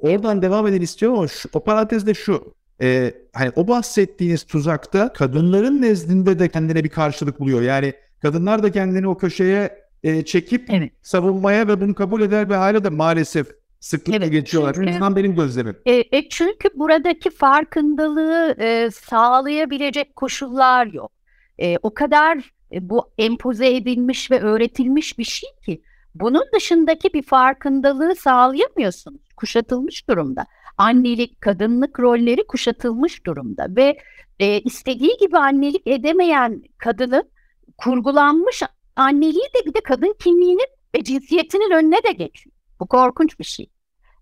Oradan 0.00 0.42
devam 0.42 0.66
eden 0.66 0.80
istiyorum 0.80 1.18
ama 1.18 1.28
şu, 1.28 1.48
o 1.52 1.64
parantezde 1.64 2.14
şu. 2.14 2.54
E, 2.82 3.14
hani 3.32 3.52
o 3.56 3.68
bahsettiğiniz 3.68 4.44
tuzakta 4.44 5.12
kadınların 5.12 5.82
nezdinde 5.82 6.38
de 6.38 6.48
kendine 6.48 6.84
bir 6.84 6.88
karşılık 6.88 7.40
buluyor. 7.40 7.62
Yani 7.62 7.92
kadınlar 8.22 8.62
da 8.62 8.72
kendini 8.72 9.08
o 9.08 9.16
köşeye 9.16 9.86
e, 10.02 10.24
çekip 10.24 10.70
Evet. 10.70 10.92
savunmaya 11.02 11.68
ve 11.68 11.80
bunu 11.80 11.94
kabul 11.94 12.22
eder 12.22 12.50
ve 12.50 12.56
hala 12.56 12.84
da 12.84 12.90
maalesef 12.90 13.46
sıklıkla 13.86 14.16
Evet, 14.24 14.32
geçiyorlar. 14.32 14.74
çünkü- 14.74 14.88
En 14.88 14.92
azından 14.92 15.16
benim 15.16 15.36
gözlemim. 15.36 15.76
E, 15.86 15.94
e, 16.12 16.28
çünkü 16.28 16.68
buradaki 16.74 17.30
farkındalığı 17.30 18.54
e, 18.58 18.90
sağlayabilecek 18.90 20.16
koşullar 20.16 20.86
yok. 20.86 21.12
E, 21.58 21.76
o 21.82 21.94
kadar 21.94 22.38
e, 22.72 22.88
bu 22.90 23.10
empoze 23.18 23.76
edilmiş 23.76 24.30
ve 24.30 24.40
öğretilmiş 24.40 25.18
bir 25.18 25.24
şey 25.24 25.50
ki 25.66 25.82
bunun 26.14 26.44
dışındaki 26.54 27.12
bir 27.14 27.22
farkındalığı 27.22 28.14
sağlayamıyorsunuz. 28.16 29.20
Kuşatılmış 29.36 30.08
durumda. 30.08 30.46
Annelik, 30.78 31.40
kadınlık 31.40 32.00
rolleri 32.00 32.46
kuşatılmış 32.46 33.26
durumda 33.26 33.66
ve 33.76 33.98
e, 34.40 34.60
istediği 34.60 35.16
gibi 35.20 35.38
annelik 35.38 35.86
edemeyen 35.86 36.62
kadının 36.78 37.30
kurgulanmış 37.78 38.62
anneliği 38.96 39.44
de 39.54 39.66
bir 39.66 39.74
de 39.74 39.80
kadın 39.80 40.14
kimliğinin 40.24 40.68
ve 40.96 41.04
cinsiyetinin 41.04 41.70
önüne 41.70 42.02
de 42.02 42.12
geçiyor. 42.12 42.56
Bu 42.80 42.86
korkunç 42.86 43.38
bir 43.38 43.44
şey. 43.44 43.66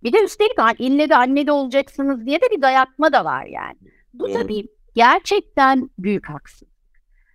Bir 0.05 0.12
de 0.12 0.25
üstelik 0.25 0.59
"Ha, 0.59 0.73
ille 0.79 1.09
de 1.09 1.17
anne 1.17 1.47
de 1.47 1.53
olacaksınız 1.53 2.27
diye 2.27 2.40
de 2.40 2.47
bir 2.57 2.62
dayatma 2.62 3.12
da 3.12 3.25
var 3.25 3.47
yani. 3.47 3.79
Bu 4.14 4.33
tabii 4.33 4.67
gerçekten 4.95 5.90
büyük 5.99 6.29
haksızlık. 6.29 6.75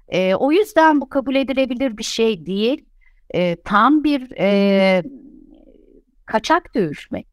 Ee, 0.08 0.36
o 0.36 0.52
yüzden 0.52 1.02
bu 1.02 1.10
kabul 1.10 1.36
edilebilir 1.36 1.98
bir 1.98 2.04
şey 2.04 2.46
değil. 2.46 2.86
Ee, 3.36 3.58
tam 3.66 4.04
bir 4.04 4.32
e, 4.40 5.04
kaçak 6.26 6.76
dövüşmek. 6.76 7.28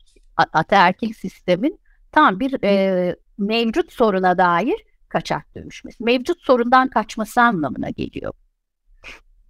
Ataerkil 0.52 1.12
sistemin 1.12 1.80
tam 2.12 2.40
bir 2.40 2.64
e, 2.64 3.16
mevcut 3.38 3.92
soruna 3.92 4.38
dair 4.38 4.84
kaçak 5.08 5.54
dövüşmesi. 5.54 6.04
Mevcut 6.04 6.40
sorundan 6.40 6.88
kaçması 6.88 7.40
anlamına 7.40 7.90
geliyor. 7.90 8.32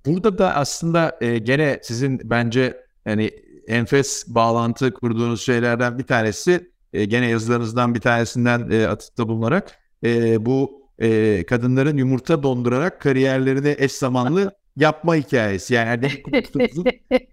Burada 0.07 0.38
da 0.38 0.55
aslında 0.55 1.18
e, 1.20 1.38
gene 1.38 1.81
sizin 1.83 2.20
bence 2.25 2.87
yani 3.07 3.31
enfes 3.68 4.24
bağlantı 4.29 4.92
kurduğunuz 4.92 5.42
şeylerden 5.42 5.98
bir 5.98 6.05
tanesi 6.05 6.70
e, 6.92 7.05
gene 7.05 7.29
yazılarınızdan 7.29 7.94
bir 7.94 8.00
tanesinden 8.00 8.70
e, 8.70 8.87
atıfta 8.87 9.29
bulunarak 9.29 9.79
e, 10.05 10.46
bu 10.46 10.87
e, 10.98 11.44
kadınların 11.46 11.96
yumurta 11.96 12.42
dondurarak 12.42 13.00
kariyerlerini 13.00 13.74
eş 13.79 13.92
zamanlı 13.92 14.57
yapma 14.76 15.14
hikayesi. 15.14 15.74
Yani 15.74 16.22
kurtuluşun 16.22 16.85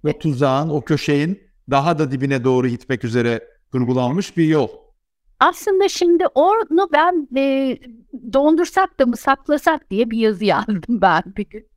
ve 0.05 0.19
tuzağın 0.19 0.69
o 0.69 0.81
köşeğin 0.81 1.41
daha 1.69 1.99
da 1.99 2.11
dibine 2.11 2.43
doğru 2.43 2.67
gitmek 2.67 3.03
üzere 3.03 3.47
kurgulanmış 3.71 4.37
bir 4.37 4.45
yol. 4.45 4.69
Aslında 5.39 5.89
şimdi 5.89 6.27
onu 6.35 6.89
ben 6.93 7.27
e, 7.37 7.77
dondursak 8.33 8.99
da 8.99 9.05
mı 9.05 9.17
saklasak 9.17 9.91
diye 9.91 10.11
bir 10.11 10.17
yazı 10.17 10.45
yazdım 10.53 10.81
ben 10.89 11.23
bir 11.37 11.45
gün. 11.49 11.67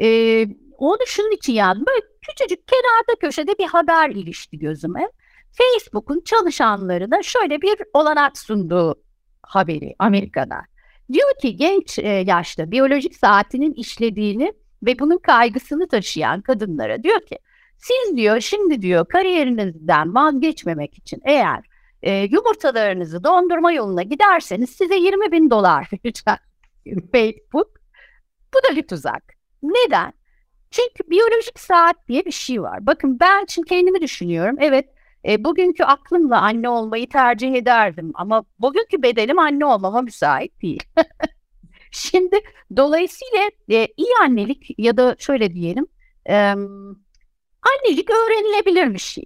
E, 0.00 0.46
onu 0.78 0.98
şunun 1.06 1.36
için 1.36 1.52
yazdım. 1.52 1.84
Böyle 1.86 2.11
küçücük 2.22 2.68
kenarda 2.68 3.20
köşede 3.20 3.58
bir 3.58 3.66
haber 3.66 4.10
ilişti 4.10 4.58
gözüme. 4.58 5.08
Facebook'un 5.52 6.20
çalışanlarına 6.24 7.22
şöyle 7.22 7.62
bir 7.62 7.78
olanak 7.94 8.38
sunduğu 8.38 9.02
haberi 9.42 9.94
Amerika'da. 9.98 10.60
Diyor 11.12 11.38
ki 11.42 11.56
genç 11.56 11.98
e, 11.98 12.08
yaşta 12.08 12.70
biyolojik 12.70 13.16
saatinin 13.16 13.72
işlediğini 13.72 14.52
ve 14.82 14.98
bunun 14.98 15.18
kaygısını 15.18 15.88
taşıyan 15.88 16.40
kadınlara 16.40 17.02
diyor 17.02 17.20
ki 17.20 17.38
siz 17.78 18.16
diyor 18.16 18.40
şimdi 18.40 18.82
diyor 18.82 19.08
kariyerinizden 19.08 20.14
vazgeçmemek 20.14 20.98
için 20.98 21.20
eğer 21.24 21.60
e, 22.02 22.12
yumurtalarınızı 22.12 23.24
dondurma 23.24 23.72
yoluna 23.72 24.02
giderseniz 24.02 24.70
size 24.70 24.94
20 24.94 25.32
bin 25.32 25.50
dolar 25.50 25.88
verecek 26.04 26.26
Facebook. 27.12 27.70
Bu 28.54 28.70
da 28.70 28.76
bir 28.76 28.86
tuzak. 28.86 29.22
Neden? 29.62 30.12
Çünkü 30.72 31.10
biyolojik 31.10 31.60
saat 31.60 32.08
diye 32.08 32.24
bir 32.24 32.30
şey 32.30 32.62
var. 32.62 32.86
Bakın 32.86 33.20
ben 33.20 33.44
için 33.44 33.62
kendimi 33.62 34.00
düşünüyorum. 34.00 34.56
Evet 34.60 34.86
e, 35.28 35.44
bugünkü 35.44 35.84
aklımla 35.84 36.40
anne 36.40 36.68
olmayı 36.68 37.08
tercih 37.08 37.54
ederdim 37.54 38.12
ama 38.14 38.44
bugünkü 38.58 39.02
bedenim 39.02 39.38
anne 39.38 39.66
olmama 39.66 40.02
müsait 40.02 40.62
değil. 40.62 40.82
Şimdi 41.90 42.40
dolayısıyla 42.76 43.50
e, 43.70 43.88
iyi 43.96 44.14
annelik 44.22 44.74
ya 44.78 44.96
da 44.96 45.16
şöyle 45.18 45.54
diyelim 45.54 45.86
e, 46.28 46.34
annelik 47.62 48.10
öğrenilebilir 48.10 48.94
bir 48.94 48.98
şey. 48.98 49.24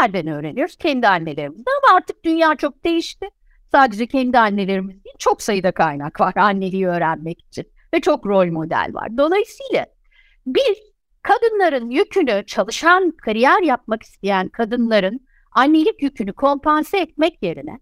Nereden 0.00 0.26
öğreniyoruz? 0.26 0.76
Kendi 0.76 1.08
annelerimizden 1.08 1.72
ama 1.84 1.96
artık 1.96 2.24
dünya 2.24 2.56
çok 2.56 2.84
değişti. 2.84 3.26
Sadece 3.72 4.06
kendi 4.06 4.38
annelerimiz 4.38 5.04
değil, 5.04 5.16
çok 5.18 5.42
sayıda 5.42 5.72
kaynak 5.72 6.20
var 6.20 6.32
anneliği 6.36 6.88
öğrenmek 6.88 7.40
için 7.40 7.66
ve 7.94 8.00
çok 8.00 8.26
rol 8.26 8.46
model 8.46 8.90
var. 8.92 9.18
Dolayısıyla 9.18 9.86
biz 10.46 10.78
kadınların 11.22 11.90
yükünü, 11.90 12.46
çalışan, 12.46 13.10
kariyer 13.10 13.62
yapmak 13.62 14.02
isteyen 14.02 14.48
kadınların 14.48 15.20
annelik 15.52 16.02
yükünü 16.02 16.32
kompanse 16.32 16.98
etmek 16.98 17.42
yerine, 17.42 17.78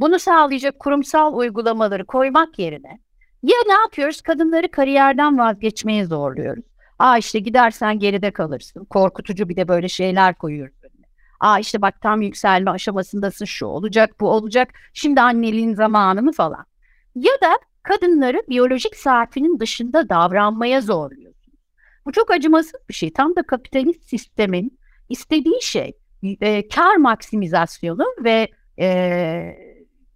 bunu 0.00 0.18
sağlayacak 0.18 0.78
kurumsal 0.78 1.34
uygulamaları 1.34 2.06
koymak 2.06 2.58
yerine 2.58 2.98
ya 3.42 3.56
ne 3.66 3.72
yapıyoruz? 3.72 4.20
Kadınları 4.22 4.70
kariyerden 4.70 5.38
vazgeçmeye 5.38 6.04
zorluyoruz. 6.04 6.64
Aa 6.98 7.18
işte 7.18 7.38
gidersen 7.38 7.98
geride 7.98 8.30
kalırsın. 8.30 8.84
Korkutucu 8.84 9.48
bir 9.48 9.56
de 9.56 9.68
böyle 9.68 9.88
şeyler 9.88 10.34
koyuyoruz. 10.34 10.82
Aa 11.42 11.58
işte 11.58 11.82
bak 11.82 12.00
tam 12.00 12.22
yükselme 12.22 12.70
aşamasındasın 12.70 13.44
şu 13.44 13.66
olacak 13.66 14.20
bu 14.20 14.30
olacak. 14.30 14.68
Şimdi 14.94 15.20
anneliğin 15.20 15.74
zamanı 15.74 16.22
mı 16.22 16.32
falan. 16.32 16.64
Ya 17.14 17.32
da 17.42 17.58
kadınları 17.82 18.42
biyolojik 18.48 18.96
saatinin 18.96 19.60
dışında 19.60 20.08
davranmaya 20.08 20.80
zorluyorsunuz. 20.80 21.31
Bu 22.06 22.12
çok 22.12 22.30
acımasız 22.30 22.80
bir 22.88 22.94
şey. 22.94 23.12
Tam 23.12 23.36
da 23.36 23.42
kapitalist 23.42 24.08
sistemin 24.08 24.78
istediği 25.08 25.62
şey 25.62 25.92
e, 26.40 26.68
kar 26.68 26.96
maksimizasyonu 26.96 28.04
ve 28.24 28.48
e, 28.80 29.56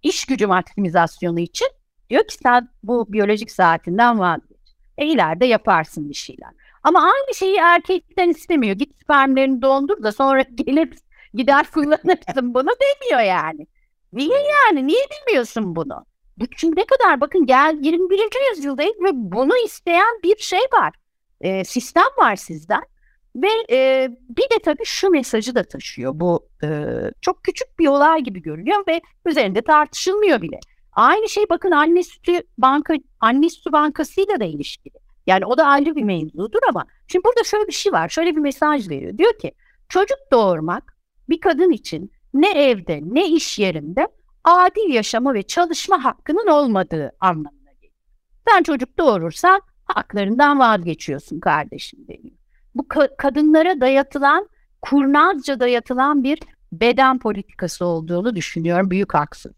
iş 0.03 0.25
gücü 0.25 0.47
maksimizasyonu 0.47 1.41
için 1.41 1.69
diyor 2.11 2.27
ki 2.27 2.35
sen 2.43 2.69
bu 2.83 3.13
biyolojik 3.13 3.51
saatinden 3.51 4.19
vazgeç. 4.19 4.57
E 4.99 5.07
ileride 5.07 5.47
yaparsın 5.47 6.09
bir 6.09 6.15
şeyler. 6.15 6.51
Ama 6.83 7.03
aynı 7.03 7.35
şeyi 7.35 7.57
erkekten 7.57 8.29
istemiyor. 8.29 8.77
Git 8.77 9.01
spermlerini 9.03 9.63
dondur 9.63 10.03
da 10.03 10.13
sonra 10.13 10.43
gelir 10.55 10.89
gider 11.35 11.67
kullanırsın 11.71 12.55
bunu 12.55 12.71
demiyor 12.81 13.21
yani. 13.21 13.67
Niye 14.13 14.39
yani? 14.39 14.87
Niye 14.87 15.01
bilmiyorsun 15.11 15.77
bunu? 15.77 16.07
Bu 16.37 16.45
çünkü 16.57 16.81
ne 16.81 16.85
kadar 16.87 17.21
bakın 17.21 17.47
gel 17.47 17.79
21. 17.83 18.19
yüzyıldayız 18.51 18.95
ve 19.03 19.11
bunu 19.13 19.57
isteyen 19.65 20.21
bir 20.25 20.37
şey 20.37 20.61
var. 20.73 20.95
E, 21.41 21.65
sistem 21.65 22.09
var 22.19 22.37
sizden. 22.37 22.83
Ve 23.37 23.49
e, 23.71 24.09
bir 24.29 24.43
de 24.43 24.59
tabii 24.65 24.85
şu 24.85 25.11
mesajı 25.11 25.55
da 25.55 25.63
taşıyor. 25.63 26.13
Bu 26.15 26.49
e, 26.65 26.69
çok 27.21 27.45
küçük 27.45 27.79
bir 27.79 27.87
olay 27.87 28.23
gibi 28.23 28.43
görünüyor 28.43 28.85
ve 28.89 29.01
üzerinde 29.27 29.63
tartışılmıyor 29.63 30.43
bile. 30.43 30.61
Aynı 30.93 31.29
şey 31.29 31.45
bakın 31.51 31.71
anne 31.71 32.03
sütü 32.03 32.41
banka 32.59 32.95
anne 33.21 33.51
sütü 33.51 33.73
bankasıyla 33.73 34.41
da 34.41 34.45
ilişkili. 34.45 34.95
Yani 35.27 35.47
o 35.47 35.59
da 35.59 35.65
ayrı 35.65 35.97
bir 35.97 36.03
mevzudur 36.03 36.61
ama 36.69 36.87
şimdi 37.09 37.25
burada 37.25 37.45
şöyle 37.45 37.67
bir 37.67 37.73
şey 37.73 37.93
var. 37.93 38.09
Şöyle 38.09 38.37
bir 38.37 38.41
mesaj 38.41 38.89
veriyor. 38.89 39.19
Diyor 39.19 39.39
ki 39.39 39.53
çocuk 39.89 40.19
doğurmak 40.33 40.97
bir 41.29 41.41
kadın 41.41 41.71
için 41.71 42.13
ne 42.35 42.51
evde 42.51 43.01
ne 43.03 43.29
iş 43.29 43.59
yerinde 43.59 44.09
adil 44.45 44.95
yaşama 44.95 45.35
ve 45.35 45.43
çalışma 45.43 46.05
hakkının 46.05 46.47
olmadığı 46.47 47.13
anlamına 47.21 47.73
geliyor. 47.73 47.95
Sen 48.49 48.63
çocuk 48.63 48.99
doğurursan 48.99 49.61
haklarından 49.87 50.59
vazgeçiyorsun 50.59 51.41
kardeşim 51.41 52.01
deniyor. 52.09 52.37
Bu 52.75 52.83
ka- 52.83 53.17
kadınlara 53.19 53.81
dayatılan, 53.81 54.49
kurnazca 54.83 55.61
dayatılan 55.61 56.25
bir 56.25 56.39
beden 56.73 57.19
politikası 57.19 57.85
olduğunu 57.85 58.37
düşünüyorum. 58.37 58.91
Büyük 58.91 59.15
haksız. 59.15 59.53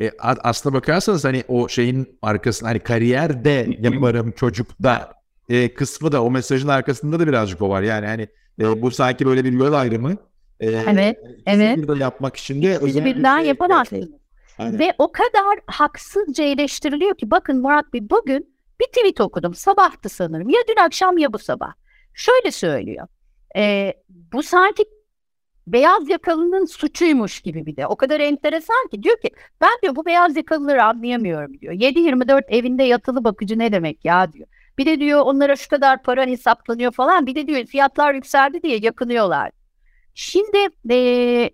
E, 0.00 0.10
aslına 0.20 0.74
bakarsanız 0.74 1.24
hani 1.24 1.44
o 1.48 1.68
şeyin 1.68 2.18
arkasında 2.22 2.70
hani 2.70 2.78
kariyer 2.78 3.44
de 3.44 3.68
yaparım 3.80 4.32
çocukta 4.32 5.12
e, 5.48 5.74
kısmı 5.74 6.12
da 6.12 6.22
o 6.22 6.30
mesajın 6.30 6.68
arkasında 6.68 7.20
da 7.20 7.26
birazcık 7.26 7.62
o 7.62 7.68
var. 7.68 7.82
Yani 7.82 8.06
hani 8.06 8.28
e, 8.60 8.82
bu 8.82 8.90
sanki 8.90 9.26
böyle 9.26 9.44
bir 9.44 9.52
yol 9.52 9.72
ayrımı. 9.72 10.16
E, 10.60 10.70
evet, 10.70 11.18
evet. 11.46 11.78
Bir 11.78 11.96
yapmak 11.96 12.36
için 12.36 12.62
de 12.62 13.04
birden 13.04 13.38
şey, 13.38 13.48
yapamazsınız. 13.48 14.08
Ve 14.60 14.94
o 14.98 15.12
kadar 15.12 15.58
haksızca 15.66 16.44
eleştiriliyor 16.44 17.14
ki 17.14 17.30
bakın 17.30 17.60
Murat 17.60 17.92
Bey 17.92 18.10
bugün 18.10 18.51
bir 18.82 18.86
tweet 18.86 19.20
okudum. 19.20 19.54
Sabahtı 19.54 20.08
sanırım. 20.08 20.48
Ya 20.48 20.60
dün 20.68 20.84
akşam 20.84 21.18
ya 21.18 21.32
bu 21.32 21.38
sabah. 21.38 21.72
Şöyle 22.14 22.50
söylüyor. 22.50 23.06
E, 23.56 23.94
bu 24.08 24.42
sanki 24.42 24.84
beyaz 25.66 26.08
yakalının 26.08 26.64
suçuymuş 26.64 27.40
gibi 27.40 27.66
bir 27.66 27.76
de. 27.76 27.86
O 27.86 27.96
kadar 27.96 28.20
enteresan 28.20 28.88
ki 28.90 29.02
diyor 29.02 29.20
ki 29.20 29.30
ben 29.60 29.70
diyor 29.82 29.96
bu 29.96 30.06
beyaz 30.06 30.36
yakalıları 30.36 30.84
anlayamıyorum 30.84 31.60
diyor. 31.60 31.72
7-24 31.72 32.42
evinde 32.48 32.82
yatılı 32.82 33.24
bakıcı 33.24 33.58
ne 33.58 33.72
demek 33.72 34.04
ya 34.04 34.32
diyor. 34.32 34.48
Bir 34.78 34.86
de 34.86 35.00
diyor 35.00 35.20
onlara 35.20 35.56
şu 35.56 35.68
kadar 35.68 36.02
para 36.02 36.26
hesaplanıyor 36.26 36.92
falan. 36.92 37.26
Bir 37.26 37.34
de 37.34 37.46
diyor 37.46 37.64
fiyatlar 37.64 38.14
yükseldi 38.14 38.62
diye 38.62 38.78
yakınıyorlar. 38.78 39.50
Şimdi 40.14 40.58
e, 40.90 41.50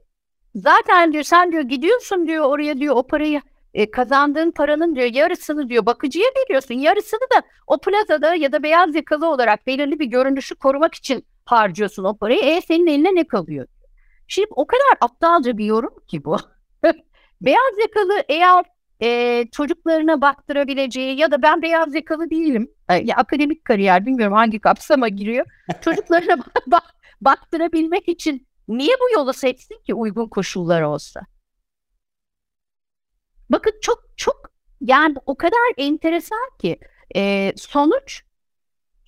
zaten 0.54 1.12
diyor 1.12 1.24
sen 1.24 1.52
diyor 1.52 1.62
gidiyorsun 1.62 2.26
diyor 2.26 2.44
oraya 2.44 2.78
diyor 2.78 2.96
o 2.96 3.06
parayı 3.06 3.42
e, 3.74 3.90
kazandığın 3.90 4.50
paranın 4.50 4.94
diyor 4.94 5.06
yarısını 5.06 5.68
diyor 5.68 5.86
bakıcıya 5.86 6.28
veriyorsun. 6.38 6.74
Yarısını 6.74 7.20
da 7.20 7.42
o 7.66 7.78
plazada 7.78 8.34
ya 8.34 8.52
da 8.52 8.62
beyaz 8.62 8.94
yakalı 8.94 9.30
olarak 9.30 9.66
belirli 9.66 9.98
bir 9.98 10.06
görünüşü 10.06 10.54
korumak 10.54 10.94
için 10.94 11.24
harcıyorsun 11.44 12.04
o 12.04 12.16
parayı. 12.16 12.40
E 12.40 12.60
senin 12.60 12.86
eline 12.86 13.14
ne 13.14 13.26
kalıyor? 13.26 13.66
Şimdi 14.26 14.48
o 14.50 14.66
kadar 14.66 14.96
aptalca 15.00 15.58
bir 15.58 15.64
yorum 15.64 15.94
ki 16.06 16.24
bu. 16.24 16.36
beyaz 17.40 17.78
yakalı 17.80 18.24
eğer 18.28 18.64
e, 19.02 19.44
çocuklarına 19.52 20.20
baktırabileceği 20.20 21.18
ya 21.18 21.30
da 21.30 21.42
ben 21.42 21.62
beyaz 21.62 21.94
yakalı 21.94 22.30
değilim. 22.30 22.70
E, 22.88 22.94
ya, 22.94 23.16
akademik 23.16 23.64
kariyer 23.64 24.06
bilmiyorum 24.06 24.36
hangi 24.36 24.58
kapsama 24.60 25.08
giriyor. 25.08 25.46
Çocuklarına 25.80 26.38
bak, 26.66 26.94
baktırabilmek 27.20 28.08
için 28.08 28.46
niye 28.68 28.94
bu 29.00 29.18
yolu 29.18 29.32
seçsin 29.32 29.82
ki 29.86 29.94
uygun 29.94 30.28
koşullar 30.28 30.82
olsa? 30.82 31.20
Bakın 33.50 33.72
çok 33.82 34.04
çok 34.16 34.50
yani 34.80 35.14
o 35.26 35.34
kadar 35.34 35.74
enteresan 35.76 36.50
ki 36.58 36.78
e, 37.16 37.52
sonuç 37.56 38.22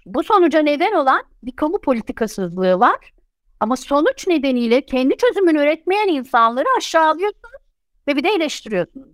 bu 0.07 0.23
sonuca 0.23 0.63
neden 0.63 0.93
olan 0.93 1.23
bir 1.43 1.57
kamu 1.57 1.81
politikasızlığı 1.81 2.81
var. 2.81 3.13
Ama 3.61 3.77
sonuç 3.77 4.27
nedeniyle 4.27 4.87
kendi 4.87 5.17
çözümünü 5.17 5.59
üretmeyen 5.59 6.09
insanları 6.09 6.67
aşağılıyorsunuz 6.79 7.61
ve 8.09 8.17
bir 8.17 8.25
de 8.25 8.29
eleştiriyorsunuz 8.29 9.09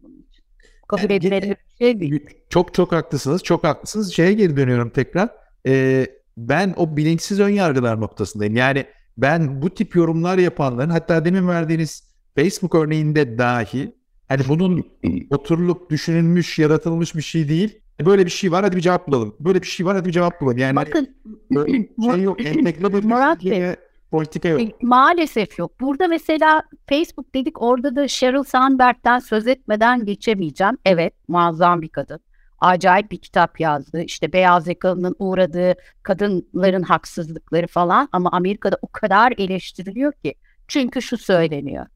Kabul 0.88 1.10
edilebilir 1.10 1.56
şey 1.78 2.00
değil. 2.00 2.26
Çok 2.50 2.74
çok 2.74 2.92
haklısınız. 2.92 3.42
Çok 3.42 3.64
haklısınız. 3.64 4.12
Şeye 4.12 4.32
geri 4.32 4.56
dönüyorum 4.56 4.90
tekrar. 4.90 5.28
Ee, 5.66 6.06
ben 6.36 6.74
o 6.76 6.96
bilinçsiz 6.96 7.40
ön 7.40 7.48
yargılar 7.48 8.00
noktasındayım. 8.00 8.56
Yani 8.56 8.86
ben 9.18 9.62
bu 9.62 9.70
tip 9.70 9.96
yorumlar 9.96 10.38
yapanların 10.38 10.90
hatta 10.90 11.24
demin 11.24 11.48
verdiğiniz 11.48 12.14
Facebook 12.34 12.74
örneğinde 12.74 13.38
dahi 13.38 13.94
hani 14.28 14.42
bunun 14.48 14.84
oturulup 15.30 15.90
düşünülmüş, 15.90 16.58
yaratılmış 16.58 17.14
bir 17.14 17.22
şey 17.22 17.48
değil. 17.48 17.80
Böyle 18.04 18.24
bir 18.24 18.30
şey 18.30 18.52
var 18.52 18.64
hadi 18.64 18.76
bir 18.76 18.80
cevap 18.80 19.08
bulalım. 19.08 19.36
Böyle 19.40 19.62
bir 19.62 19.66
şey 19.66 19.86
var 19.86 19.96
hadi 19.96 20.08
bir 20.08 20.12
cevap 20.12 20.40
bulalım. 20.40 20.58
Yani 20.58 20.76
Bakın 20.76 21.16
şey 22.12 22.22
yok. 22.22 22.46
Entegre 22.46 22.92
bir 22.92 23.04
Murat 23.04 23.44
Bey, 23.44 23.76
politika 24.10 24.48
yok. 24.48 24.82
Maalesef 24.82 25.58
yok. 25.58 25.80
Burada 25.80 26.08
mesela 26.08 26.62
Facebook 26.88 27.34
dedik 27.34 27.62
orada 27.62 27.96
da 27.96 28.08
Sheryl 28.08 28.42
Sandberg'den 28.42 29.18
söz 29.18 29.46
etmeden 29.46 30.04
geçemeyeceğim. 30.04 30.78
Evet 30.84 31.14
muazzam 31.28 31.82
bir 31.82 31.88
kadın. 31.88 32.20
Acayip 32.60 33.10
bir 33.10 33.16
kitap 33.16 33.60
yazdı. 33.60 34.02
İşte 34.02 34.32
beyaz 34.32 34.68
yakalının 34.68 35.16
uğradığı 35.18 35.74
kadınların 36.02 36.82
haksızlıkları 36.82 37.66
falan 37.66 38.08
ama 38.12 38.30
Amerika'da 38.32 38.78
o 38.82 38.86
kadar 38.92 39.32
eleştiriliyor 39.38 40.12
ki. 40.12 40.34
Çünkü 40.68 41.02
şu 41.02 41.16
söyleniyor. 41.16 41.86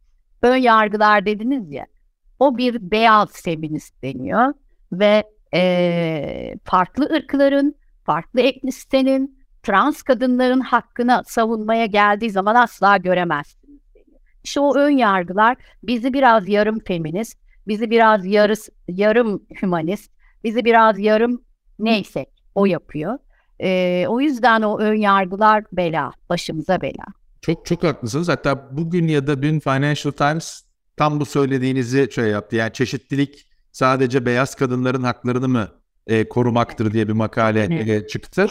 Ön 0.42 0.56
yargılar 0.56 1.26
dediniz 1.26 1.72
ya. 1.72 1.86
O 2.40 2.58
bir 2.58 2.90
beyaz 2.90 3.42
feminist 3.42 4.02
deniyor 4.02 4.54
ve 4.92 5.24
e, 5.54 6.54
farklı 6.64 7.04
ırkların, 7.04 7.74
farklı 8.04 8.40
etnisitenin, 8.40 9.40
trans 9.62 10.02
kadınların 10.02 10.60
hakkını 10.60 11.22
savunmaya 11.26 11.86
geldiği 11.86 12.30
zaman 12.30 12.54
asla 12.54 12.96
göremezsiniz. 12.96 13.80
İşte 14.44 14.60
o 14.60 14.76
ön 14.76 14.90
yargılar 14.90 15.56
bizi 15.82 16.12
biraz 16.12 16.48
yarım 16.48 16.78
feminist, 16.78 17.38
bizi 17.68 17.90
biraz 17.90 18.26
yarıs, 18.26 18.68
yarım 18.88 19.42
hümanist, 19.62 20.12
bizi 20.44 20.64
biraz 20.64 20.98
yarım 20.98 21.42
neyse 21.78 22.26
o 22.54 22.66
yapıyor. 22.66 23.18
Ee, 23.62 24.04
o 24.08 24.20
yüzden 24.20 24.62
o 24.62 24.78
ön 24.78 24.94
yargılar 24.94 25.64
bela, 25.72 26.12
başımıza 26.28 26.80
bela. 26.80 27.04
Çok 27.40 27.66
çok 27.66 27.84
haklısınız. 27.84 28.28
Hatta 28.28 28.76
bugün 28.76 29.08
ya 29.08 29.26
da 29.26 29.42
dün 29.42 29.60
Financial 29.60 30.12
Times 30.12 30.62
tam 31.00 31.20
bu 31.20 31.26
söylediğinizi 31.26 32.08
şey 32.14 32.24
yaptı. 32.24 32.56
Yani 32.56 32.72
çeşitlilik 32.72 33.46
sadece 33.72 34.26
beyaz 34.26 34.54
kadınların 34.54 35.02
haklarını 35.02 35.48
mı 35.48 35.68
e, 36.06 36.28
korumaktır 36.28 36.92
diye 36.92 37.08
bir 37.08 37.12
makale 37.12 37.94
e, 37.94 38.06
çıktı. 38.06 38.46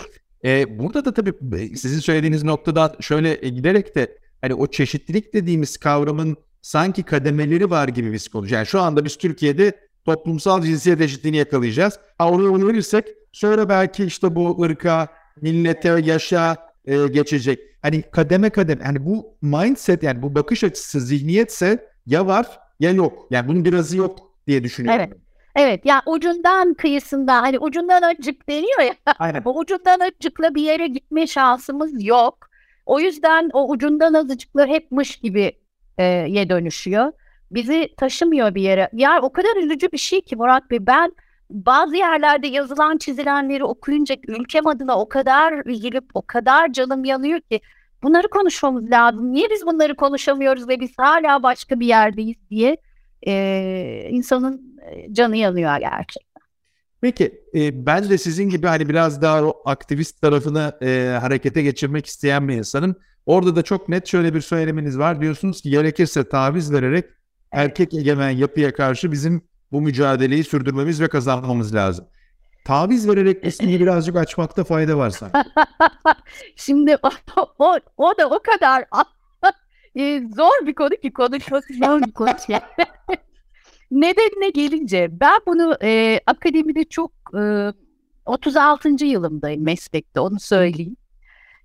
E, 0.45 0.79
burada 0.79 1.05
da 1.05 1.13
tabii 1.13 1.33
sizin 1.77 1.99
söylediğiniz 1.99 2.43
noktada 2.43 2.95
şöyle 2.99 3.35
giderek 3.35 3.95
de 3.95 4.17
hani 4.41 4.53
o 4.53 4.67
çeşitlilik 4.67 5.33
dediğimiz 5.33 5.77
kavramın 5.77 6.37
sanki 6.61 7.03
kademeleri 7.03 7.69
var 7.69 7.87
gibi 7.87 8.13
biz 8.13 8.27
konuşuyoruz. 8.27 8.51
Yani 8.51 8.67
şu 8.67 8.79
anda 8.79 9.05
biz 9.05 9.17
Türkiye'de 9.17 9.79
toplumsal 10.05 10.61
cinsiyet 10.61 11.01
eşitliğini 11.01 11.37
yakalayacağız. 11.37 11.99
Ha 12.17 12.31
onu 12.31 12.55
önerirsek 12.55 13.05
sonra 13.31 13.69
belki 13.69 14.05
işte 14.05 14.35
bu 14.35 14.63
ırka, 14.63 15.07
millete, 15.41 16.01
yaşa 16.03 16.57
e, 16.85 17.07
geçecek. 17.07 17.59
Hani 17.81 18.01
kademe 18.01 18.49
kademe 18.49 18.83
hani 18.83 19.05
bu 19.05 19.37
mindset 19.41 20.03
yani 20.03 20.21
bu 20.21 20.35
bakış 20.35 20.63
açısı 20.63 21.01
zihniyetse 21.01 21.89
ya 22.09 22.27
var 22.27 22.59
ya 22.79 22.91
yok. 22.91 23.27
Yani 23.29 23.47
bunun 23.47 23.65
birazı 23.65 23.97
yok 23.97 24.19
diye 24.47 24.63
düşünüyorum. 24.63 25.05
Evet. 25.07 25.17
Evet 25.55 25.85
ya 25.85 26.01
ucundan 26.05 26.73
kıyısından 26.73 27.41
hani 27.41 27.59
ucundan 27.59 28.01
acık 28.01 28.49
deniyor 28.49 28.79
ya. 28.81 28.95
Aynen. 29.19 29.41
o 29.45 29.59
ucundan 29.59 29.99
acıkla 29.99 30.55
bir 30.55 30.61
yere 30.61 30.87
gitme 30.87 31.27
şansımız 31.27 32.05
yok. 32.05 32.49
O 32.85 32.99
yüzden 32.99 33.49
o 33.53 33.69
ucundan 33.69 34.13
azıcıkla 34.13 34.67
hep 34.67 34.91
mış 34.91 35.15
gibi 35.15 35.51
e, 35.97 36.03
ye 36.03 36.49
dönüşüyor. 36.49 37.11
Bizi 37.51 37.89
taşımıyor 37.97 38.55
bir 38.55 38.61
yere. 38.61 38.89
Ya 38.93 39.19
o 39.21 39.31
kadar 39.31 39.63
üzücü 39.63 39.91
bir 39.91 39.97
şey 39.97 40.21
ki 40.21 40.35
Murat 40.35 40.71
Bey 40.71 40.87
ben 40.87 41.11
bazı 41.49 41.95
yerlerde 41.95 42.47
yazılan 42.47 42.97
çizilenleri 42.97 43.63
okuyunca 43.63 44.15
ülkem 44.27 44.67
adına 44.67 44.99
o 44.99 45.09
kadar 45.09 45.65
üzülüp 45.65 46.05
o 46.13 46.21
kadar 46.21 46.73
canım 46.73 47.05
yanıyor 47.05 47.39
ki 47.39 47.61
bunları 48.03 48.27
konuşmamız 48.27 48.91
lazım. 48.91 49.33
Niye 49.33 49.49
biz 49.49 49.65
bunları 49.65 49.95
konuşamıyoruz 49.95 50.67
ve 50.67 50.79
biz 50.79 50.91
hala 50.97 51.43
başka 51.43 51.79
bir 51.79 51.87
yerdeyiz 51.87 52.37
diye 52.49 52.77
e, 53.27 54.07
insanın 54.09 54.79
canı 55.11 55.37
yanıyor 55.37 55.77
gerçekten. 55.77 56.29
Peki 57.01 57.41
e, 57.55 57.85
ben 57.85 58.09
de 58.09 58.17
sizin 58.17 58.49
gibi 58.49 58.67
hani 58.67 58.89
biraz 58.89 59.21
daha 59.21 59.43
o 59.43 59.61
aktivist 59.65 60.21
tarafını 60.21 60.77
e, 60.81 61.17
harekete 61.21 61.61
geçirmek 61.61 62.05
isteyen 62.05 62.47
bir 62.47 62.53
insanım. 62.53 62.95
Orada 63.25 63.55
da 63.55 63.61
çok 63.61 63.89
net 63.89 64.07
şöyle 64.07 64.33
bir 64.33 64.41
söyleminiz 64.41 64.99
var. 64.99 65.21
Diyorsunuz 65.21 65.61
ki 65.61 65.69
gerekirse 65.69 66.29
taviz 66.29 66.73
vererek 66.73 67.05
erkek 67.51 67.93
egemen 67.93 68.29
yapıya 68.29 68.73
karşı 68.73 69.11
bizim 69.11 69.41
bu 69.71 69.81
mücadeleyi 69.81 70.43
sürdürmemiz 70.43 71.01
ve 71.01 71.07
kazanmamız 71.07 71.75
lazım. 71.75 72.05
Taviz 72.65 73.09
vererek 73.09 73.45
ismini 73.45 73.79
birazcık 73.79 74.15
açmakta 74.15 74.63
fayda 74.63 74.97
var 74.97 75.09
sanki. 75.09 75.37
Şimdi 76.55 76.97
o, 77.03 77.09
o, 77.59 77.77
o 77.97 78.17
da 78.17 78.29
o 78.29 78.39
kadar 78.39 78.85
e, 79.95 80.21
zor 80.35 80.67
bir 80.67 80.75
konu 80.75 80.89
ki 80.89 81.13
konuşması 81.13 81.73
zor 81.73 82.01
bir 82.01 82.11
konu. 82.11 82.29
Nedenine 83.91 84.49
gelince 84.49 85.07
ben 85.11 85.39
bunu 85.47 85.77
e, 85.83 86.19
akademide 86.27 86.83
çok 86.83 87.11
e, 87.37 87.73
36. 88.25 89.05
yılımdayım 89.05 89.63
meslekte 89.63 90.19
onu 90.19 90.39
söyleyeyim. 90.39 90.95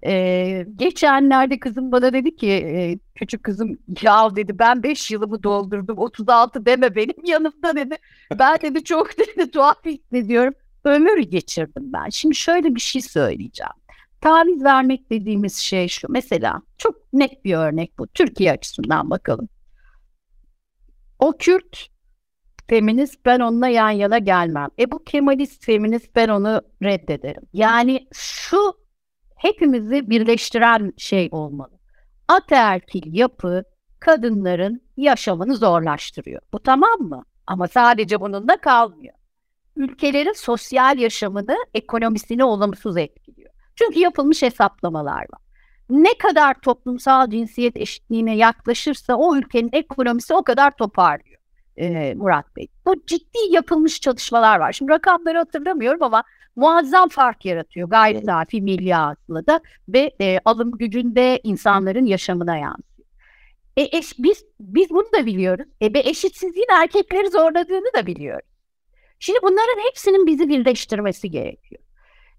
Ee, 0.06 0.66
geçenlerde 0.76 1.58
kızım 1.58 1.92
bana 1.92 2.12
dedi 2.12 2.36
ki 2.36 2.50
e, 2.50 2.98
küçük 3.14 3.42
kızım 3.44 3.78
ya 4.02 4.36
dedi 4.36 4.58
ben 4.58 4.82
5 4.82 5.10
yılımı 5.10 5.42
doldurdum 5.42 5.98
36 5.98 6.66
deme 6.66 6.94
benim 6.94 7.24
yanımda 7.24 7.76
dedi. 7.76 7.96
Ben 8.38 8.58
dedi 8.62 8.84
çok 8.84 9.18
dedi 9.18 9.50
tuhaf 9.50 9.84
hissediyorum. 9.86 10.54
Ömür 10.84 11.18
geçirdim 11.18 11.92
ben. 11.92 12.08
Şimdi 12.08 12.34
şöyle 12.34 12.74
bir 12.74 12.80
şey 12.80 13.02
söyleyeceğim. 13.02 13.72
Taviz 14.20 14.64
vermek 14.64 15.10
dediğimiz 15.10 15.56
şey 15.56 15.88
şu. 15.88 16.06
Mesela 16.10 16.62
çok 16.78 17.12
net 17.12 17.44
bir 17.44 17.54
örnek 17.54 17.98
bu. 17.98 18.06
Türkiye 18.06 18.52
açısından 18.52 19.10
bakalım. 19.10 19.48
O 21.18 21.32
Kürt 21.38 21.88
feminist 22.68 23.24
ben 23.26 23.40
onunla 23.40 23.68
yan 23.68 23.90
yana 23.90 24.18
gelmem. 24.18 24.68
E 24.78 24.90
bu 24.90 25.04
Kemalist 25.04 25.64
feminist 25.64 26.16
ben 26.16 26.28
onu 26.28 26.62
reddederim. 26.82 27.42
Yani 27.52 28.08
şu 28.12 28.74
hepimizi 29.36 30.10
birleştiren 30.10 30.92
şey 30.96 31.28
olmalı. 31.32 31.78
Ataerkil 32.28 33.14
yapı 33.14 33.64
kadınların 34.00 34.82
yaşamını 34.96 35.56
zorlaştırıyor. 35.56 36.42
Bu 36.52 36.62
tamam 36.62 37.00
mı? 37.00 37.24
Ama 37.46 37.68
sadece 37.68 38.20
bununla 38.20 38.56
kalmıyor. 38.56 39.14
Ülkelerin 39.76 40.32
sosyal 40.32 40.98
yaşamını, 40.98 41.56
ekonomisini 41.74 42.44
olumsuz 42.44 42.96
etkiliyor. 42.96 43.50
Çünkü 43.76 43.98
yapılmış 43.98 44.42
hesaplamalar 44.42 45.20
var. 45.20 45.40
Ne 45.90 46.18
kadar 46.18 46.54
toplumsal 46.54 47.30
cinsiyet 47.30 47.76
eşitliğine 47.76 48.36
yaklaşırsa 48.36 49.14
o 49.14 49.36
ülkenin 49.36 49.70
ekonomisi 49.72 50.34
o 50.34 50.42
kadar 50.42 50.76
toparlıyor 50.76 51.34
e, 51.76 52.14
Murat 52.14 52.56
Bey. 52.56 52.68
Bu 52.86 53.06
ciddi 53.06 53.38
yapılmış 53.50 54.00
çalışmalar 54.00 54.60
var. 54.60 54.72
Şimdi 54.72 54.92
rakamları 54.92 55.38
hatırlamıyorum 55.38 56.02
ama 56.02 56.24
muazzam 56.56 57.08
fark 57.08 57.44
yaratıyor 57.44 57.88
gayri 57.88 58.24
safi 58.24 58.62
milli 58.62 58.94
hasılada 58.94 59.60
ve 59.88 60.10
e, 60.20 60.38
alım 60.44 60.72
gücünde 60.72 61.40
insanların 61.44 62.06
yaşamına 62.06 62.56
yansıyor. 62.56 63.08
E, 63.76 63.98
eş, 63.98 64.18
biz 64.18 64.44
biz 64.60 64.90
bunu 64.90 65.06
da 65.18 65.26
biliyoruz. 65.26 65.66
E, 65.80 65.86
eşitsizliğin 65.86 66.80
erkekleri 66.82 67.30
zorladığını 67.30 67.92
da 67.96 68.06
biliyoruz. 68.06 68.48
Şimdi 69.18 69.38
bunların 69.42 69.88
hepsinin 69.88 70.26
bizi 70.26 70.48
birleştirmesi 70.48 71.30
gerekiyor. 71.30 71.82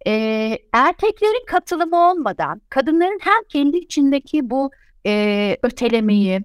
E, 0.08 0.12
erkeklerin 0.74 1.46
katılımı 1.46 2.10
olmadan 2.10 2.62
kadınların 2.70 3.20
hem 3.22 3.44
kendi 3.50 3.78
içindeki 3.78 4.50
bu 4.50 4.72
e, 5.06 5.58
ötelemeyi, 5.64 6.42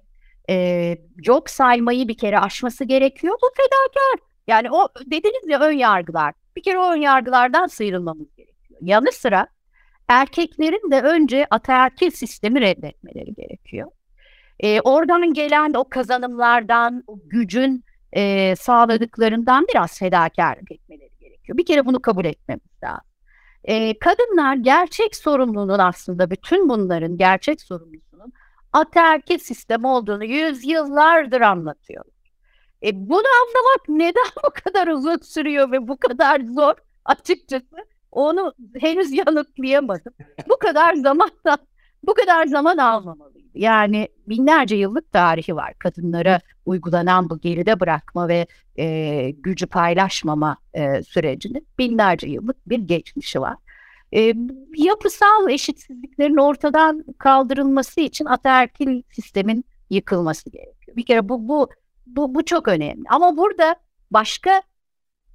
e, 0.49 0.97
yok 1.25 1.49
saymayı 1.49 2.07
bir 2.07 2.17
kere 2.17 2.39
aşması 2.39 2.83
gerekiyor. 2.83 3.35
Bu 3.41 3.47
fedakar. 3.55 4.27
Yani 4.47 4.71
o 4.71 4.87
dediniz 5.05 5.49
ya 5.49 5.59
ön 5.59 5.71
yargılar. 5.71 6.33
Bir 6.55 6.63
kere 6.63 6.79
o 6.79 6.91
ön 6.91 7.01
yargılardan 7.01 7.67
sıyrılmamız 7.67 8.35
gerekiyor. 8.35 8.79
Yanı 8.81 9.11
sıra 9.11 9.47
erkeklerin 10.07 10.91
de 10.91 11.01
önce 11.01 11.47
ataerkil 11.49 12.11
sistemi 12.11 12.61
reddetmeleri 12.61 13.33
gerekiyor. 13.33 13.91
E, 14.59 14.81
oradan 14.81 15.33
gelen 15.33 15.73
o 15.73 15.89
kazanımlardan, 15.89 17.03
o 17.07 17.19
gücün 17.25 17.83
e, 18.13 18.55
sağladıklarından 18.55 19.65
biraz 19.69 19.99
fedakarlık 19.99 20.71
etmeleri 20.71 21.11
gerekiyor. 21.19 21.57
Bir 21.57 21.65
kere 21.65 21.85
bunu 21.85 22.01
kabul 22.01 22.25
etmemiz 22.25 22.83
lazım. 22.83 23.11
E, 23.63 23.99
kadınlar 23.99 24.55
gerçek 24.55 25.15
sorumluluğun 25.15 25.79
aslında 25.79 26.29
bütün 26.29 26.69
bunların 26.69 27.17
gerçek 27.17 27.61
sorumlusunun 27.61 28.33
ataerkil 28.73 29.37
sistem 29.37 29.85
olduğunu 29.85 30.25
yüzyıllardır 30.25 31.41
anlatıyor. 31.41 32.05
E, 32.83 33.09
bunu 33.09 33.27
anlamak 33.41 33.89
neden 33.89 34.43
bu 34.45 34.49
kadar 34.63 34.87
uzun 34.87 35.17
sürüyor 35.17 35.71
ve 35.71 35.87
bu 35.87 35.97
kadar 35.97 36.41
zor 36.55 36.73
açıkçası 37.05 37.85
onu 38.11 38.53
henüz 38.79 39.11
yanıtlayamadım. 39.11 40.13
bu 40.49 40.57
kadar 40.57 40.93
zamandan 40.93 41.57
bu 42.03 42.13
kadar 42.13 42.45
zaman 42.47 42.77
almamalıydı. 42.77 43.47
Yani 43.53 44.07
binlerce 44.27 44.75
yıllık 44.75 45.11
tarihi 45.11 45.55
var 45.55 45.73
kadınlara 45.79 46.39
uygulanan 46.65 47.29
bu 47.29 47.39
geride 47.39 47.79
bırakma 47.79 48.27
ve 48.27 48.47
e, 48.77 49.31
gücü 49.31 49.67
paylaşmama 49.67 50.57
e, 50.73 51.03
sürecinin 51.03 51.67
binlerce 51.79 52.27
yıllık 52.27 52.69
bir 52.69 52.79
geçmişi 52.79 53.41
var. 53.41 53.55
E, 54.13 54.33
yapısal 54.75 55.49
eşitsizliklerin 55.49 56.37
ortadan 56.37 57.05
kaldırılması 57.17 58.01
için 58.01 58.25
ataerkil 58.25 59.01
sistemin 59.11 59.65
yıkılması 59.89 60.49
gerekiyor. 60.49 60.97
Bir 60.97 61.05
kere 61.05 61.29
bu 61.29 61.47
bu 61.47 61.69
bu, 62.05 62.35
bu 62.35 62.45
çok 62.45 62.67
önemli. 62.67 63.03
Ama 63.09 63.37
burada 63.37 63.75
başka 64.11 64.61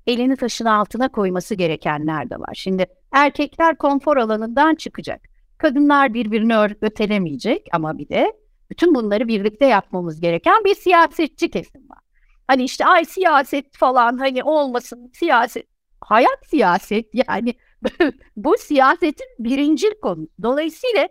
elini 0.06 0.36
taşın 0.36 0.64
altına 0.64 1.08
koyması 1.08 1.54
gerekenler 1.54 2.30
de 2.30 2.40
var. 2.40 2.54
Şimdi 2.54 2.86
erkekler 3.12 3.76
konfor 3.76 4.16
alanından 4.16 4.74
çıkacak. 4.74 5.35
Kadınlar 5.58 6.14
birbirini 6.14 6.76
ötelemeyecek 6.80 7.66
ama 7.72 7.98
bir 7.98 8.08
de 8.08 8.32
bütün 8.70 8.94
bunları 8.94 9.28
birlikte 9.28 9.66
yapmamız 9.66 10.20
gereken 10.20 10.64
bir 10.64 10.74
siyasetçi 10.74 11.50
kesim 11.50 11.90
var. 11.90 11.98
Hani 12.46 12.64
işte 12.64 12.86
ay 12.86 13.04
siyaset 13.04 13.76
falan 13.76 14.18
hani 14.18 14.42
olmasın 14.44 15.10
siyaset. 15.14 15.66
Hayat 16.00 16.46
siyaset 16.46 17.06
yani 17.14 17.54
bu 18.36 18.54
siyasetin 18.58 19.26
birincil 19.38 19.92
konu. 20.02 20.28
Dolayısıyla 20.42 21.08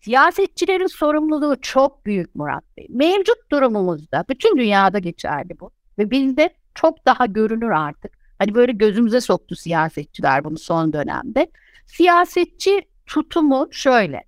siyasetçilerin 0.00 0.86
sorumluluğu 0.86 1.56
çok 1.60 2.06
büyük 2.06 2.34
Murat 2.34 2.64
Bey. 2.76 2.86
Mevcut 2.90 3.50
durumumuzda 3.50 4.24
bütün 4.28 4.58
dünyada 4.58 4.98
geçerli 4.98 5.60
bu 5.60 5.70
ve 5.98 6.10
bizde 6.10 6.54
çok 6.74 7.06
daha 7.06 7.26
görünür 7.26 7.70
artık. 7.70 8.12
Hani 8.38 8.54
böyle 8.54 8.72
gözümüze 8.72 9.20
soktu 9.20 9.56
siyasetçiler 9.56 10.44
bunu 10.44 10.58
son 10.58 10.92
dönemde. 10.92 11.50
Siyasetçi 11.86 12.82
tutumu 13.06 13.68
şöyle. 13.70 14.24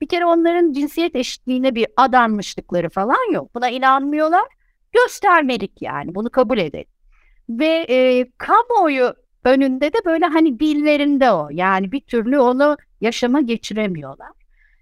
Bir 0.00 0.08
kere 0.08 0.26
onların 0.26 0.72
cinsiyet 0.72 1.16
eşitliğine 1.16 1.74
bir 1.74 1.86
adanmışlıkları 1.96 2.88
falan 2.88 3.32
yok. 3.32 3.54
Buna 3.54 3.68
inanmıyorlar. 3.70 4.44
Göstermelik 4.92 5.82
yani 5.82 6.14
bunu 6.14 6.30
kabul 6.30 6.58
edelim. 6.58 6.90
Ve 7.48 7.86
e, 7.88 8.26
kamuoyu 8.38 9.14
önünde 9.44 9.92
de 9.92 9.98
böyle 10.04 10.26
hani 10.26 10.60
dillerinde 10.60 11.30
o. 11.30 11.48
Yani 11.52 11.92
bir 11.92 12.00
türlü 12.00 12.38
onu 12.38 12.76
yaşama 13.00 13.40
geçiremiyorlar. 13.40 14.30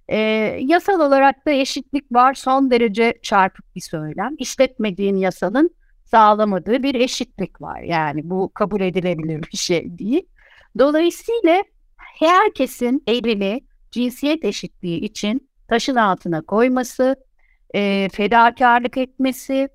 E, 0.08 0.18
yasal 0.60 1.00
olarak 1.00 1.46
da 1.46 1.50
eşitlik 1.50 2.12
var. 2.12 2.34
Son 2.34 2.70
derece 2.70 3.18
çarpık 3.22 3.76
bir 3.76 3.80
söylem. 3.80 4.34
İşletmediğin 4.38 5.16
yasanın 5.16 5.70
sağlamadığı 6.04 6.82
bir 6.82 6.94
eşitlik 6.94 7.60
var. 7.60 7.80
Yani 7.80 8.30
bu 8.30 8.50
kabul 8.54 8.80
edilebilir 8.80 9.42
bir 9.52 9.56
şey 9.56 9.98
değil. 9.98 10.26
Dolayısıyla 10.78 11.62
herkesin 11.98 13.02
elini 13.06 13.60
cinsiyet 13.90 14.44
eşitliği 14.44 15.00
için 15.00 15.48
taşın 15.68 15.96
altına 15.96 16.40
koyması, 16.40 17.16
e, 17.74 18.08
fedakarlık 18.12 18.96
etmesi 18.96 19.68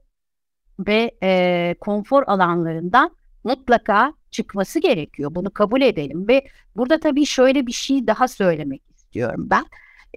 ve 0.79 1.11
e, 1.23 1.75
konfor 1.79 2.23
alanlarından 2.27 3.15
mutlaka 3.43 4.13
çıkması 4.31 4.79
gerekiyor. 4.79 5.35
Bunu 5.35 5.51
kabul 5.51 5.81
edelim 5.81 6.27
ve 6.27 6.47
burada 6.75 6.99
tabii 6.99 7.25
şöyle 7.25 7.67
bir 7.67 7.71
şey 7.71 8.07
daha 8.07 8.27
söylemek 8.27 8.81
istiyorum 8.95 9.47
ben. 9.49 9.65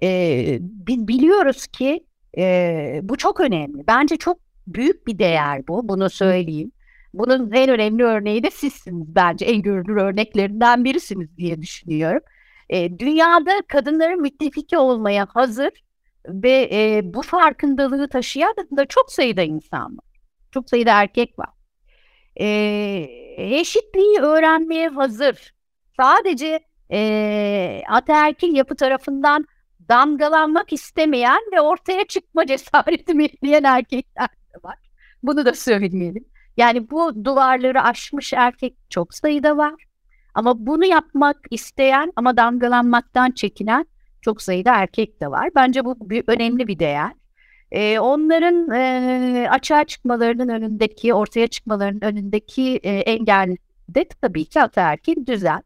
E, 0.03 0.57
biz 0.61 1.07
biliyoruz 1.07 1.67
ki 1.67 2.05
e, 2.37 2.99
bu 3.03 3.17
çok 3.17 3.39
önemli. 3.39 3.87
Bence 3.87 4.17
çok 4.17 4.37
büyük 4.67 5.07
bir 5.07 5.19
değer 5.19 5.67
bu. 5.67 5.89
Bunu 5.89 6.09
söyleyeyim. 6.09 6.71
Bunun 7.13 7.51
en 7.51 7.69
önemli 7.69 8.03
örneği 8.03 8.43
de 8.43 8.51
sizsiniz 8.51 9.15
bence. 9.15 9.45
En 9.45 9.61
görünür 9.61 10.01
örneklerinden 10.01 10.83
birisiniz 10.83 11.37
diye 11.37 11.61
düşünüyorum. 11.61 12.21
E, 12.69 12.99
dünyada 12.99 13.51
kadınların 13.67 14.21
müttefiki 14.21 14.77
olmaya 14.77 15.27
hazır 15.29 15.71
ve 16.27 16.69
e, 16.71 17.01
bu 17.03 17.21
farkındalığı 17.21 18.09
taşıyan 18.09 18.53
da 18.77 18.85
çok 18.85 19.11
sayıda 19.11 19.41
insan 19.41 19.97
var. 19.97 20.05
Çok 20.51 20.69
sayıda 20.69 21.01
erkek 21.01 21.39
var. 21.39 21.49
E, 22.39 22.47
eşitliği 23.37 24.19
öğrenmeye 24.19 24.87
hazır. 24.87 25.53
Sadece 25.99 26.59
e, 26.91 27.81
ataerkil 27.89 28.55
yapı 28.55 28.75
tarafından 28.75 29.45
damgalanmak 29.89 30.73
istemeyen 30.73 31.41
ve 31.53 31.61
ortaya 31.61 32.07
çıkma 32.07 32.45
cesareti 32.47 33.19
bekleyen 33.19 33.63
erkekler 33.63 34.27
de 34.27 34.63
var. 34.63 34.77
Bunu 35.23 35.45
da 35.45 35.53
söyleyelim. 35.53 36.25
Yani 36.57 36.89
bu 36.89 37.25
duvarları 37.25 37.81
aşmış 37.83 38.33
erkek 38.33 38.75
çok 38.89 39.13
sayıda 39.13 39.57
var. 39.57 39.85
Ama 40.33 40.65
bunu 40.67 40.85
yapmak 40.85 41.37
isteyen 41.51 42.13
ama 42.15 42.37
damgalanmaktan 42.37 43.31
çekinen 43.31 43.85
çok 44.21 44.41
sayıda 44.41 44.75
erkek 44.75 45.21
de 45.21 45.31
var. 45.31 45.49
Bence 45.55 45.85
bu 45.85 46.09
bir, 46.09 46.23
önemli 46.27 46.67
bir 46.67 46.79
değer. 46.79 47.11
Ee, 47.71 47.99
onların 47.99 48.71
e, 48.71 49.49
açığa 49.49 49.83
çıkmalarının 49.83 50.49
önündeki, 50.49 51.13
ortaya 51.13 51.47
çıkmalarının 51.47 52.01
önündeki 52.01 52.79
e, 52.83 52.89
engel 52.91 53.55
de 53.89 54.05
tabii 54.21 54.45
ki 54.45 54.61
ataerkil 54.61 55.25
düzen. 55.25 55.63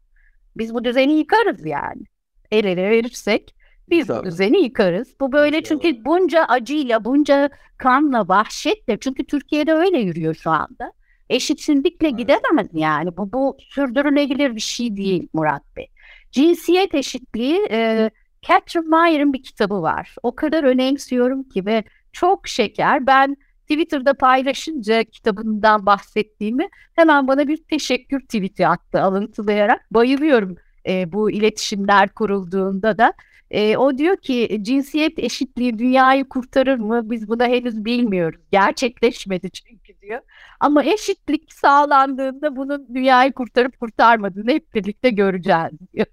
Biz 0.56 0.74
bu 0.74 0.84
düzeni 0.84 1.12
yıkarız 1.12 1.66
yani. 1.66 2.02
El 2.50 2.64
ele 2.64 2.90
verirsek 2.90 3.54
biz 3.92 4.06
Tabii. 4.06 4.26
düzeni 4.26 4.62
yıkarız. 4.62 5.14
Bu 5.20 5.32
böyle 5.32 5.62
çünkü 5.62 6.04
bunca 6.04 6.44
acıyla, 6.44 7.04
bunca 7.04 7.50
kanla, 7.78 8.28
vahşetle 8.28 8.98
çünkü 9.00 9.24
Türkiye'de 9.24 9.72
öyle 9.72 9.98
yürüyor 9.98 10.34
şu 10.34 10.50
anda. 10.50 10.92
Eşitsizlikle 11.30 12.08
evet. 12.08 12.18
gidemez 12.18 12.68
yani. 12.72 13.16
Bu, 13.16 13.32
bu 13.32 13.56
sürdürülebilir 13.60 14.56
bir 14.56 14.60
şey 14.60 14.96
değil 14.96 15.28
Murat 15.32 15.76
Bey. 15.76 15.86
Cinsiyet 16.30 16.94
eşitliği 16.94 17.66
e, 17.70 18.10
Catherine 18.42 18.88
Mayer'ın 18.88 19.32
bir 19.32 19.42
kitabı 19.42 19.82
var. 19.82 20.14
O 20.22 20.34
kadar 20.34 20.64
önemsiyorum 20.64 21.42
ki 21.42 21.66
ve 21.66 21.84
çok 22.12 22.48
şeker. 22.48 23.06
Ben 23.06 23.36
Twitter'da 23.62 24.14
paylaşınca 24.14 25.04
kitabından 25.04 25.86
bahsettiğimi 25.86 26.68
hemen 26.94 27.28
bana 27.28 27.48
bir 27.48 27.56
teşekkür 27.56 28.20
tweet'i 28.20 28.66
attı 28.66 29.00
alıntılayarak. 29.00 29.86
Bayılıyorum 29.90 30.56
e, 30.88 31.12
bu 31.12 31.30
iletişimler 31.30 32.08
kurulduğunda 32.08 32.98
da. 32.98 33.12
E, 33.52 33.76
o 33.76 33.98
diyor 33.98 34.16
ki 34.16 34.58
cinsiyet 34.62 35.18
eşitliği 35.18 35.78
dünyayı 35.78 36.28
kurtarır 36.28 36.78
mı? 36.78 37.10
Biz 37.10 37.28
buna 37.28 37.46
henüz 37.46 37.84
bilmiyoruz. 37.84 38.40
Gerçekleşmedi 38.52 39.50
çünkü 39.50 40.00
diyor. 40.00 40.20
Ama 40.60 40.84
eşitlik 40.84 41.52
sağlandığında 41.52 42.56
bunun 42.56 42.94
dünyayı 42.94 43.32
kurtarıp 43.32 43.80
kurtarmadığını 43.80 44.50
hep 44.50 44.74
birlikte 44.74 45.10
göreceğiz 45.10 45.70
diyor. 45.92 46.06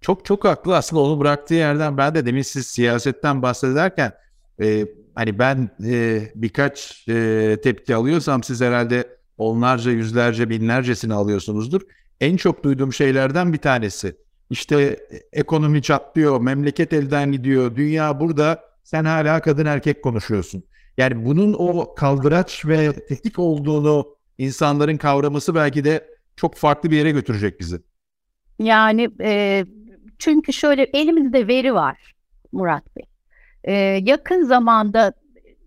Çok 0.00 0.24
çok 0.24 0.44
haklı 0.44 0.76
aslında 0.76 1.02
onu 1.02 1.20
bıraktığı 1.20 1.54
yerden 1.54 1.96
ben 1.96 2.14
de 2.14 2.26
demin 2.26 2.42
siz 2.42 2.66
siyasetten 2.66 3.42
bahsederken 3.42 4.12
e, 4.62 4.86
hani 5.14 5.38
ben 5.38 5.70
e, 5.84 6.22
birkaç 6.34 7.08
e, 7.08 7.56
tepki 7.62 7.94
alıyorsam 7.94 8.42
siz 8.42 8.60
herhalde 8.60 9.18
onlarca 9.38 9.90
yüzlerce 9.90 10.50
binlercesini 10.50 11.14
alıyorsunuzdur. 11.14 11.80
En 12.20 12.36
çok 12.36 12.64
duyduğum 12.64 12.92
şeylerden 12.92 13.52
bir 13.52 13.58
tanesi. 13.58 14.16
İşte 14.50 14.98
ekonomi 15.32 15.82
çatlıyor, 15.82 16.40
memleket 16.40 16.92
elden 16.92 17.32
gidiyor, 17.32 17.76
dünya 17.76 18.20
burada, 18.20 18.64
sen 18.84 19.04
hala 19.04 19.40
kadın 19.40 19.66
erkek 19.66 20.02
konuşuyorsun. 20.02 20.64
Yani 20.96 21.24
bunun 21.26 21.52
o 21.58 21.94
kaldıraç 21.94 22.66
ve 22.66 22.92
tehdit 22.92 23.38
olduğunu 23.38 24.16
insanların 24.38 24.96
kavraması 24.96 25.54
belki 25.54 25.84
de 25.84 26.08
çok 26.36 26.54
farklı 26.54 26.90
bir 26.90 26.96
yere 26.96 27.10
götürecek 27.10 27.60
bizi. 27.60 27.80
Yani 28.58 29.10
e, 29.20 29.64
çünkü 30.18 30.52
şöyle 30.52 30.82
elimizde 30.82 31.48
veri 31.48 31.74
var 31.74 32.14
Murat 32.52 32.96
Bey. 32.96 33.04
E, 33.64 33.72
yakın 34.04 34.44
zamanda 34.44 35.12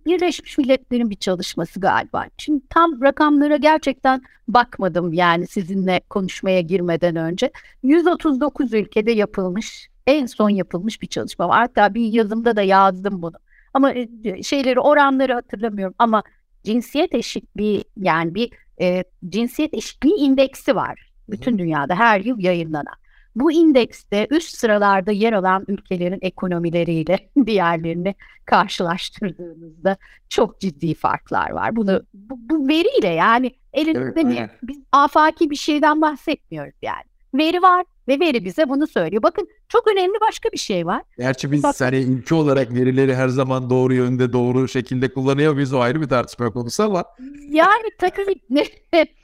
Birleşmiş 0.06 0.58
Milletler'in 0.58 1.10
bir 1.10 1.16
çalışması 1.16 1.80
galiba. 1.80 2.26
Şimdi 2.38 2.62
tam 2.70 3.02
rakamlara 3.02 3.58
gerçekten 3.58 4.22
bakmadım 4.48 5.14
yani 5.14 5.48
sizinle 5.48 6.02
konuşmaya 6.10 6.62
girmeden 6.62 7.16
önce. 7.16 7.52
139 7.84 8.74
ülkede 8.74 9.12
yapılmış, 9.12 9.90
en 10.08 10.26
son 10.26 10.50
yapılmış 10.50 11.02
bir 11.02 11.08
çalışma 11.08 11.50
var. 11.50 11.60
Hatta 11.60 11.94
bir 11.94 12.14
yazımda 12.14 12.56
da 12.56 12.62
yazdım 12.62 13.22
bunu. 13.22 13.36
Ama 13.74 13.94
e, 13.94 14.44
şeyleri, 14.44 14.80
oranları 14.80 15.34
hatırlamıyorum 15.34 15.96
ama 16.00 16.24
cinsiyet 16.64 17.16
eşitliği 17.16 17.84
yani 17.98 18.36
bir 18.36 18.52
e, 18.82 19.04
cinsiyet 19.30 19.74
eşitliği 19.74 20.16
indeksi 20.16 20.76
var. 20.76 21.12
Bütün 21.30 21.58
dünyada 21.58 21.96
her 21.96 22.20
yıl 22.22 22.40
yayınlanan. 22.40 23.01
Bu 23.36 23.52
indekste 23.52 24.28
üst 24.30 24.58
sıralarda 24.58 25.12
yer 25.12 25.34
alan 25.34 25.66
ülkelerin 25.68 26.20
ekonomileriyle 26.22 27.30
diğerlerini 27.46 28.16
karşılaştırdığımızda 28.46 29.98
çok 30.30 30.60
ciddi 30.60 30.94
farklar 30.94 31.52
var. 31.52 31.76
Bunu 31.76 32.02
bu, 32.14 32.36
bu 32.40 32.68
veriyle 32.68 33.08
yani 33.08 33.52
elimizde 33.74 34.22
evet, 34.22 34.50
bir, 34.64 34.68
biz 34.68 34.80
afaki 34.92 35.50
bir 35.50 35.56
şeyden 35.56 36.02
bahsetmiyoruz 36.02 36.76
yani. 36.82 37.04
Veri 37.34 37.62
var 37.62 37.86
ve 38.08 38.20
veri 38.20 38.46
bize 38.46 38.70
bunu 38.70 38.88
söylüyor. 38.88 39.24
Bakın 39.24 39.48
çok 39.70 39.88
önemli 39.88 40.14
başka 40.22 40.52
bir 40.52 40.58
şey 40.58 40.86
var. 40.86 41.02
Gerçi 41.18 41.52
biz 41.52 41.64
Bak, 41.64 41.82
hani 41.82 41.98
ülke 41.98 42.36
olarak 42.36 42.74
verileri 42.74 43.16
her 43.16 43.28
zaman 43.28 43.70
doğru 43.70 43.94
yönde 43.94 44.34
doğru 44.34 44.68
şekilde 44.68 45.14
kullanıyor 45.14 45.54
muyuz 45.54 45.74
o 45.74 45.80
ayrı 45.80 46.02
bir 46.02 46.10
tartışma 46.10 46.54
konusu 46.54 46.84
ama. 46.84 47.06
Yani 47.50 47.90
tabii 47.98 48.36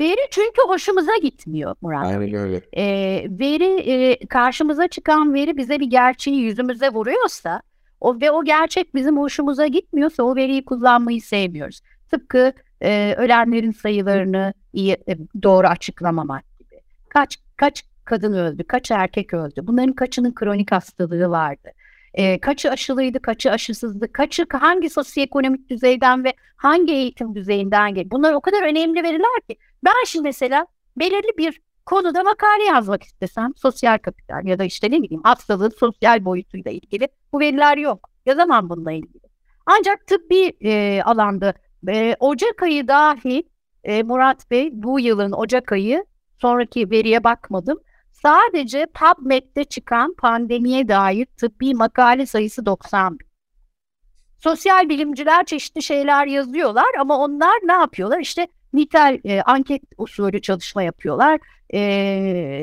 Veri 0.00 0.20
çünkü 0.30 0.62
hoşumuza 0.66 1.16
gitmiyor 1.22 1.76
Murat. 1.80 2.06
Aynen 2.06 2.34
öyle. 2.34 2.60
E, 2.72 2.84
veri 3.30 3.80
e, 3.80 4.26
karşımıza 4.26 4.88
çıkan 4.88 5.34
veri 5.34 5.56
bize 5.56 5.80
bir 5.80 5.86
gerçeği 5.86 6.40
yüzümüze 6.40 6.88
vuruyorsa 6.88 7.62
o 8.00 8.20
ve 8.20 8.30
o 8.30 8.44
gerçek 8.44 8.94
bizim 8.94 9.18
hoşumuza 9.18 9.66
gitmiyorsa 9.66 10.22
o 10.22 10.36
veriyi 10.36 10.64
kullanmayı 10.64 11.22
sevmiyoruz. 11.22 11.80
Tıpkı 12.10 12.52
e, 12.82 13.14
ölenlerin 13.18 13.72
sayılarını 13.72 14.54
iyi 14.72 14.92
e, 14.92 15.18
doğru 15.42 15.66
açıklamamak 15.66 16.58
gibi. 16.58 16.80
Kaç 17.08 17.36
kaç 17.56 17.84
kadın 18.04 18.32
öldü, 18.32 18.64
kaç 18.64 18.90
erkek 18.90 19.34
öldü. 19.34 19.60
Bunların 19.62 19.92
kaçının 19.92 20.34
kronik 20.34 20.72
hastalığı 20.72 21.30
vardı. 21.30 21.68
E, 22.14 22.40
kaçı 22.40 22.70
aşılıydı, 22.70 23.22
kaçı 23.22 23.50
aşısızdı, 23.50 24.12
kaçı 24.12 24.46
hangi 24.52 24.90
sosyoekonomik 24.90 25.70
düzeyden 25.70 26.24
ve 26.24 26.32
hangi 26.56 26.92
eğitim 26.92 27.34
düzeyinden 27.34 27.94
geliyor. 27.94 28.10
Bunlar 28.10 28.32
o 28.32 28.40
kadar 28.40 28.62
önemli 28.62 29.02
veriler 29.02 29.40
ki. 29.48 29.56
Ben 29.84 30.04
şimdi 30.06 30.22
mesela 30.22 30.66
belirli 30.96 31.38
bir 31.38 31.60
konuda 31.86 32.22
makale 32.22 32.64
yazmak 32.64 33.02
istesem 33.02 33.52
sosyal 33.56 33.98
kapital 33.98 34.46
ya 34.46 34.58
da 34.58 34.64
işte 34.64 34.90
ne 34.90 35.02
bileyim 35.02 35.22
hastalığın 35.22 35.72
sosyal 35.80 36.24
boyutuyla 36.24 36.70
ilgili 36.70 37.08
bu 37.32 37.40
veriler 37.40 37.76
yok. 37.76 38.10
Yazamam 38.26 38.68
bununla 38.68 38.92
ilgili. 38.92 39.28
Ancak 39.66 40.06
tıbbi 40.06 40.52
e, 40.60 41.02
alanda 41.04 41.54
e, 41.88 42.16
Ocak 42.20 42.62
ayı 42.62 42.88
dahil 42.88 43.42
e, 43.84 44.02
Murat 44.02 44.50
Bey 44.50 44.70
bu 44.72 45.00
yılın 45.00 45.32
Ocak 45.32 45.72
ayı 45.72 46.04
sonraki 46.38 46.90
veriye 46.90 47.24
bakmadım. 47.24 47.78
Sadece 48.22 48.86
PubMed'de 48.86 49.64
çıkan 49.64 50.14
pandemiye 50.14 50.88
dair 50.88 51.26
tıbbi 51.26 51.74
makale 51.74 52.26
sayısı 52.26 52.66
90 52.66 53.18
Sosyal 54.38 54.88
bilimciler 54.88 55.44
çeşitli 55.44 55.82
şeyler 55.82 56.26
yazıyorlar 56.26 56.94
ama 57.00 57.18
onlar 57.18 57.58
ne 57.64 57.72
yapıyorlar? 57.72 58.20
İşte 58.20 58.48
nitel 58.72 59.20
e, 59.24 59.42
anket 59.42 59.82
usulü 59.98 60.42
çalışma 60.42 60.82
yapıyorlar, 60.82 61.40
e, 61.74 61.80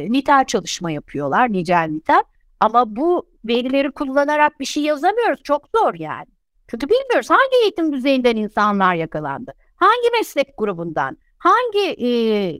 nitel 0.10 0.46
çalışma 0.46 0.92
yapıyorlar, 0.92 1.54
nicel 1.54 1.88
nitel. 1.92 2.24
Ama 2.60 2.96
bu 2.96 3.28
verileri 3.46 3.92
kullanarak 3.92 4.60
bir 4.60 4.66
şey 4.66 4.84
yazamıyoruz. 4.84 5.44
Çok 5.44 5.70
zor 5.76 5.94
yani. 5.94 6.28
Çünkü 6.68 6.90
bilmiyoruz 6.90 7.30
hangi 7.30 7.64
eğitim 7.64 7.94
düzeyinden 7.94 8.36
insanlar 8.36 8.96
yakalandı. 8.96 9.54
Hangi 9.76 10.10
meslek 10.20 10.58
grubundan, 10.58 11.18
hangi 11.38 11.96
e, 11.98 12.08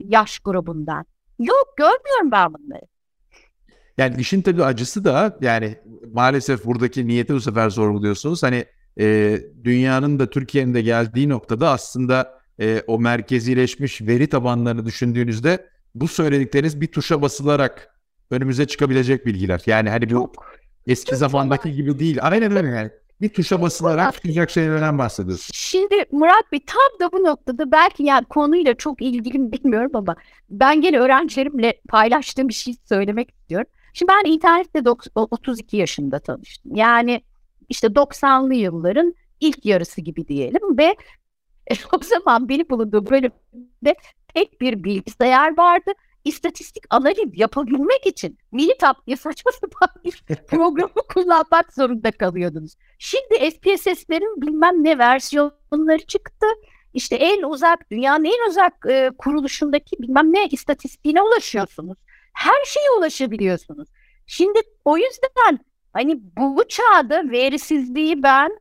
yaş 0.04 0.38
grubundan. 0.38 1.06
Yok 1.38 1.74
görmüyorum 1.76 2.30
ben 2.32 2.54
bunları. 2.54 2.82
Yani 3.98 4.20
işin 4.20 4.42
tabii 4.42 4.64
acısı 4.64 5.04
da 5.04 5.38
yani 5.40 5.78
maalesef 6.12 6.64
buradaki 6.64 7.08
niyeti 7.08 7.34
bu 7.34 7.40
sefer 7.40 7.70
sorguluyorsunuz. 7.70 8.42
Hani 8.42 8.64
e, 9.00 9.38
dünyanın 9.64 10.18
da 10.18 10.30
Türkiye'nin 10.30 10.74
de 10.74 10.82
geldiği 10.82 11.28
noktada 11.28 11.70
aslında 11.70 12.40
e, 12.60 12.82
o 12.86 12.98
merkezileşmiş 12.98 14.02
veri 14.02 14.28
tabanlarını 14.28 14.86
düşündüğünüzde 14.86 15.66
bu 15.94 16.08
söyledikleriniz 16.08 16.80
bir 16.80 16.86
tuşa 16.86 17.22
basılarak 17.22 17.88
önümüze 18.30 18.66
çıkabilecek 18.66 19.26
bilgiler. 19.26 19.62
Yani 19.66 19.90
hani 19.90 20.10
bu 20.10 20.32
eski 20.86 21.10
çok 21.10 21.18
zamandaki 21.18 21.72
gibi 21.72 21.98
değil. 21.98 22.18
Aynen 22.22 22.56
öyle 22.56 22.68
yani. 22.68 22.90
Bir 23.20 23.28
tuşa 23.28 23.62
basılarak 23.62 24.14
çıkacak 24.14 24.50
şeylerden 24.50 24.98
bahsediyorsun. 24.98 25.50
Şimdi 25.54 26.04
Murat 26.12 26.52
Bey 26.52 26.60
tam 26.66 27.00
da 27.00 27.12
bu 27.12 27.24
noktada 27.24 27.72
belki 27.72 28.02
yani 28.02 28.24
konuyla 28.24 28.74
çok 28.74 29.02
ilgili 29.02 29.52
bilmiyorum 29.52 29.90
ama 29.94 30.16
ben 30.50 30.80
gene 30.80 30.98
öğrencilerimle 30.98 31.80
paylaştığım 31.88 32.48
bir 32.48 32.54
şey 32.54 32.74
söylemek 32.88 33.30
istiyorum. 33.30 33.66
Şimdi 33.92 34.12
ben 34.12 34.30
internette 34.30 34.82
32 35.14 35.76
yaşında 35.76 36.18
tanıştım. 36.18 36.74
Yani 36.74 37.22
işte 37.68 37.86
90'lı 37.86 38.54
yılların 38.54 39.14
ilk 39.40 39.66
yarısı 39.66 40.00
gibi 40.00 40.28
diyelim 40.28 40.78
ve 40.78 40.96
o 41.92 41.98
zaman 42.02 42.48
beni 42.48 42.70
bulunduğum 42.70 43.06
bölümde 43.06 43.94
tek 44.34 44.60
bir 44.60 44.84
bilgisayar 44.84 45.56
vardı. 45.58 45.92
İstatistik 46.26 46.84
analiz 46.90 47.30
yapabilmek 47.34 48.06
için 48.06 48.38
Minitap 48.52 49.06
diye 49.06 49.16
saçma 49.16 49.52
sapan 49.52 49.88
bir 50.04 50.22
programı 50.48 51.02
kullanmak 51.14 51.72
zorunda 51.72 52.10
kalıyordunuz. 52.10 52.74
Şimdi 52.98 53.50
SPSS'lerin 53.50 54.42
bilmem 54.42 54.84
ne 54.84 54.98
versiyonları 54.98 56.06
çıktı. 56.06 56.46
İşte 56.94 57.16
en 57.16 57.42
uzak, 57.42 57.90
dünyanın 57.90 58.24
en 58.24 58.48
uzak 58.48 58.86
e, 58.88 59.10
kuruluşundaki 59.18 59.96
bilmem 59.98 60.32
ne 60.32 60.46
istatistiğine 60.46 61.22
ulaşıyorsunuz. 61.22 61.98
Her 62.32 62.64
şeye 62.64 62.90
ulaşabiliyorsunuz. 62.98 63.88
Şimdi 64.26 64.58
o 64.84 64.96
yüzden 64.96 65.58
hani 65.92 66.20
bu 66.36 66.64
çağda 66.68 67.30
verisizliği 67.30 68.22
ben 68.22 68.58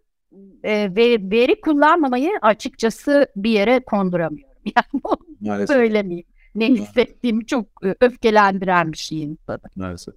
e, 0.63 0.95
veri, 0.95 1.32
veri 1.32 1.61
kullanmamayı 1.61 2.32
açıkçası 2.41 3.28
bir 3.36 3.49
yere 3.49 3.80
konduramıyorum. 3.80 4.55
Yani 4.76 5.01
onu 5.03 5.68
söylemeyeyim. 5.68 6.28
Ne 6.56 6.68
hissettiğimi 6.68 7.45
çok 7.45 7.66
e, 7.86 7.95
öfkelendiren 8.01 8.91
bir 8.91 8.97
şey 8.97 9.24
insanı. 9.24 9.60
Maalesef. 9.76 10.16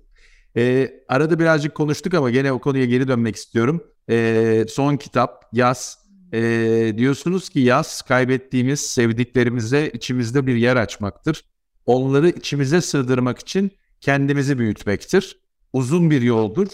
Ee, 0.56 0.90
arada 1.08 1.38
birazcık 1.38 1.74
konuştuk 1.74 2.14
ama 2.14 2.30
gene 2.30 2.52
o 2.52 2.58
konuya 2.58 2.84
geri 2.84 3.08
dönmek 3.08 3.36
istiyorum. 3.36 3.84
Ee, 4.10 4.64
son 4.68 4.96
kitap 4.96 5.44
Yaz. 5.52 5.98
Ee, 6.32 6.94
diyorsunuz 6.96 7.48
ki 7.48 7.60
yaz 7.60 8.02
kaybettiğimiz 8.02 8.80
sevdiklerimize 8.80 9.90
içimizde 9.94 10.46
bir 10.46 10.54
yer 10.54 10.76
açmaktır. 10.76 11.44
Onları 11.86 12.28
içimize 12.28 12.80
sığdırmak 12.80 13.38
için 13.38 13.70
kendimizi 14.00 14.58
büyütmektir. 14.58 15.38
Uzun 15.72 16.10
bir 16.10 16.22
yoldur. 16.22 16.68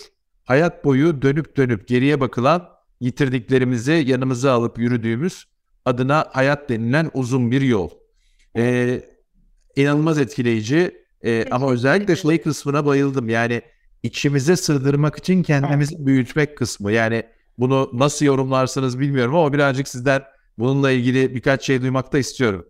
Hayat 0.44 0.84
boyu 0.84 1.22
dönüp 1.22 1.56
dönüp 1.56 1.88
geriye 1.88 2.20
bakılan 2.20 2.68
yitirdiklerimizi 3.00 4.04
yanımıza 4.06 4.52
alıp 4.52 4.78
yürüdüğümüz 4.78 5.44
adına 5.84 6.26
hayat 6.32 6.68
denilen 6.68 7.10
uzun 7.14 7.50
bir 7.50 7.60
yol. 7.60 7.90
Ee, 8.56 9.02
inanılmaz 9.76 10.18
etkileyici 10.18 11.04
ee, 11.24 11.46
ama 11.50 11.72
özellikle 11.72 12.16
şey 12.16 12.42
kısmına 12.42 12.86
bayıldım. 12.86 13.28
Yani 13.28 13.62
içimize 14.02 14.56
sığdırmak 14.56 15.18
için 15.18 15.42
kendimizi 15.42 16.06
büyütmek 16.06 16.58
kısmı. 16.58 16.92
Yani 16.92 17.22
bunu 17.58 17.90
nasıl 17.92 18.26
yorumlarsınız 18.26 19.00
bilmiyorum 19.00 19.34
ama 19.34 19.52
birazcık 19.52 19.88
sizden 19.88 20.22
bununla 20.58 20.90
ilgili 20.90 21.34
birkaç 21.34 21.64
şey 21.64 21.82
duymak 21.82 22.12
da 22.12 22.18
istiyorum. 22.18 22.66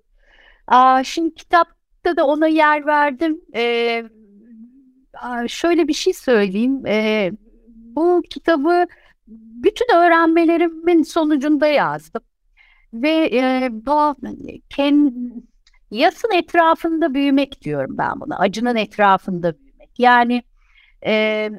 Aa, 0.66 1.04
şimdi 1.04 1.34
kitapta 1.34 2.16
da 2.16 2.26
ona 2.26 2.46
yer 2.46 2.86
verdim. 2.86 3.40
Ee, 3.54 4.04
şöyle 5.48 5.88
bir 5.88 5.92
şey 5.92 6.12
söyleyeyim. 6.12 6.86
Ee, 6.86 7.32
bu 7.96 8.22
kitabı 8.30 8.86
bütün 9.64 9.96
öğrenmelerimin 9.96 11.02
sonucunda 11.02 11.66
yazdım. 11.66 12.22
Ve 12.94 13.30
e, 13.32 13.68
bu 13.72 14.16
kend, 14.70 15.12
yasın 15.90 16.32
etrafında 16.34 17.14
büyümek 17.14 17.62
diyorum 17.62 17.98
ben 17.98 18.20
buna. 18.20 18.38
Acının 18.38 18.76
etrafında 18.76 19.58
büyümek. 19.58 19.90
Yani 19.98 20.42
e, 21.06 21.50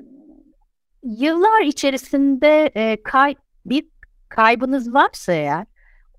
yıllar 1.03 1.61
içerisinde 1.61 2.71
e, 2.75 3.03
kay, 3.03 3.35
bir 3.65 3.87
kaybınız 4.29 4.93
varsa 4.93 5.33
eğer 5.33 5.65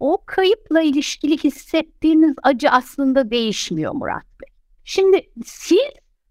o 0.01 0.23
kayıpla 0.27 0.83
ilişkili 0.83 1.39
hissettiğiniz 1.39 2.35
acı 2.43 2.71
aslında 2.71 3.31
değişmiyor 3.31 3.93
Murat 3.95 4.25
Bey. 4.25 4.55
Şimdi 4.85 5.31
siz 5.45 5.79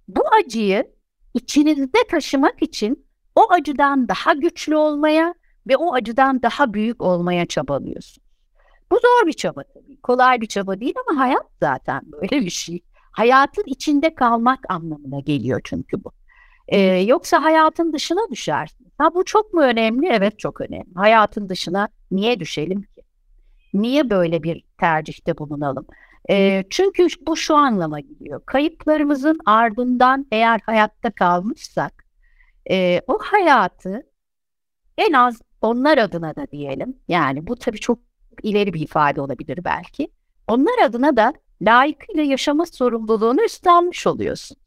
bu 0.07 0.21
acıyı 0.39 0.91
içinizde 1.33 1.97
taşımak 2.11 2.61
için 2.61 3.05
o 3.35 3.51
acıdan 3.51 4.07
daha 4.07 4.33
güçlü 4.33 4.75
olmaya 4.75 5.33
ve 5.67 5.77
o 5.77 5.93
acıdan 5.93 6.41
daha 6.41 6.73
büyük 6.73 7.01
olmaya 7.01 7.45
çabalıyorsunuz. 7.45 8.24
Bu 8.91 8.95
zor 8.95 9.27
bir 9.27 9.33
çaba 9.33 9.63
tabii. 9.63 10.01
Kolay 10.01 10.41
bir 10.41 10.47
çaba 10.47 10.79
değil 10.79 10.93
ama 11.07 11.21
hayat 11.21 11.45
zaten 11.59 12.01
böyle 12.11 12.45
bir 12.45 12.49
şey. 12.49 12.83
Hayatın 13.11 13.63
içinde 13.65 14.15
kalmak 14.15 14.59
anlamına 14.69 15.19
geliyor 15.19 15.61
çünkü 15.63 16.03
bu. 16.03 16.11
Ee, 16.67 16.79
yoksa 16.79 17.43
hayatın 17.43 17.93
dışına 17.93 18.29
düşersin. 18.31 18.91
Ha 18.97 19.13
bu 19.15 19.25
çok 19.25 19.53
mu 19.53 19.61
önemli? 19.61 20.07
Evet 20.07 20.39
çok 20.39 20.61
önemli. 20.61 20.93
Hayatın 20.95 21.49
dışına 21.49 21.87
niye 22.11 22.39
düşelim 22.39 22.81
ki? 22.81 23.01
Niye 23.73 24.09
böyle 24.09 24.43
bir 24.43 24.63
tercihte 24.79 25.37
bulunalım? 25.37 25.85
E, 26.29 26.63
çünkü 26.69 27.07
bu 27.27 27.37
şu 27.37 27.55
anlama 27.55 27.99
geliyor. 27.99 28.41
Kayıplarımızın 28.45 29.39
ardından 29.45 30.25
eğer 30.31 30.61
hayatta 30.65 31.11
kalmışsak 31.11 32.05
e, 32.69 33.01
o 33.07 33.19
hayatı 33.21 34.03
en 34.97 35.13
az 35.13 35.41
onlar 35.61 35.97
adına 35.97 36.35
da 36.35 36.47
diyelim. 36.51 36.97
Yani 37.07 37.47
bu 37.47 37.55
tabii 37.55 37.79
çok 37.79 37.99
ileri 38.43 38.73
bir 38.73 38.79
ifade 38.79 39.21
olabilir 39.21 39.59
belki. 39.63 40.07
Onlar 40.47 40.83
adına 40.83 41.17
da 41.17 41.33
layıkıyla 41.61 42.23
yaşama 42.23 42.65
sorumluluğunu 42.65 43.43
üstlenmiş 43.43 44.07
oluyorsun. 44.07 44.57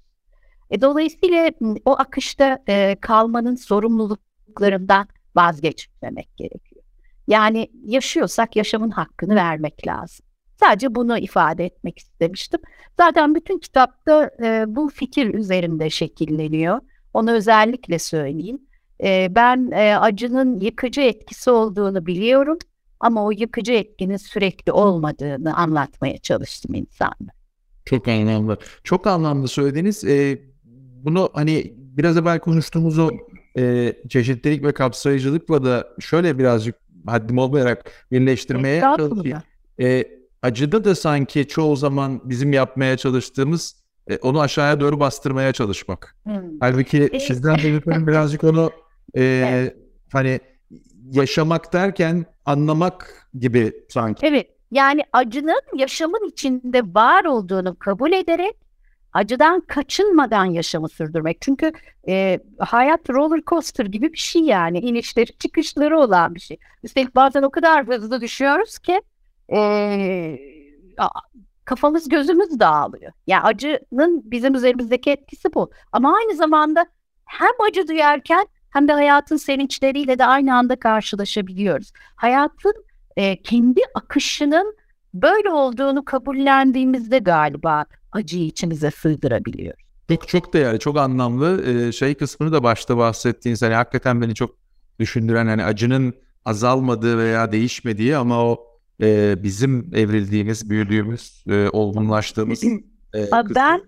E, 0.71 0.81
dolayısıyla 0.81 1.51
o 1.85 1.99
akışta 1.99 2.59
e, 2.69 2.97
kalmanın 3.01 3.55
sorumluluklarından 3.55 5.09
vazgeçmemek 5.37 6.37
gerekiyor. 6.37 6.83
Yani 7.27 7.71
yaşıyorsak 7.85 8.57
yaşamın 8.57 8.91
hakkını 8.91 9.35
vermek 9.35 9.87
lazım. 9.87 10.27
Sadece 10.61 10.95
bunu 10.95 11.19
ifade 11.19 11.64
etmek 11.64 11.99
istemiştim. 11.99 12.61
Zaten 12.97 13.35
bütün 13.35 13.59
kitapta 13.59 14.31
e, 14.43 14.64
bu 14.69 14.89
fikir 14.89 15.35
üzerinde 15.35 15.91
şekilleniyor. 15.91 16.81
Onu 17.14 17.31
özellikle 17.31 17.99
söyleyeyim. 17.99 18.59
E, 19.03 19.29
ben 19.31 19.71
e, 19.71 19.99
acının 19.99 20.61
yıkıcı 20.61 21.01
etkisi 21.01 21.51
olduğunu 21.51 22.07
biliyorum 22.07 22.59
ama 23.01 23.24
o 23.24 23.30
yıkıcı 23.30 23.72
etkinin 23.72 24.16
sürekli 24.16 24.72
olmadığını 24.72 25.57
anlatmaya 25.57 26.18
çalıştım 26.18 26.74
insanlara. 26.74 27.38
Çok 27.84 28.09
anlamlı. 28.09 28.59
Çok 28.84 29.07
anlamlı 29.07 29.49
söylediniz. 29.49 30.05
E, 30.05 30.38
bunu 31.05 31.30
hani 31.32 31.72
biraz 31.76 32.16
evvel 32.16 32.38
konuştuğumuz 32.38 32.99
o 32.99 33.11
e, 33.59 33.92
çeşitlilik 34.09 34.64
ve 34.64 34.72
kapsayıcılıkla 34.72 35.64
da 35.64 35.88
şöyle 36.01 36.38
birazcık 36.38 36.74
haddim 37.07 37.38
olmayarak 37.38 37.90
birleştirmeye 38.12 38.80
çalışayım. 38.80 39.38
E, 39.80 40.05
acıda 40.42 40.84
da 40.84 40.94
sanki 40.94 41.49
çoğu 41.49 41.76
zaman 41.76 42.20
bizim 42.24 42.53
yapmaya 42.53 42.96
çalıştığımız 42.96 43.82
e, 44.11 44.16
onu 44.16 44.40
aşağıya 44.40 44.80
doğru 44.80 45.01
bastırmaya 45.01 45.53
çalışmak. 45.53 46.16
Hmm. 46.24 46.34
Halbuki 46.61 47.11
e, 47.12 47.20
sizden 47.20 47.59
duyduklarım 47.59 48.07
birazcık 48.07 48.44
onu 48.44 48.70
e, 49.14 49.24
evet. 49.24 49.76
hani 50.12 50.40
yaşamak 51.12 51.72
derken 51.72 52.26
anlamak 52.44 53.28
gibi 53.38 53.72
sanki. 53.88 54.26
Evet. 54.26 54.50
Yani 54.70 55.02
acının 55.12 55.61
yaşamın 55.74 56.28
içinde 56.28 56.82
var 56.94 57.24
olduğunu 57.24 57.78
kabul 57.78 58.12
ederek 58.12 58.56
acıdan 59.12 59.61
kaçınmadan 59.61 60.44
yaşamı 60.44 60.88
sürdürmek. 60.88 61.40
Çünkü 61.40 61.72
e, 62.09 62.40
hayat 62.59 63.11
roller 63.11 63.40
coaster 63.46 63.86
gibi 63.86 64.12
bir 64.12 64.18
şey 64.18 64.42
yani. 64.42 64.78
inişleri 64.78 65.38
çıkışları 65.38 66.00
olan 66.00 66.34
bir 66.34 66.40
şey. 66.40 66.59
Üstelik 66.82 67.14
bazen 67.14 67.42
o 67.42 67.50
kadar 67.50 67.86
hızlı 67.86 68.20
düşüyoruz 68.20 68.78
ki 68.78 69.02
e, 69.52 70.38
kafamız 71.64 72.09
gözümüz 72.09 72.61
dağılıyor. 72.61 73.12
Yani 73.26 73.42
acının 73.42 74.30
bizim 74.30 74.54
üzerimizdeki 74.54 75.11
etkisi 75.11 75.54
bu. 75.54 75.70
Ama 75.92 76.16
aynı 76.16 76.34
zamanda 76.34 76.86
hem 77.24 77.68
acı 77.68 77.88
duyarken 77.88 78.46
hem 78.71 78.89
de 78.89 78.93
hayatın 78.93 79.37
sevinçleriyle 79.37 80.19
de 80.19 80.27
aynı 80.27 80.55
anda 80.55 80.77
karşılaşabiliyoruz. 80.77 81.93
Hayatın 82.16 82.75
e, 83.16 83.43
kendi 83.43 83.81
akışının 83.95 84.77
böyle 85.14 85.51
olduğunu 85.51 86.05
kabullendiğimizde 86.05 87.19
galiba 87.19 87.85
acıyı 88.12 88.45
içimize 88.45 88.91
sığdırabiliyoruz. 88.91 89.89
Çok, 90.09 90.29
çok 90.29 90.55
değerli, 90.55 90.79
çok 90.79 90.97
anlamlı. 90.97 91.64
Ee, 91.66 91.93
şey 91.93 92.14
kısmını 92.14 92.53
da 92.53 92.62
başta 92.62 92.97
bahsettiğiniz 92.97 93.62
hani 93.62 93.75
hakikaten 93.75 94.21
beni 94.23 94.35
çok 94.35 94.57
düşündüren 95.01 95.47
hani 95.47 95.64
acının 95.64 96.14
azalmadığı 96.45 97.19
veya 97.19 97.53
değişmediği 97.53 98.16
ama 98.16 98.45
o 98.45 98.66
e, 99.03 99.37
bizim 99.43 99.91
evrildiğimiz, 99.95 100.71
büyüdüğümüz, 100.71 101.45
e, 101.49 101.69
olgunlaştığımız 101.69 102.64
e, 102.64 103.31
Ben 103.55 103.83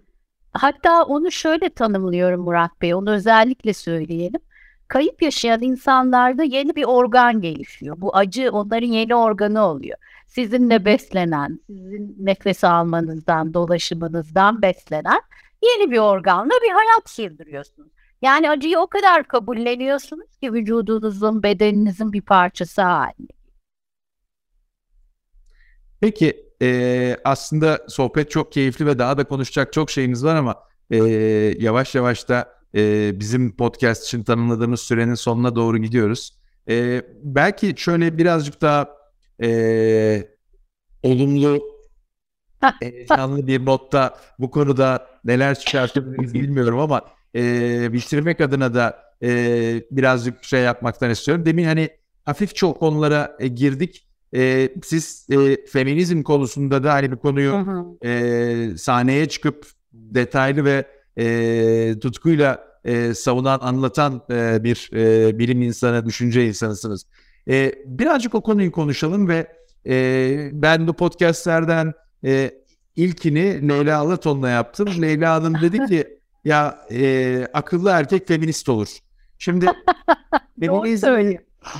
hatta 0.52 1.02
onu 1.02 1.30
şöyle 1.30 1.70
tanımlıyorum 1.70 2.40
Murat 2.40 2.80
Bey, 2.82 2.94
onu 2.94 3.10
özellikle 3.10 3.72
söyleyelim. 3.72 4.40
Kayıp 4.90 5.22
yaşayan 5.22 5.62
insanlarda 5.62 6.42
yeni 6.42 6.76
bir 6.76 6.84
organ 6.84 7.40
gelişiyor. 7.40 8.00
Bu 8.00 8.16
acı 8.16 8.50
onların 8.52 8.86
yeni 8.86 9.14
organı 9.14 9.64
oluyor. 9.66 9.98
Sizinle 10.26 10.84
beslenen, 10.84 11.60
sizin 11.66 12.16
nefes 12.18 12.64
almanızdan, 12.64 13.54
dolaşımınızdan 13.54 14.62
beslenen 14.62 15.20
yeni 15.62 15.90
bir 15.90 15.98
organla 15.98 16.50
bir 16.50 16.70
hayat 16.70 17.10
sürdürüyorsunuz. 17.10 17.88
Yani 18.22 18.50
acıyı 18.50 18.78
o 18.78 18.86
kadar 18.86 19.28
kabulleniyorsunuz 19.28 20.36
ki 20.36 20.52
vücudunuzun, 20.52 21.42
bedeninizin 21.42 22.12
bir 22.12 22.22
parçası 22.22 22.82
haline. 22.82 23.28
Peki 26.00 26.46
e, 26.62 27.16
aslında 27.24 27.86
sohbet 27.88 28.30
çok 28.30 28.52
keyifli 28.52 28.86
ve 28.86 28.98
daha 28.98 29.18
da 29.18 29.24
konuşacak 29.24 29.72
çok 29.72 29.90
şeyimiz 29.90 30.24
var 30.24 30.36
ama 30.36 30.62
e, 30.90 30.96
yavaş 31.58 31.94
yavaş 31.94 32.28
da 32.28 32.59
e, 32.74 33.12
bizim 33.20 33.56
podcast 33.56 34.06
için 34.06 34.22
tanımladığımız 34.22 34.80
sürenin 34.80 35.14
sonuna 35.14 35.56
doğru 35.56 35.78
gidiyoruz. 35.78 36.38
E, 36.68 37.02
belki 37.22 37.74
şöyle 37.76 38.18
birazcık 38.18 38.60
daha 38.60 38.88
e, 39.42 40.28
olumlu 41.02 41.60
canlı 43.08 43.46
bir 43.46 43.66
notta 43.66 44.18
bu 44.38 44.50
konuda 44.50 45.06
neler 45.24 45.58
çıkartabiliriz 45.58 46.34
bilmiyorum 46.34 46.78
ama 46.78 47.02
e, 47.34 47.92
bitirmek 47.92 48.40
adına 48.40 48.74
da 48.74 49.02
e, 49.22 49.82
birazcık 49.90 50.44
şey 50.44 50.60
yapmaktan 50.62 51.10
istiyorum. 51.10 51.44
Demin 51.46 51.64
hani 51.64 51.90
hafif 52.24 52.54
çok 52.54 52.80
konulara 52.80 53.36
e, 53.38 53.48
girdik 53.48 54.06
e, 54.34 54.72
siz 54.82 55.26
e, 55.30 55.66
feminizm 55.66 56.22
konusunda 56.22 56.84
da 56.84 56.92
hani 56.92 57.12
bir 57.12 57.16
konuyu. 57.16 57.66
E, 58.04 58.76
sahneye 58.76 59.28
çıkıp 59.28 59.66
detaylı 59.92 60.64
ve 60.64 60.84
e, 61.18 61.94
tutkuyla 62.02 62.70
e, 62.84 63.14
savunan, 63.14 63.58
anlatan 63.62 64.22
e, 64.30 64.64
bir 64.64 64.90
e, 64.92 65.38
bilim 65.38 65.62
insanı, 65.62 66.06
düşünce 66.06 66.48
insanısınız. 66.48 67.06
E, 67.48 67.74
birazcık 67.86 68.34
o 68.34 68.40
konuyu 68.40 68.72
konuşalım 68.72 69.28
ve 69.28 69.46
e, 69.86 70.50
ben 70.52 70.88
bu 70.88 70.92
podcastlerden 70.92 71.92
e, 72.24 72.50
ilkini 72.96 73.68
Leyla 73.68 73.98
Alaton'la 73.98 74.48
yaptım. 74.48 74.88
Leyla 75.02 75.34
Hanım 75.34 75.54
dedi 75.60 75.86
ki 75.86 76.18
ya 76.44 76.86
e, 76.90 77.46
akıllı 77.52 77.90
erkek 77.90 78.28
feminist 78.28 78.68
olur. 78.68 78.88
Şimdi 79.38 79.66
feminizm 80.60 81.36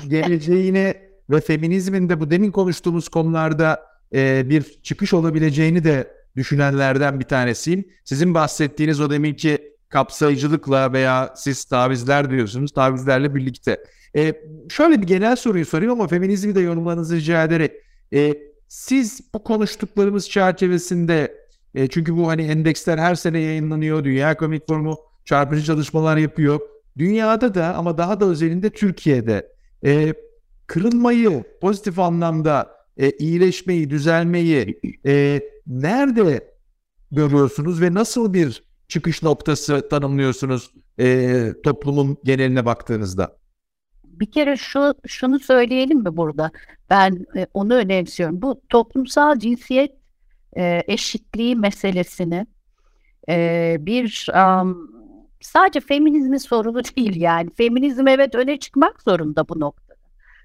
geleceğine 0.07 1.11
ve 1.29 1.41
feminizmin 1.41 2.09
de 2.09 2.19
bu 2.19 2.31
demin 2.31 2.51
konuştuğumuz 2.51 3.09
konularda 3.09 3.85
e, 4.13 4.49
bir 4.49 4.79
çıkış 4.83 5.13
olabileceğini 5.13 5.83
de 5.83 6.20
düşünenlerden 6.35 7.19
bir 7.19 7.25
tanesiyim. 7.25 7.85
Sizin 8.03 8.33
bahsettiğiniz 8.33 9.01
o 9.01 9.09
deminki 9.09 9.71
kapsayıcılıkla 9.89 10.93
veya 10.93 11.33
siz 11.35 11.65
tavizler 11.65 12.31
diyorsunuz, 12.31 12.71
tavizlerle 12.71 13.35
birlikte. 13.35 13.83
E, 14.15 14.33
şöyle 14.69 15.01
bir 15.01 15.07
genel 15.07 15.35
soruyu 15.35 15.65
sorayım 15.65 15.91
ama 15.91 16.07
feminizmi 16.07 16.55
de 16.55 16.59
yorumlarınızı 16.61 17.15
rica 17.15 17.43
ederek. 17.43 17.71
E, 18.13 18.33
siz 18.67 19.33
bu 19.33 19.43
konuştuklarımız 19.43 20.29
çerçevesinde, 20.29 21.35
e, 21.75 21.87
çünkü 21.87 22.17
bu 22.17 22.27
hani 22.27 22.41
endeksler 22.41 22.97
her 22.97 23.15
sene 23.15 23.39
yayınlanıyor, 23.39 24.03
Dünya 24.03 24.37
Komik 24.37 24.67
Forumu 24.67 24.97
çarpıcı 25.25 25.63
çalışmalar 25.63 26.17
yapıyor. 26.17 26.59
dünyada 26.97 27.53
da 27.53 27.75
ama 27.75 27.97
daha 27.97 28.19
da 28.19 28.25
özelinde 28.25 28.69
Türkiye'de 28.69 29.47
e, 29.85 30.13
kırılmayı 30.67 31.43
pozitif 31.61 31.99
anlamda 31.99 32.80
e, 32.97 33.11
iyileşmeyi, 33.11 33.89
düzelmeyi 33.89 34.79
e, 35.05 35.41
nerede 35.67 36.51
görüyorsunuz 37.11 37.81
ve 37.81 37.93
nasıl 37.93 38.33
bir 38.33 38.63
çıkış 38.87 39.23
noktası 39.23 39.89
tanımlıyorsunuz 39.89 40.71
e, 40.99 41.47
toplumun 41.63 42.17
geneline 42.23 42.65
baktığınızda? 42.65 43.37
Bir 44.03 44.31
kere 44.31 44.57
şu 44.57 44.93
şunu 45.07 45.39
söyleyelim 45.39 45.97
mi 45.99 46.17
burada? 46.17 46.51
Ben 46.89 47.25
e, 47.35 47.47
onu 47.53 47.73
önemsiyorum. 47.73 48.41
Bu 48.41 48.61
toplumsal 48.69 49.39
cinsiyet 49.39 49.91
e, 50.57 50.83
eşitliği 50.87 51.55
meselesini 51.55 52.45
e, 53.29 53.77
bir 53.79 54.27
um, 54.35 54.91
sadece 55.41 55.79
feminizmin 55.79 56.37
sorunu 56.37 56.83
değil 56.97 57.21
yani. 57.21 57.49
Feminizm 57.57 58.07
evet 58.07 58.35
öne 58.35 58.59
çıkmak 58.59 59.01
zorunda 59.01 59.49
bu 59.49 59.59
noktada. 59.59 59.91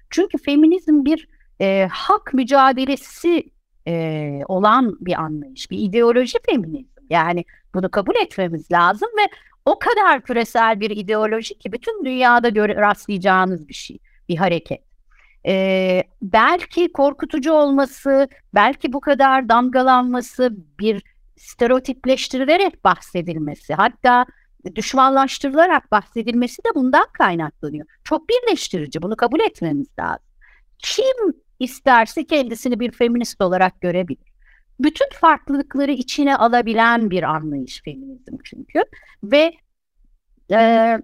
Çünkü 0.09 0.37
feminizm 0.37 1.05
bir 1.05 1.27
e, 1.61 1.87
hak 1.91 2.33
mücadelesi 2.33 3.51
e, 3.87 4.39
olan 4.47 4.97
bir 5.01 5.21
anlayış, 5.21 5.71
bir 5.71 5.79
ideoloji 5.79 6.37
feminizm. 6.45 6.87
Yani 7.09 7.45
bunu 7.73 7.91
kabul 7.91 8.15
etmemiz 8.15 8.71
lazım 8.71 9.09
ve 9.17 9.29
o 9.65 9.79
kadar 9.79 10.21
küresel 10.21 10.79
bir 10.79 10.89
ideoloji 10.89 11.59
ki 11.59 11.71
bütün 11.71 12.05
dünyada 12.05 12.49
göre, 12.49 12.75
rastlayacağınız 12.75 13.67
bir 13.67 13.73
şey, 13.73 13.99
bir 14.29 14.37
hareket. 14.37 14.87
Ee, 15.47 16.03
belki 16.21 16.91
korkutucu 16.91 17.53
olması, 17.53 18.27
belki 18.53 18.93
bu 18.93 18.99
kadar 18.99 19.49
damgalanması, 19.49 20.55
bir 20.79 21.03
stereotipleştirilerek 21.37 22.83
bahsedilmesi, 22.83 23.73
hatta 23.73 24.25
düşmanlaştırılarak 24.75 25.91
bahsedilmesi 25.91 26.63
de 26.63 26.69
bundan 26.75 27.05
kaynaklanıyor. 27.13 27.85
Çok 28.03 28.29
birleştirici, 28.29 29.01
bunu 29.01 29.15
kabul 29.15 29.39
etmemiz 29.39 29.87
lazım. 29.99 30.25
Kim 30.79 31.33
isterse 31.59 32.25
kendisini 32.25 32.79
bir 32.79 32.91
feminist 32.91 33.41
olarak 33.41 33.81
görebilir. 33.81 34.33
Bütün 34.79 35.09
farklılıkları 35.13 35.91
içine 35.91 36.37
alabilen 36.37 37.11
bir 37.11 37.23
anlayış 37.23 37.81
feminizm 37.85 38.37
çünkü. 38.43 38.83
Ve 39.23 39.53
e, 40.51 40.97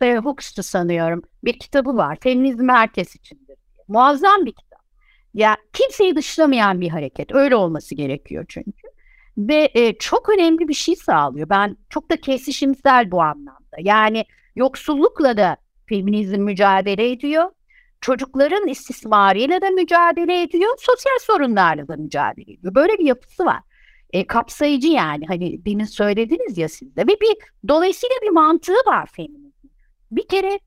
Bell 0.00 0.16
Hooks'tu 0.16 0.62
sanıyorum 0.62 1.22
bir 1.44 1.58
kitabı 1.58 1.96
var. 1.96 2.18
Feminizm 2.20 2.68
herkes 2.68 3.16
içindir. 3.16 3.56
Muazzam 3.88 4.46
bir 4.46 4.52
kitap. 4.52 4.82
Ya 5.34 5.56
kimseyi 5.72 6.16
dışlamayan 6.16 6.80
bir 6.80 6.88
hareket. 6.88 7.34
Öyle 7.34 7.56
olması 7.56 7.94
gerekiyor 7.94 8.44
çünkü. 8.48 8.88
Ve 9.38 9.70
e, 9.74 9.98
çok 9.98 10.28
önemli 10.28 10.68
bir 10.68 10.74
şey 10.74 10.96
sağlıyor. 10.96 11.48
Ben 11.48 11.76
çok 11.88 12.10
da 12.10 12.16
kesişimsel 12.16 13.10
bu 13.10 13.22
anlamda. 13.22 13.76
Yani 13.78 14.24
yoksullukla 14.56 15.36
da 15.36 15.56
feminizm 15.86 16.40
mücadele 16.40 17.10
ediyor 17.10 17.50
çocukların 18.00 18.68
istismarıyla 18.68 19.62
da 19.62 19.70
mücadele 19.70 20.42
ediyor, 20.42 20.74
sosyal 20.78 21.18
sorunlarla 21.20 21.88
da 21.88 21.96
mücadele 21.96 22.52
ediyor. 22.52 22.74
Böyle 22.74 22.98
bir 22.98 23.04
yapısı 23.04 23.44
var. 23.44 23.60
E, 24.12 24.26
kapsayıcı 24.26 24.88
yani 24.88 25.26
hani 25.26 25.64
demin 25.64 25.84
söylediniz 25.84 26.58
ya 26.58 26.68
siz 26.68 26.96
de 26.96 27.02
ve 27.02 27.20
bir 27.20 27.36
dolayısıyla 27.68 28.16
bir 28.22 28.30
mantığı 28.30 28.86
var 28.86 29.06
feminizmin. 29.06 29.72
Bir 30.10 30.28
kere 30.28 30.60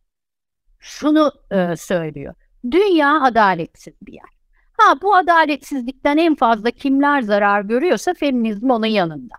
şunu 0.80 1.32
e, 1.52 1.76
söylüyor. 1.76 2.34
Dünya 2.72 3.22
adaletsiz 3.22 3.94
bir 4.02 4.14
yer. 4.14 4.30
Ha 4.78 5.02
bu 5.02 5.16
adaletsizlikten 5.16 6.18
en 6.18 6.36
fazla 6.36 6.72
kimler 6.72 7.22
zarar 7.22 7.62
görüyorsa 7.62 8.14
feminizm 8.14 8.70
onun 8.70 8.86
yanında. 8.86 9.36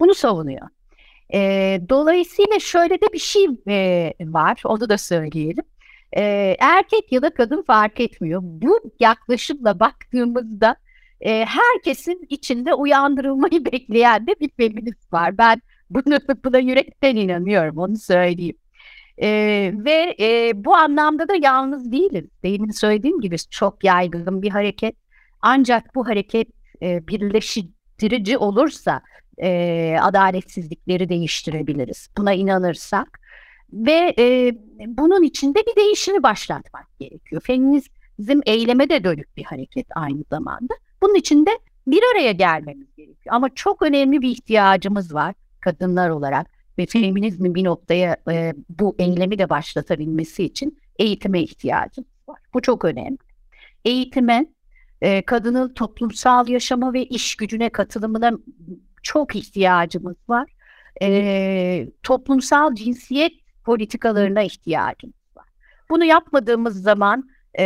Bunu 0.00 0.14
savunuyor. 0.14 0.68
E, 1.34 1.80
dolayısıyla 1.88 2.58
şöyle 2.58 3.00
de 3.00 3.12
bir 3.12 3.18
şey 3.18 3.46
e, 3.68 4.14
var, 4.20 4.62
onu 4.64 4.88
da 4.88 4.98
söyleyelim 4.98 5.64
e, 6.16 6.56
erkek 6.60 7.12
ya 7.12 7.22
da 7.22 7.34
kadın 7.34 7.62
fark 7.62 8.00
etmiyor. 8.00 8.40
Bu 8.44 8.80
yaklaşımla 9.00 9.80
baktığımızda 9.80 10.76
e, 11.20 11.44
herkesin 11.44 12.26
içinde 12.28 12.74
uyandırılmayı 12.74 13.64
bekleyen 13.72 14.26
de 14.26 14.34
bir 14.40 14.50
feminist 14.56 15.12
var. 15.12 15.38
Ben 15.38 15.62
bunu, 15.90 16.18
buna 16.44 16.58
yürekten 16.58 17.16
inanıyorum, 17.16 17.78
onu 17.78 17.96
söyleyeyim. 17.96 18.56
E, 19.22 19.28
ve 19.74 20.16
e, 20.20 20.52
bu 20.64 20.74
anlamda 20.74 21.28
da 21.28 21.34
yalnız 21.42 21.92
değiliz. 21.92 22.24
Demin 22.42 22.70
söylediğim 22.70 23.20
gibi 23.20 23.36
çok 23.50 23.84
yaygın 23.84 24.42
bir 24.42 24.50
hareket. 24.50 24.96
Ancak 25.40 25.94
bu 25.94 26.06
hareket 26.06 26.48
e, 26.82 27.08
birleştirici 27.08 28.38
olursa 28.38 29.02
e, 29.42 29.96
adaletsizlikleri 30.00 31.08
değiştirebiliriz. 31.08 32.08
Buna 32.18 32.32
inanırsak 32.32 33.20
ve 33.74 34.14
e, 34.18 34.52
bunun 34.86 35.22
içinde 35.22 35.58
bir 35.66 35.76
değişimi 35.76 36.22
başlatmak 36.22 36.98
gerekiyor. 36.98 37.42
Feminizm 37.44 38.40
eyleme 38.46 38.88
de 38.88 39.04
dönük 39.04 39.36
bir 39.36 39.44
hareket 39.44 39.86
aynı 39.94 40.24
zamanda. 40.30 40.74
Bunun 41.02 41.14
içinde 41.14 41.50
bir 41.86 42.02
araya 42.12 42.32
gelmemiz 42.32 42.96
gerekiyor. 42.96 43.34
Ama 43.34 43.48
çok 43.54 43.82
önemli 43.82 44.20
bir 44.20 44.28
ihtiyacımız 44.28 45.14
var 45.14 45.34
kadınlar 45.64 46.10
olarak 46.10 46.46
ve 46.78 46.86
feminizmin 46.86 47.54
bir 47.54 47.64
noktaya 47.64 48.16
e, 48.30 48.54
bu 48.80 48.96
eylemi 48.98 49.38
de 49.38 49.50
başlatabilmesi 49.50 50.44
için 50.44 50.78
eğitime 50.98 51.42
ihtiyacımız 51.42 52.10
var. 52.28 52.38
Bu 52.54 52.62
çok 52.62 52.84
önemli. 52.84 53.18
Eğitime, 53.84 54.46
e, 55.00 55.22
kadının 55.22 55.74
toplumsal 55.74 56.48
yaşama 56.48 56.92
ve 56.92 57.04
iş 57.04 57.36
gücüne 57.36 57.70
katılımına 57.70 58.32
çok 59.02 59.36
ihtiyacımız 59.36 60.16
var. 60.28 60.50
E, 61.02 61.88
toplumsal 62.02 62.74
cinsiyet 62.74 63.32
politikalarına 63.64 64.42
ihtiyacımız 64.42 65.36
var. 65.36 65.46
Bunu 65.90 66.04
yapmadığımız 66.04 66.82
zaman 66.82 67.28
e, 67.54 67.64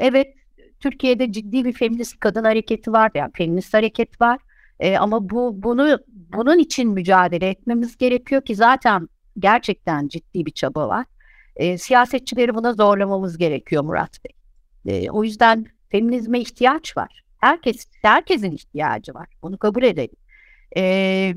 evet 0.00 0.34
Türkiye'de 0.80 1.32
ciddi 1.32 1.64
bir 1.64 1.72
feminist 1.72 2.20
kadın 2.20 2.44
hareketi 2.44 2.92
var, 2.92 3.10
yani 3.14 3.30
feminist 3.34 3.74
hareket 3.74 4.20
var. 4.20 4.38
E, 4.80 4.96
ama 4.96 5.30
bu 5.30 5.62
bunu 5.62 5.98
bunun 6.08 6.58
için 6.58 6.90
mücadele 6.90 7.48
etmemiz 7.48 7.96
gerekiyor 7.96 8.42
ki 8.42 8.54
zaten 8.54 9.08
gerçekten 9.38 10.08
ciddi 10.08 10.46
bir 10.46 10.50
çaba 10.50 10.88
var. 10.88 11.06
E, 11.56 11.78
siyasetçileri 11.78 12.54
buna 12.54 12.72
zorlamamız 12.72 13.38
gerekiyor 13.38 13.84
Murat 13.84 14.18
Bey. 14.24 14.32
E, 14.86 15.10
o 15.10 15.24
yüzden 15.24 15.66
feminizme 15.88 16.40
ihtiyaç 16.40 16.96
var. 16.96 17.22
Herkes 17.38 17.86
herkesin 18.02 18.52
ihtiyacı 18.52 19.14
var. 19.14 19.28
Bunu 19.42 19.58
kabul 19.58 19.82
edelim. 19.82 20.16
E, 20.76 21.34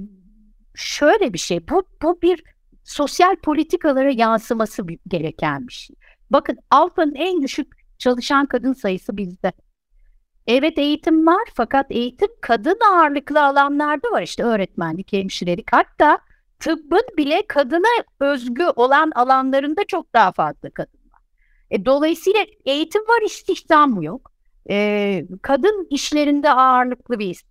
şöyle 0.76 1.34
bir 1.34 1.38
şey. 1.38 1.68
Bu 1.70 1.84
bu 2.02 2.22
bir 2.22 2.44
sosyal 2.84 3.36
politikalara 3.36 4.12
yansıması 4.12 4.84
gereken 5.08 5.68
bir 5.68 5.74
şey. 5.74 5.96
Bakın 6.30 6.58
Avrupa'nın 6.72 7.16
en 7.16 7.42
düşük 7.44 7.68
çalışan 7.98 8.46
kadın 8.46 8.74
sayısı 8.74 9.18
bizde. 9.18 9.52
Evet 10.48 10.78
eğitim 10.78 11.28
var 11.28 11.44
fakat 11.54 11.86
eğitim 11.90 12.30
kadın 12.42 12.78
ağırlıklı 12.92 13.46
alanlarda 13.46 14.12
var. 14.12 14.22
İşte 14.22 14.44
öğretmenlik, 14.44 15.14
hemşirelik 15.14 15.74
hatta 15.74 16.20
tıbbın 16.60 17.04
bile 17.18 17.48
kadına 17.48 18.04
özgü 18.20 18.66
olan 18.76 19.12
alanlarında 19.16 19.84
çok 19.88 20.14
daha 20.14 20.32
fazla 20.32 20.70
kadın 20.70 21.00
var. 21.14 21.22
E, 21.72 21.86
dolayısıyla 21.86 22.46
eğitim 22.66 23.02
var 23.02 23.22
istihdam 23.26 24.02
yok. 24.02 24.32
E, 24.70 25.26
kadın 25.42 25.88
işlerinde 25.90 26.52
ağırlıklı 26.52 27.20
bir. 27.20 27.44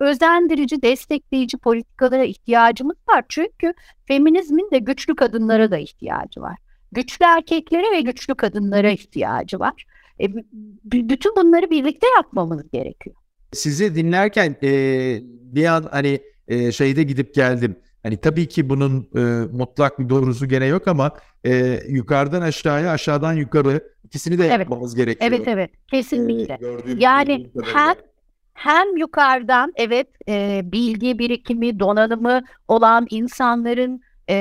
Özendirici, 0.00 0.82
destekleyici 0.82 1.58
politikalara 1.58 2.24
ihtiyacımız 2.24 2.96
var. 3.08 3.24
Çünkü 3.28 3.74
feminizmin 4.08 4.70
de 4.70 4.78
güçlü 4.78 5.16
kadınlara 5.16 5.70
da 5.70 5.78
ihtiyacı 5.78 6.40
var. 6.40 6.56
Güçlü 6.92 7.24
erkeklere 7.24 7.96
ve 7.96 8.00
güçlü 8.00 8.34
kadınlara 8.34 8.90
ihtiyacı 8.90 9.58
var. 9.58 9.84
E, 10.20 10.28
bütün 10.84 11.36
bunları 11.36 11.70
birlikte 11.70 12.06
yapmamız 12.16 12.70
gerekiyor. 12.72 13.16
Sizi 13.52 13.94
dinlerken 13.94 14.56
e, 14.62 14.70
bir 15.24 15.64
an 15.64 15.88
hani 15.90 16.20
e, 16.48 16.72
şeyde 16.72 17.02
gidip 17.02 17.34
geldim. 17.34 17.76
Hani 18.02 18.16
tabii 18.16 18.48
ki 18.48 18.68
bunun 18.68 19.08
e, 19.16 19.20
mutlak 19.52 19.98
bir 19.98 20.08
doğrusu 20.08 20.48
gene 20.48 20.66
yok 20.66 20.88
ama 20.88 21.12
e, 21.46 21.80
yukarıdan 21.88 22.42
aşağıya, 22.42 22.90
aşağıdan 22.90 23.32
yukarı 23.32 23.80
ikisini 24.04 24.38
de 24.38 24.46
evet. 24.46 24.58
yapmamız 24.58 24.94
gerekiyor. 24.94 25.30
Evet 25.30 25.48
evet 25.48 25.70
kesinlikle. 25.90 26.58
Ee, 26.62 26.94
yani 26.98 27.50
hem 27.64 27.94
hem 28.54 28.96
yukarıdan 28.96 29.72
evet 29.76 30.08
e, 30.28 30.60
bilgi 30.64 31.18
birikimi, 31.18 31.80
donanımı 31.80 32.42
olan 32.68 33.06
insanların 33.10 34.00
e, 34.28 34.34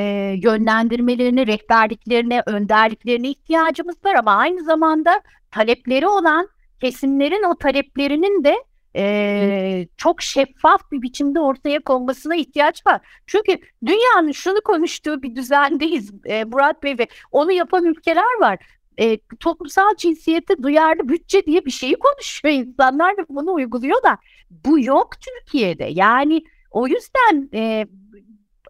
yönlendirmelerine, 0.43 1.47
rehberliklerine, 1.47 2.43
önderliklerine 2.45 3.30
ihtiyacımız 3.30 3.95
var 4.05 4.16
ama 4.16 4.36
aynı 4.36 4.64
zamanda 4.64 5.22
talepleri 5.51 6.07
olan 6.07 6.49
kesimlerin 6.82 7.43
o 7.43 7.55
taleplerinin 7.55 8.43
de 8.43 8.55
e, 8.95 9.88
çok 9.97 10.22
şeffaf 10.22 10.91
bir 10.91 11.01
biçimde 11.01 11.39
ortaya 11.39 11.80
konmasına 11.80 12.36
ihtiyaç 12.36 12.88
var. 12.88 13.01
Çünkü 13.28 13.57
dünyanın 13.86 14.32
şunu 14.32 14.62
konuştuğu 14.62 15.24
bir 15.24 15.36
düzendeyiz 15.36 16.12
e, 16.26 16.43
Murat 16.43 16.84
Bey 16.84 16.97
ve 16.97 17.07
onu 17.32 17.51
yapan 17.51 17.86
ülkeler 17.86 18.39
var 18.39 18.60
e, 19.00 19.18
toplumsal 19.39 19.95
cinsiyete 19.97 20.64
duyarlı 20.64 21.10
bütçe 21.10 21.45
diye 21.45 21.66
bir 21.66 21.72
şeyi 21.72 21.95
konuşuyor 21.95 22.54
insanlar 22.54 23.18
ve 23.18 23.26
bunu 23.30 23.54
uyguluyorlar. 23.54 24.18
Bu 24.50 24.80
yok 24.80 25.10
Türkiye'de. 25.22 25.84
Yani 25.91 26.43
o 26.72 26.88
yüzden 26.88 27.50
e, 27.54 27.86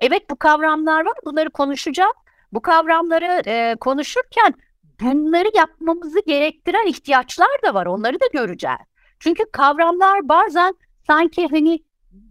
evet 0.02 0.30
bu 0.30 0.36
kavramlar 0.36 1.06
var 1.06 1.14
bunları 1.26 1.50
konuşacağım 1.50 2.14
bu 2.54 2.62
kavramları 2.62 3.42
e, 3.46 3.76
konuşurken 3.76 4.54
bunları 5.02 5.48
yapmamızı 5.56 6.20
gerektiren 6.28 6.88
ihtiyaçlar 6.88 7.62
da 7.66 7.74
var. 7.74 7.86
Onları 7.86 8.20
da 8.20 8.26
göreceğiz. 8.34 8.78
Çünkü 9.20 9.44
kavramlar 9.52 10.30
bazen 10.30 10.74
sanki 11.08 11.48
hani 11.48 11.80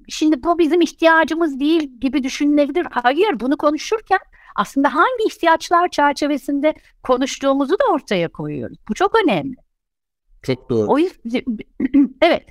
şimdi 0.08 0.42
bu 0.42 0.58
bizim 0.58 0.80
ihtiyacımız 0.80 1.60
değil 1.60 1.90
gibi 2.00 2.22
düşünülebilir. 2.22 2.86
Hayır 2.90 3.40
bunu 3.40 3.56
konuşurken 3.56 4.18
aslında 4.58 4.94
hangi 4.94 5.24
ihtiyaçlar 5.26 5.88
çerçevesinde 5.88 6.74
konuştuğumuzu 7.02 7.72
da 7.72 7.92
ortaya 7.92 8.28
koyuyoruz. 8.28 8.78
Bu 8.88 8.94
çok 8.94 9.12
önemli. 9.24 9.56
Çok 10.42 10.70
doğru. 10.70 10.92
O 10.92 10.98
yüzden 10.98 11.42
evet. 12.22 12.46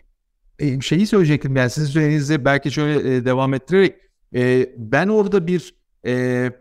E, 0.60 0.82
şeyi 0.82 1.08
söyleyecektim 1.08 1.56
yani 1.56 1.70
sizin 1.70 1.88
söylediğinizde 1.88 2.46
belki 2.46 2.72
şöyle 2.72 3.16
e, 3.16 3.26
devam 3.26 3.54
ettirerek 3.54 3.96
e, 4.36 4.70
ben 4.78 5.08
orada 5.08 5.48
bir 5.48 5.76
e, 6.06 6.52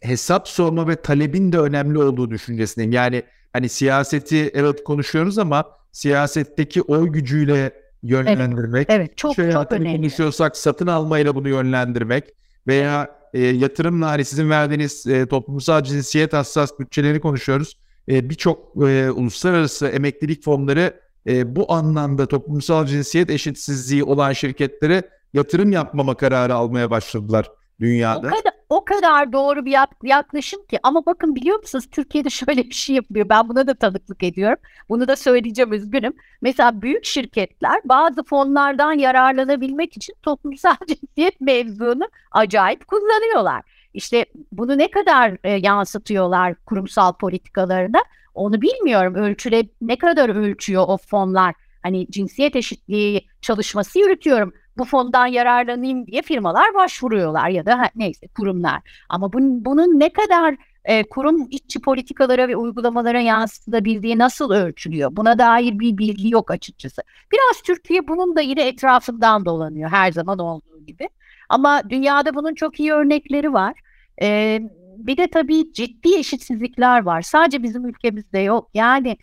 hesap 0.00 0.48
sorma 0.48 0.88
ve 0.88 0.96
talebin 0.96 1.52
de 1.52 1.58
önemli 1.58 1.98
olduğu 1.98 2.30
düşüncesindeyim. 2.30 2.92
Yani 2.92 3.22
hani 3.52 3.68
siyaseti 3.68 4.50
evet 4.54 4.84
konuşuyoruz 4.84 5.38
ama 5.38 5.64
siyasetteki 5.92 6.82
oy 6.82 7.08
gücüyle 7.08 7.72
yönlendirmek. 8.02 8.86
Evet, 8.90 9.00
evet 9.00 9.16
çok 9.16 9.34
şey 9.34 9.50
çok 9.50 9.72
önemli. 9.72 9.96
konuşuyorsak 9.96 10.56
satın 10.56 10.86
almayla 10.86 11.34
bunu 11.34 11.48
yönlendirmek 11.48 12.24
veya 12.66 13.15
e, 13.34 13.40
yatırımla 13.40 14.08
hani 14.08 14.24
sizin 14.24 14.50
verdiğiniz 14.50 15.06
e, 15.06 15.26
toplumsal 15.26 15.82
cinsiyet 15.82 16.32
hassas 16.32 16.78
bütçeleri 16.78 17.20
konuşuyoruz. 17.20 17.78
E, 18.08 18.30
Birçok 18.30 18.88
e, 18.88 19.10
uluslararası 19.10 19.86
emeklilik 19.86 20.44
fonları 20.44 21.00
e, 21.26 21.56
bu 21.56 21.72
anlamda 21.72 22.26
toplumsal 22.26 22.86
cinsiyet 22.86 23.30
eşitsizliği 23.30 24.04
olan 24.04 24.32
şirketlere 24.32 25.02
yatırım 25.34 25.72
yapmama 25.72 26.14
kararı 26.14 26.54
almaya 26.54 26.90
başladılar 26.90 27.50
dünyada. 27.80 28.26
O 28.26 28.30
kadar, 28.30 28.52
o 28.68 28.84
kadar 28.84 29.32
doğru 29.32 29.64
bir 29.64 29.76
yaklaşım 30.02 30.66
ki 30.66 30.78
ama 30.82 31.06
bakın 31.06 31.34
biliyor 31.34 31.58
musunuz 31.58 31.88
Türkiye'de 31.90 32.30
şöyle 32.30 32.64
bir 32.64 32.74
şey 32.74 32.96
yapıyor. 32.96 33.28
Ben 33.28 33.48
buna 33.48 33.66
da 33.66 33.74
tanıklık 33.74 34.22
ediyorum. 34.22 34.58
Bunu 34.88 35.08
da 35.08 35.16
söyleyeceğim 35.16 35.72
üzgünüm. 35.72 36.12
Mesela 36.42 36.82
büyük 36.82 37.04
şirketler 37.04 37.80
bazı 37.84 38.24
fonlardan 38.24 38.92
yararlanabilmek 38.92 39.96
için 39.96 40.14
toplumsal 40.22 40.76
cinsiyet 40.88 41.40
mevzunu 41.40 42.08
acayip 42.32 42.86
kullanıyorlar. 42.86 43.62
İşte 43.94 44.26
bunu 44.52 44.78
ne 44.78 44.90
kadar 44.90 45.36
e, 45.44 45.50
yansıtıyorlar 45.50 46.54
kurumsal 46.54 47.12
politikalarına 47.12 48.02
onu 48.34 48.62
bilmiyorum. 48.62 49.14
Ölçüle 49.14 49.68
ne 49.80 49.98
kadar 49.98 50.28
ölçüyor 50.28 50.84
o 50.88 50.96
fonlar? 50.96 51.54
Hani 51.82 52.10
cinsiyet 52.10 52.56
eşitliği 52.56 53.26
çalışması 53.40 53.98
yürütüyorum 53.98 54.52
bu 54.78 54.84
fondan 54.84 55.26
yararlanayım 55.26 56.06
diye 56.06 56.22
firmalar 56.22 56.74
başvuruyorlar 56.74 57.48
ya 57.48 57.66
da 57.66 57.90
neyse 57.96 58.28
kurumlar. 58.28 58.82
Ama 59.08 59.32
bunun, 59.32 59.64
bunun 59.64 60.00
ne 60.00 60.12
kadar 60.12 60.56
e, 60.84 61.02
kurum 61.08 61.46
içi 61.50 61.80
politikalara 61.80 62.48
ve 62.48 62.56
uygulamalara 62.56 63.20
yansıtabildiği 63.20 64.18
nasıl 64.18 64.50
ölçülüyor? 64.50 65.16
Buna 65.16 65.38
dair 65.38 65.78
bir 65.78 65.98
bilgi 65.98 66.30
yok 66.30 66.50
açıkçası. 66.50 67.02
Biraz 67.32 67.62
Türkiye 67.62 68.08
bunun 68.08 68.36
da 68.36 68.40
yine 68.40 68.68
etrafından 68.68 69.44
dolanıyor 69.44 69.90
her 69.90 70.12
zaman 70.12 70.38
olduğu 70.38 70.84
gibi. 70.86 71.08
Ama 71.48 71.82
dünyada 71.90 72.34
bunun 72.34 72.54
çok 72.54 72.80
iyi 72.80 72.92
örnekleri 72.92 73.52
var. 73.52 73.74
E, 74.22 74.60
bir 74.96 75.16
de 75.16 75.26
tabii 75.26 75.72
ciddi 75.72 76.14
eşitsizlikler 76.18 77.02
var. 77.02 77.22
Sadece 77.22 77.62
bizim 77.62 77.86
ülkemizde 77.86 78.38
yok. 78.38 78.70
Yani 78.74 79.16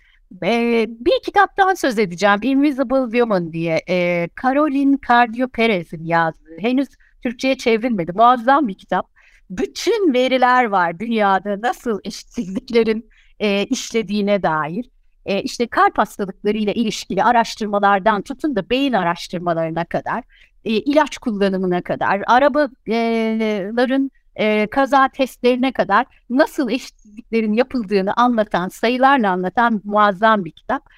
e, 0.43 0.85
bir 0.89 1.23
kitaptan 1.25 1.73
söz 1.73 1.99
edeceğim. 1.99 2.39
Invisible 2.41 3.03
Woman 3.11 3.53
diye. 3.53 3.81
E, 3.89 4.29
Caroline 4.43 4.97
Cardio 5.07 5.47
Perez'in 5.47 6.05
yazdığı. 6.05 6.57
Henüz 6.59 6.87
Türkçe'ye 7.23 7.57
çevrilmedi. 7.57 8.11
Muazzam 8.11 8.67
bir 8.67 8.73
kitap. 8.73 9.13
Bütün 9.49 10.13
veriler 10.13 10.65
var 10.65 10.99
dünyada 10.99 11.61
nasıl 11.61 11.99
eşitsizliklerin 12.03 13.09
e, 13.39 13.65
işlediğine 13.65 14.43
dair. 14.43 14.89
E, 15.25 15.41
işte 15.41 15.67
kalp 15.67 15.97
hastalıklarıyla 15.97 16.73
ilişkili 16.73 17.23
araştırmalardan 17.23 18.21
tutun 18.21 18.55
da 18.55 18.69
beyin 18.69 18.93
araştırmalarına 18.93 19.85
kadar, 19.85 20.23
e, 20.65 20.71
ilaç 20.71 21.17
kullanımına 21.17 21.81
kadar, 21.81 22.21
arabaların 22.27 24.11
e, 24.35 24.67
kaza 24.67 25.07
testlerine 25.07 25.71
kadar 25.71 26.05
nasıl 26.29 26.69
eşitsizliklerin 26.69 27.53
yapıldığını 27.53 28.13
anlatan, 28.13 28.69
sayılarla 28.69 29.31
anlatan 29.31 29.81
muazzam 29.83 30.45
bir 30.45 30.51
kitap. 30.51 30.89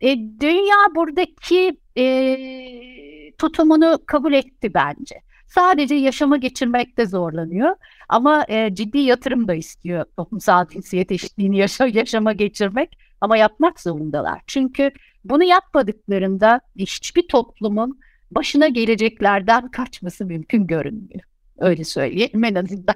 E, 0.00 0.16
dünya 0.16 0.76
buradaki 0.94 1.76
e, 1.98 2.36
tutumunu 3.38 3.98
kabul 4.06 4.32
etti 4.32 4.74
bence. 4.74 5.20
Sadece 5.46 5.94
yaşama 5.94 6.36
geçirmekte 6.36 7.06
zorlanıyor 7.06 7.76
ama 8.08 8.44
e, 8.48 8.74
ciddi 8.74 8.98
yatırım 8.98 9.48
da 9.48 9.54
istiyor 9.54 10.04
toplumsal 10.16 10.68
cinsiyet 10.68 11.12
eşitliğini 11.12 11.58
yaşa, 11.58 11.86
yaşama 11.86 12.32
geçirmek 12.32 12.98
ama 13.20 13.36
yapmak 13.36 13.80
zorundalar. 13.80 14.40
Çünkü 14.46 14.90
bunu 15.24 15.44
yapmadıklarında 15.44 16.60
hiçbir 16.76 17.28
toplumun 17.28 18.00
başına 18.30 18.68
geleceklerden 18.68 19.70
kaçması 19.70 20.26
mümkün 20.26 20.66
görünmüyor. 20.66 21.33
Öyle 21.58 21.84
söyleyelim 21.84 22.44
en 22.44 22.54
azından. 22.54 22.94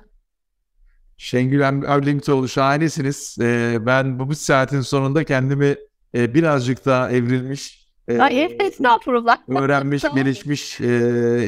Şengül 1.16 1.60
Erlingtoğlu 1.60 2.48
şahanesiniz. 2.48 3.36
Ee, 3.40 3.78
ben 3.80 4.18
bu, 4.18 4.28
bu 4.28 4.34
saatin 4.34 4.80
sonunda 4.80 5.24
kendimi 5.24 5.76
e, 6.14 6.34
birazcık 6.34 6.86
daha 6.86 7.10
evrilmiş, 7.10 7.88
e, 8.08 8.18
Ay, 8.18 8.56
estağfurullah. 8.60 9.38
öğrenmiş, 9.48 10.02
gelişmiş 10.14 10.80
e, 10.80 10.86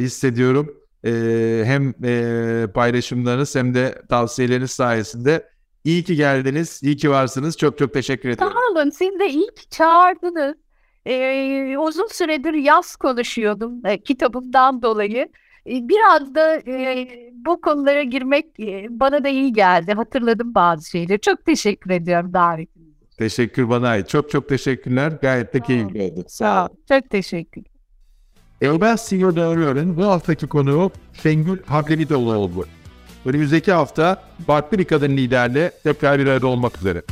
hissediyorum. 0.01 0.77
E, 1.05 1.11
hem 1.65 1.95
e, 2.05 2.67
paylaşımlarınız 2.75 3.57
hem 3.57 3.75
de 3.75 4.03
tavsiyeleriniz 4.09 4.71
sayesinde. 4.71 5.51
İyi 5.85 6.05
ki 6.05 6.17
geldiniz, 6.17 6.81
iyi 6.83 6.97
ki 6.97 7.11
varsınız. 7.11 7.57
Çok 7.59 7.79
çok 7.79 7.95
teşekkür 7.95 8.29
ederim. 8.29 8.53
Sağ 8.53 8.81
olun, 8.81 8.91
siz 8.91 9.19
de 9.19 9.29
iyi 9.31 9.47
ki 9.47 9.69
çağırdınız. 9.71 10.55
Ee, 11.07 11.79
uzun 11.79 12.07
süredir 12.07 12.53
yaz 12.53 12.97
konuşuyordum 12.97 13.87
e, 13.87 14.03
kitabımdan 14.03 14.83
dolayı. 14.83 15.29
E, 15.67 15.89
biraz 15.89 16.35
da 16.35 16.57
e, 16.57 17.09
bu 17.33 17.61
konulara 17.61 18.03
girmek 18.03 18.61
e, 18.61 18.87
bana 18.91 19.25
da 19.25 19.29
iyi 19.29 19.53
geldi. 19.53 19.93
Hatırladım 19.93 20.55
bazı 20.55 20.91
şeyleri. 20.91 21.21
Çok 21.21 21.47
teşekkür 21.47 21.91
ediyorum 21.91 22.33
davetiniz 22.33 22.91
Teşekkür 23.19 23.69
bana 23.69 23.89
ait. 23.89 24.09
Çok 24.09 24.31
çok 24.31 24.49
teşekkürler. 24.49 25.13
Gayet 25.23 25.55
de 25.55 25.61
keyifliydi. 25.61 26.25
Sağ 26.29 26.65
ol. 26.65 26.69
Çok 26.89 27.11
teşekkür. 27.11 27.63
Elbaz 28.61 29.07
CEO'da 29.11 29.49
arıyorum. 29.49 29.97
Bu 29.97 30.05
haftaki 30.05 30.47
konu 30.47 30.91
Şengül 31.23 31.63
Hablemidoğlu 31.63 32.35
oldu. 32.35 32.67
Önümüzdeki 33.25 33.73
hafta 33.73 34.23
farklı 34.47 34.79
bir 34.79 34.85
kadın 34.85 35.17
liderle 35.17 35.71
tekrar 35.83 36.19
bir 36.19 36.27
arada 36.27 36.47
olmak 36.47 36.79
üzere. 36.79 37.03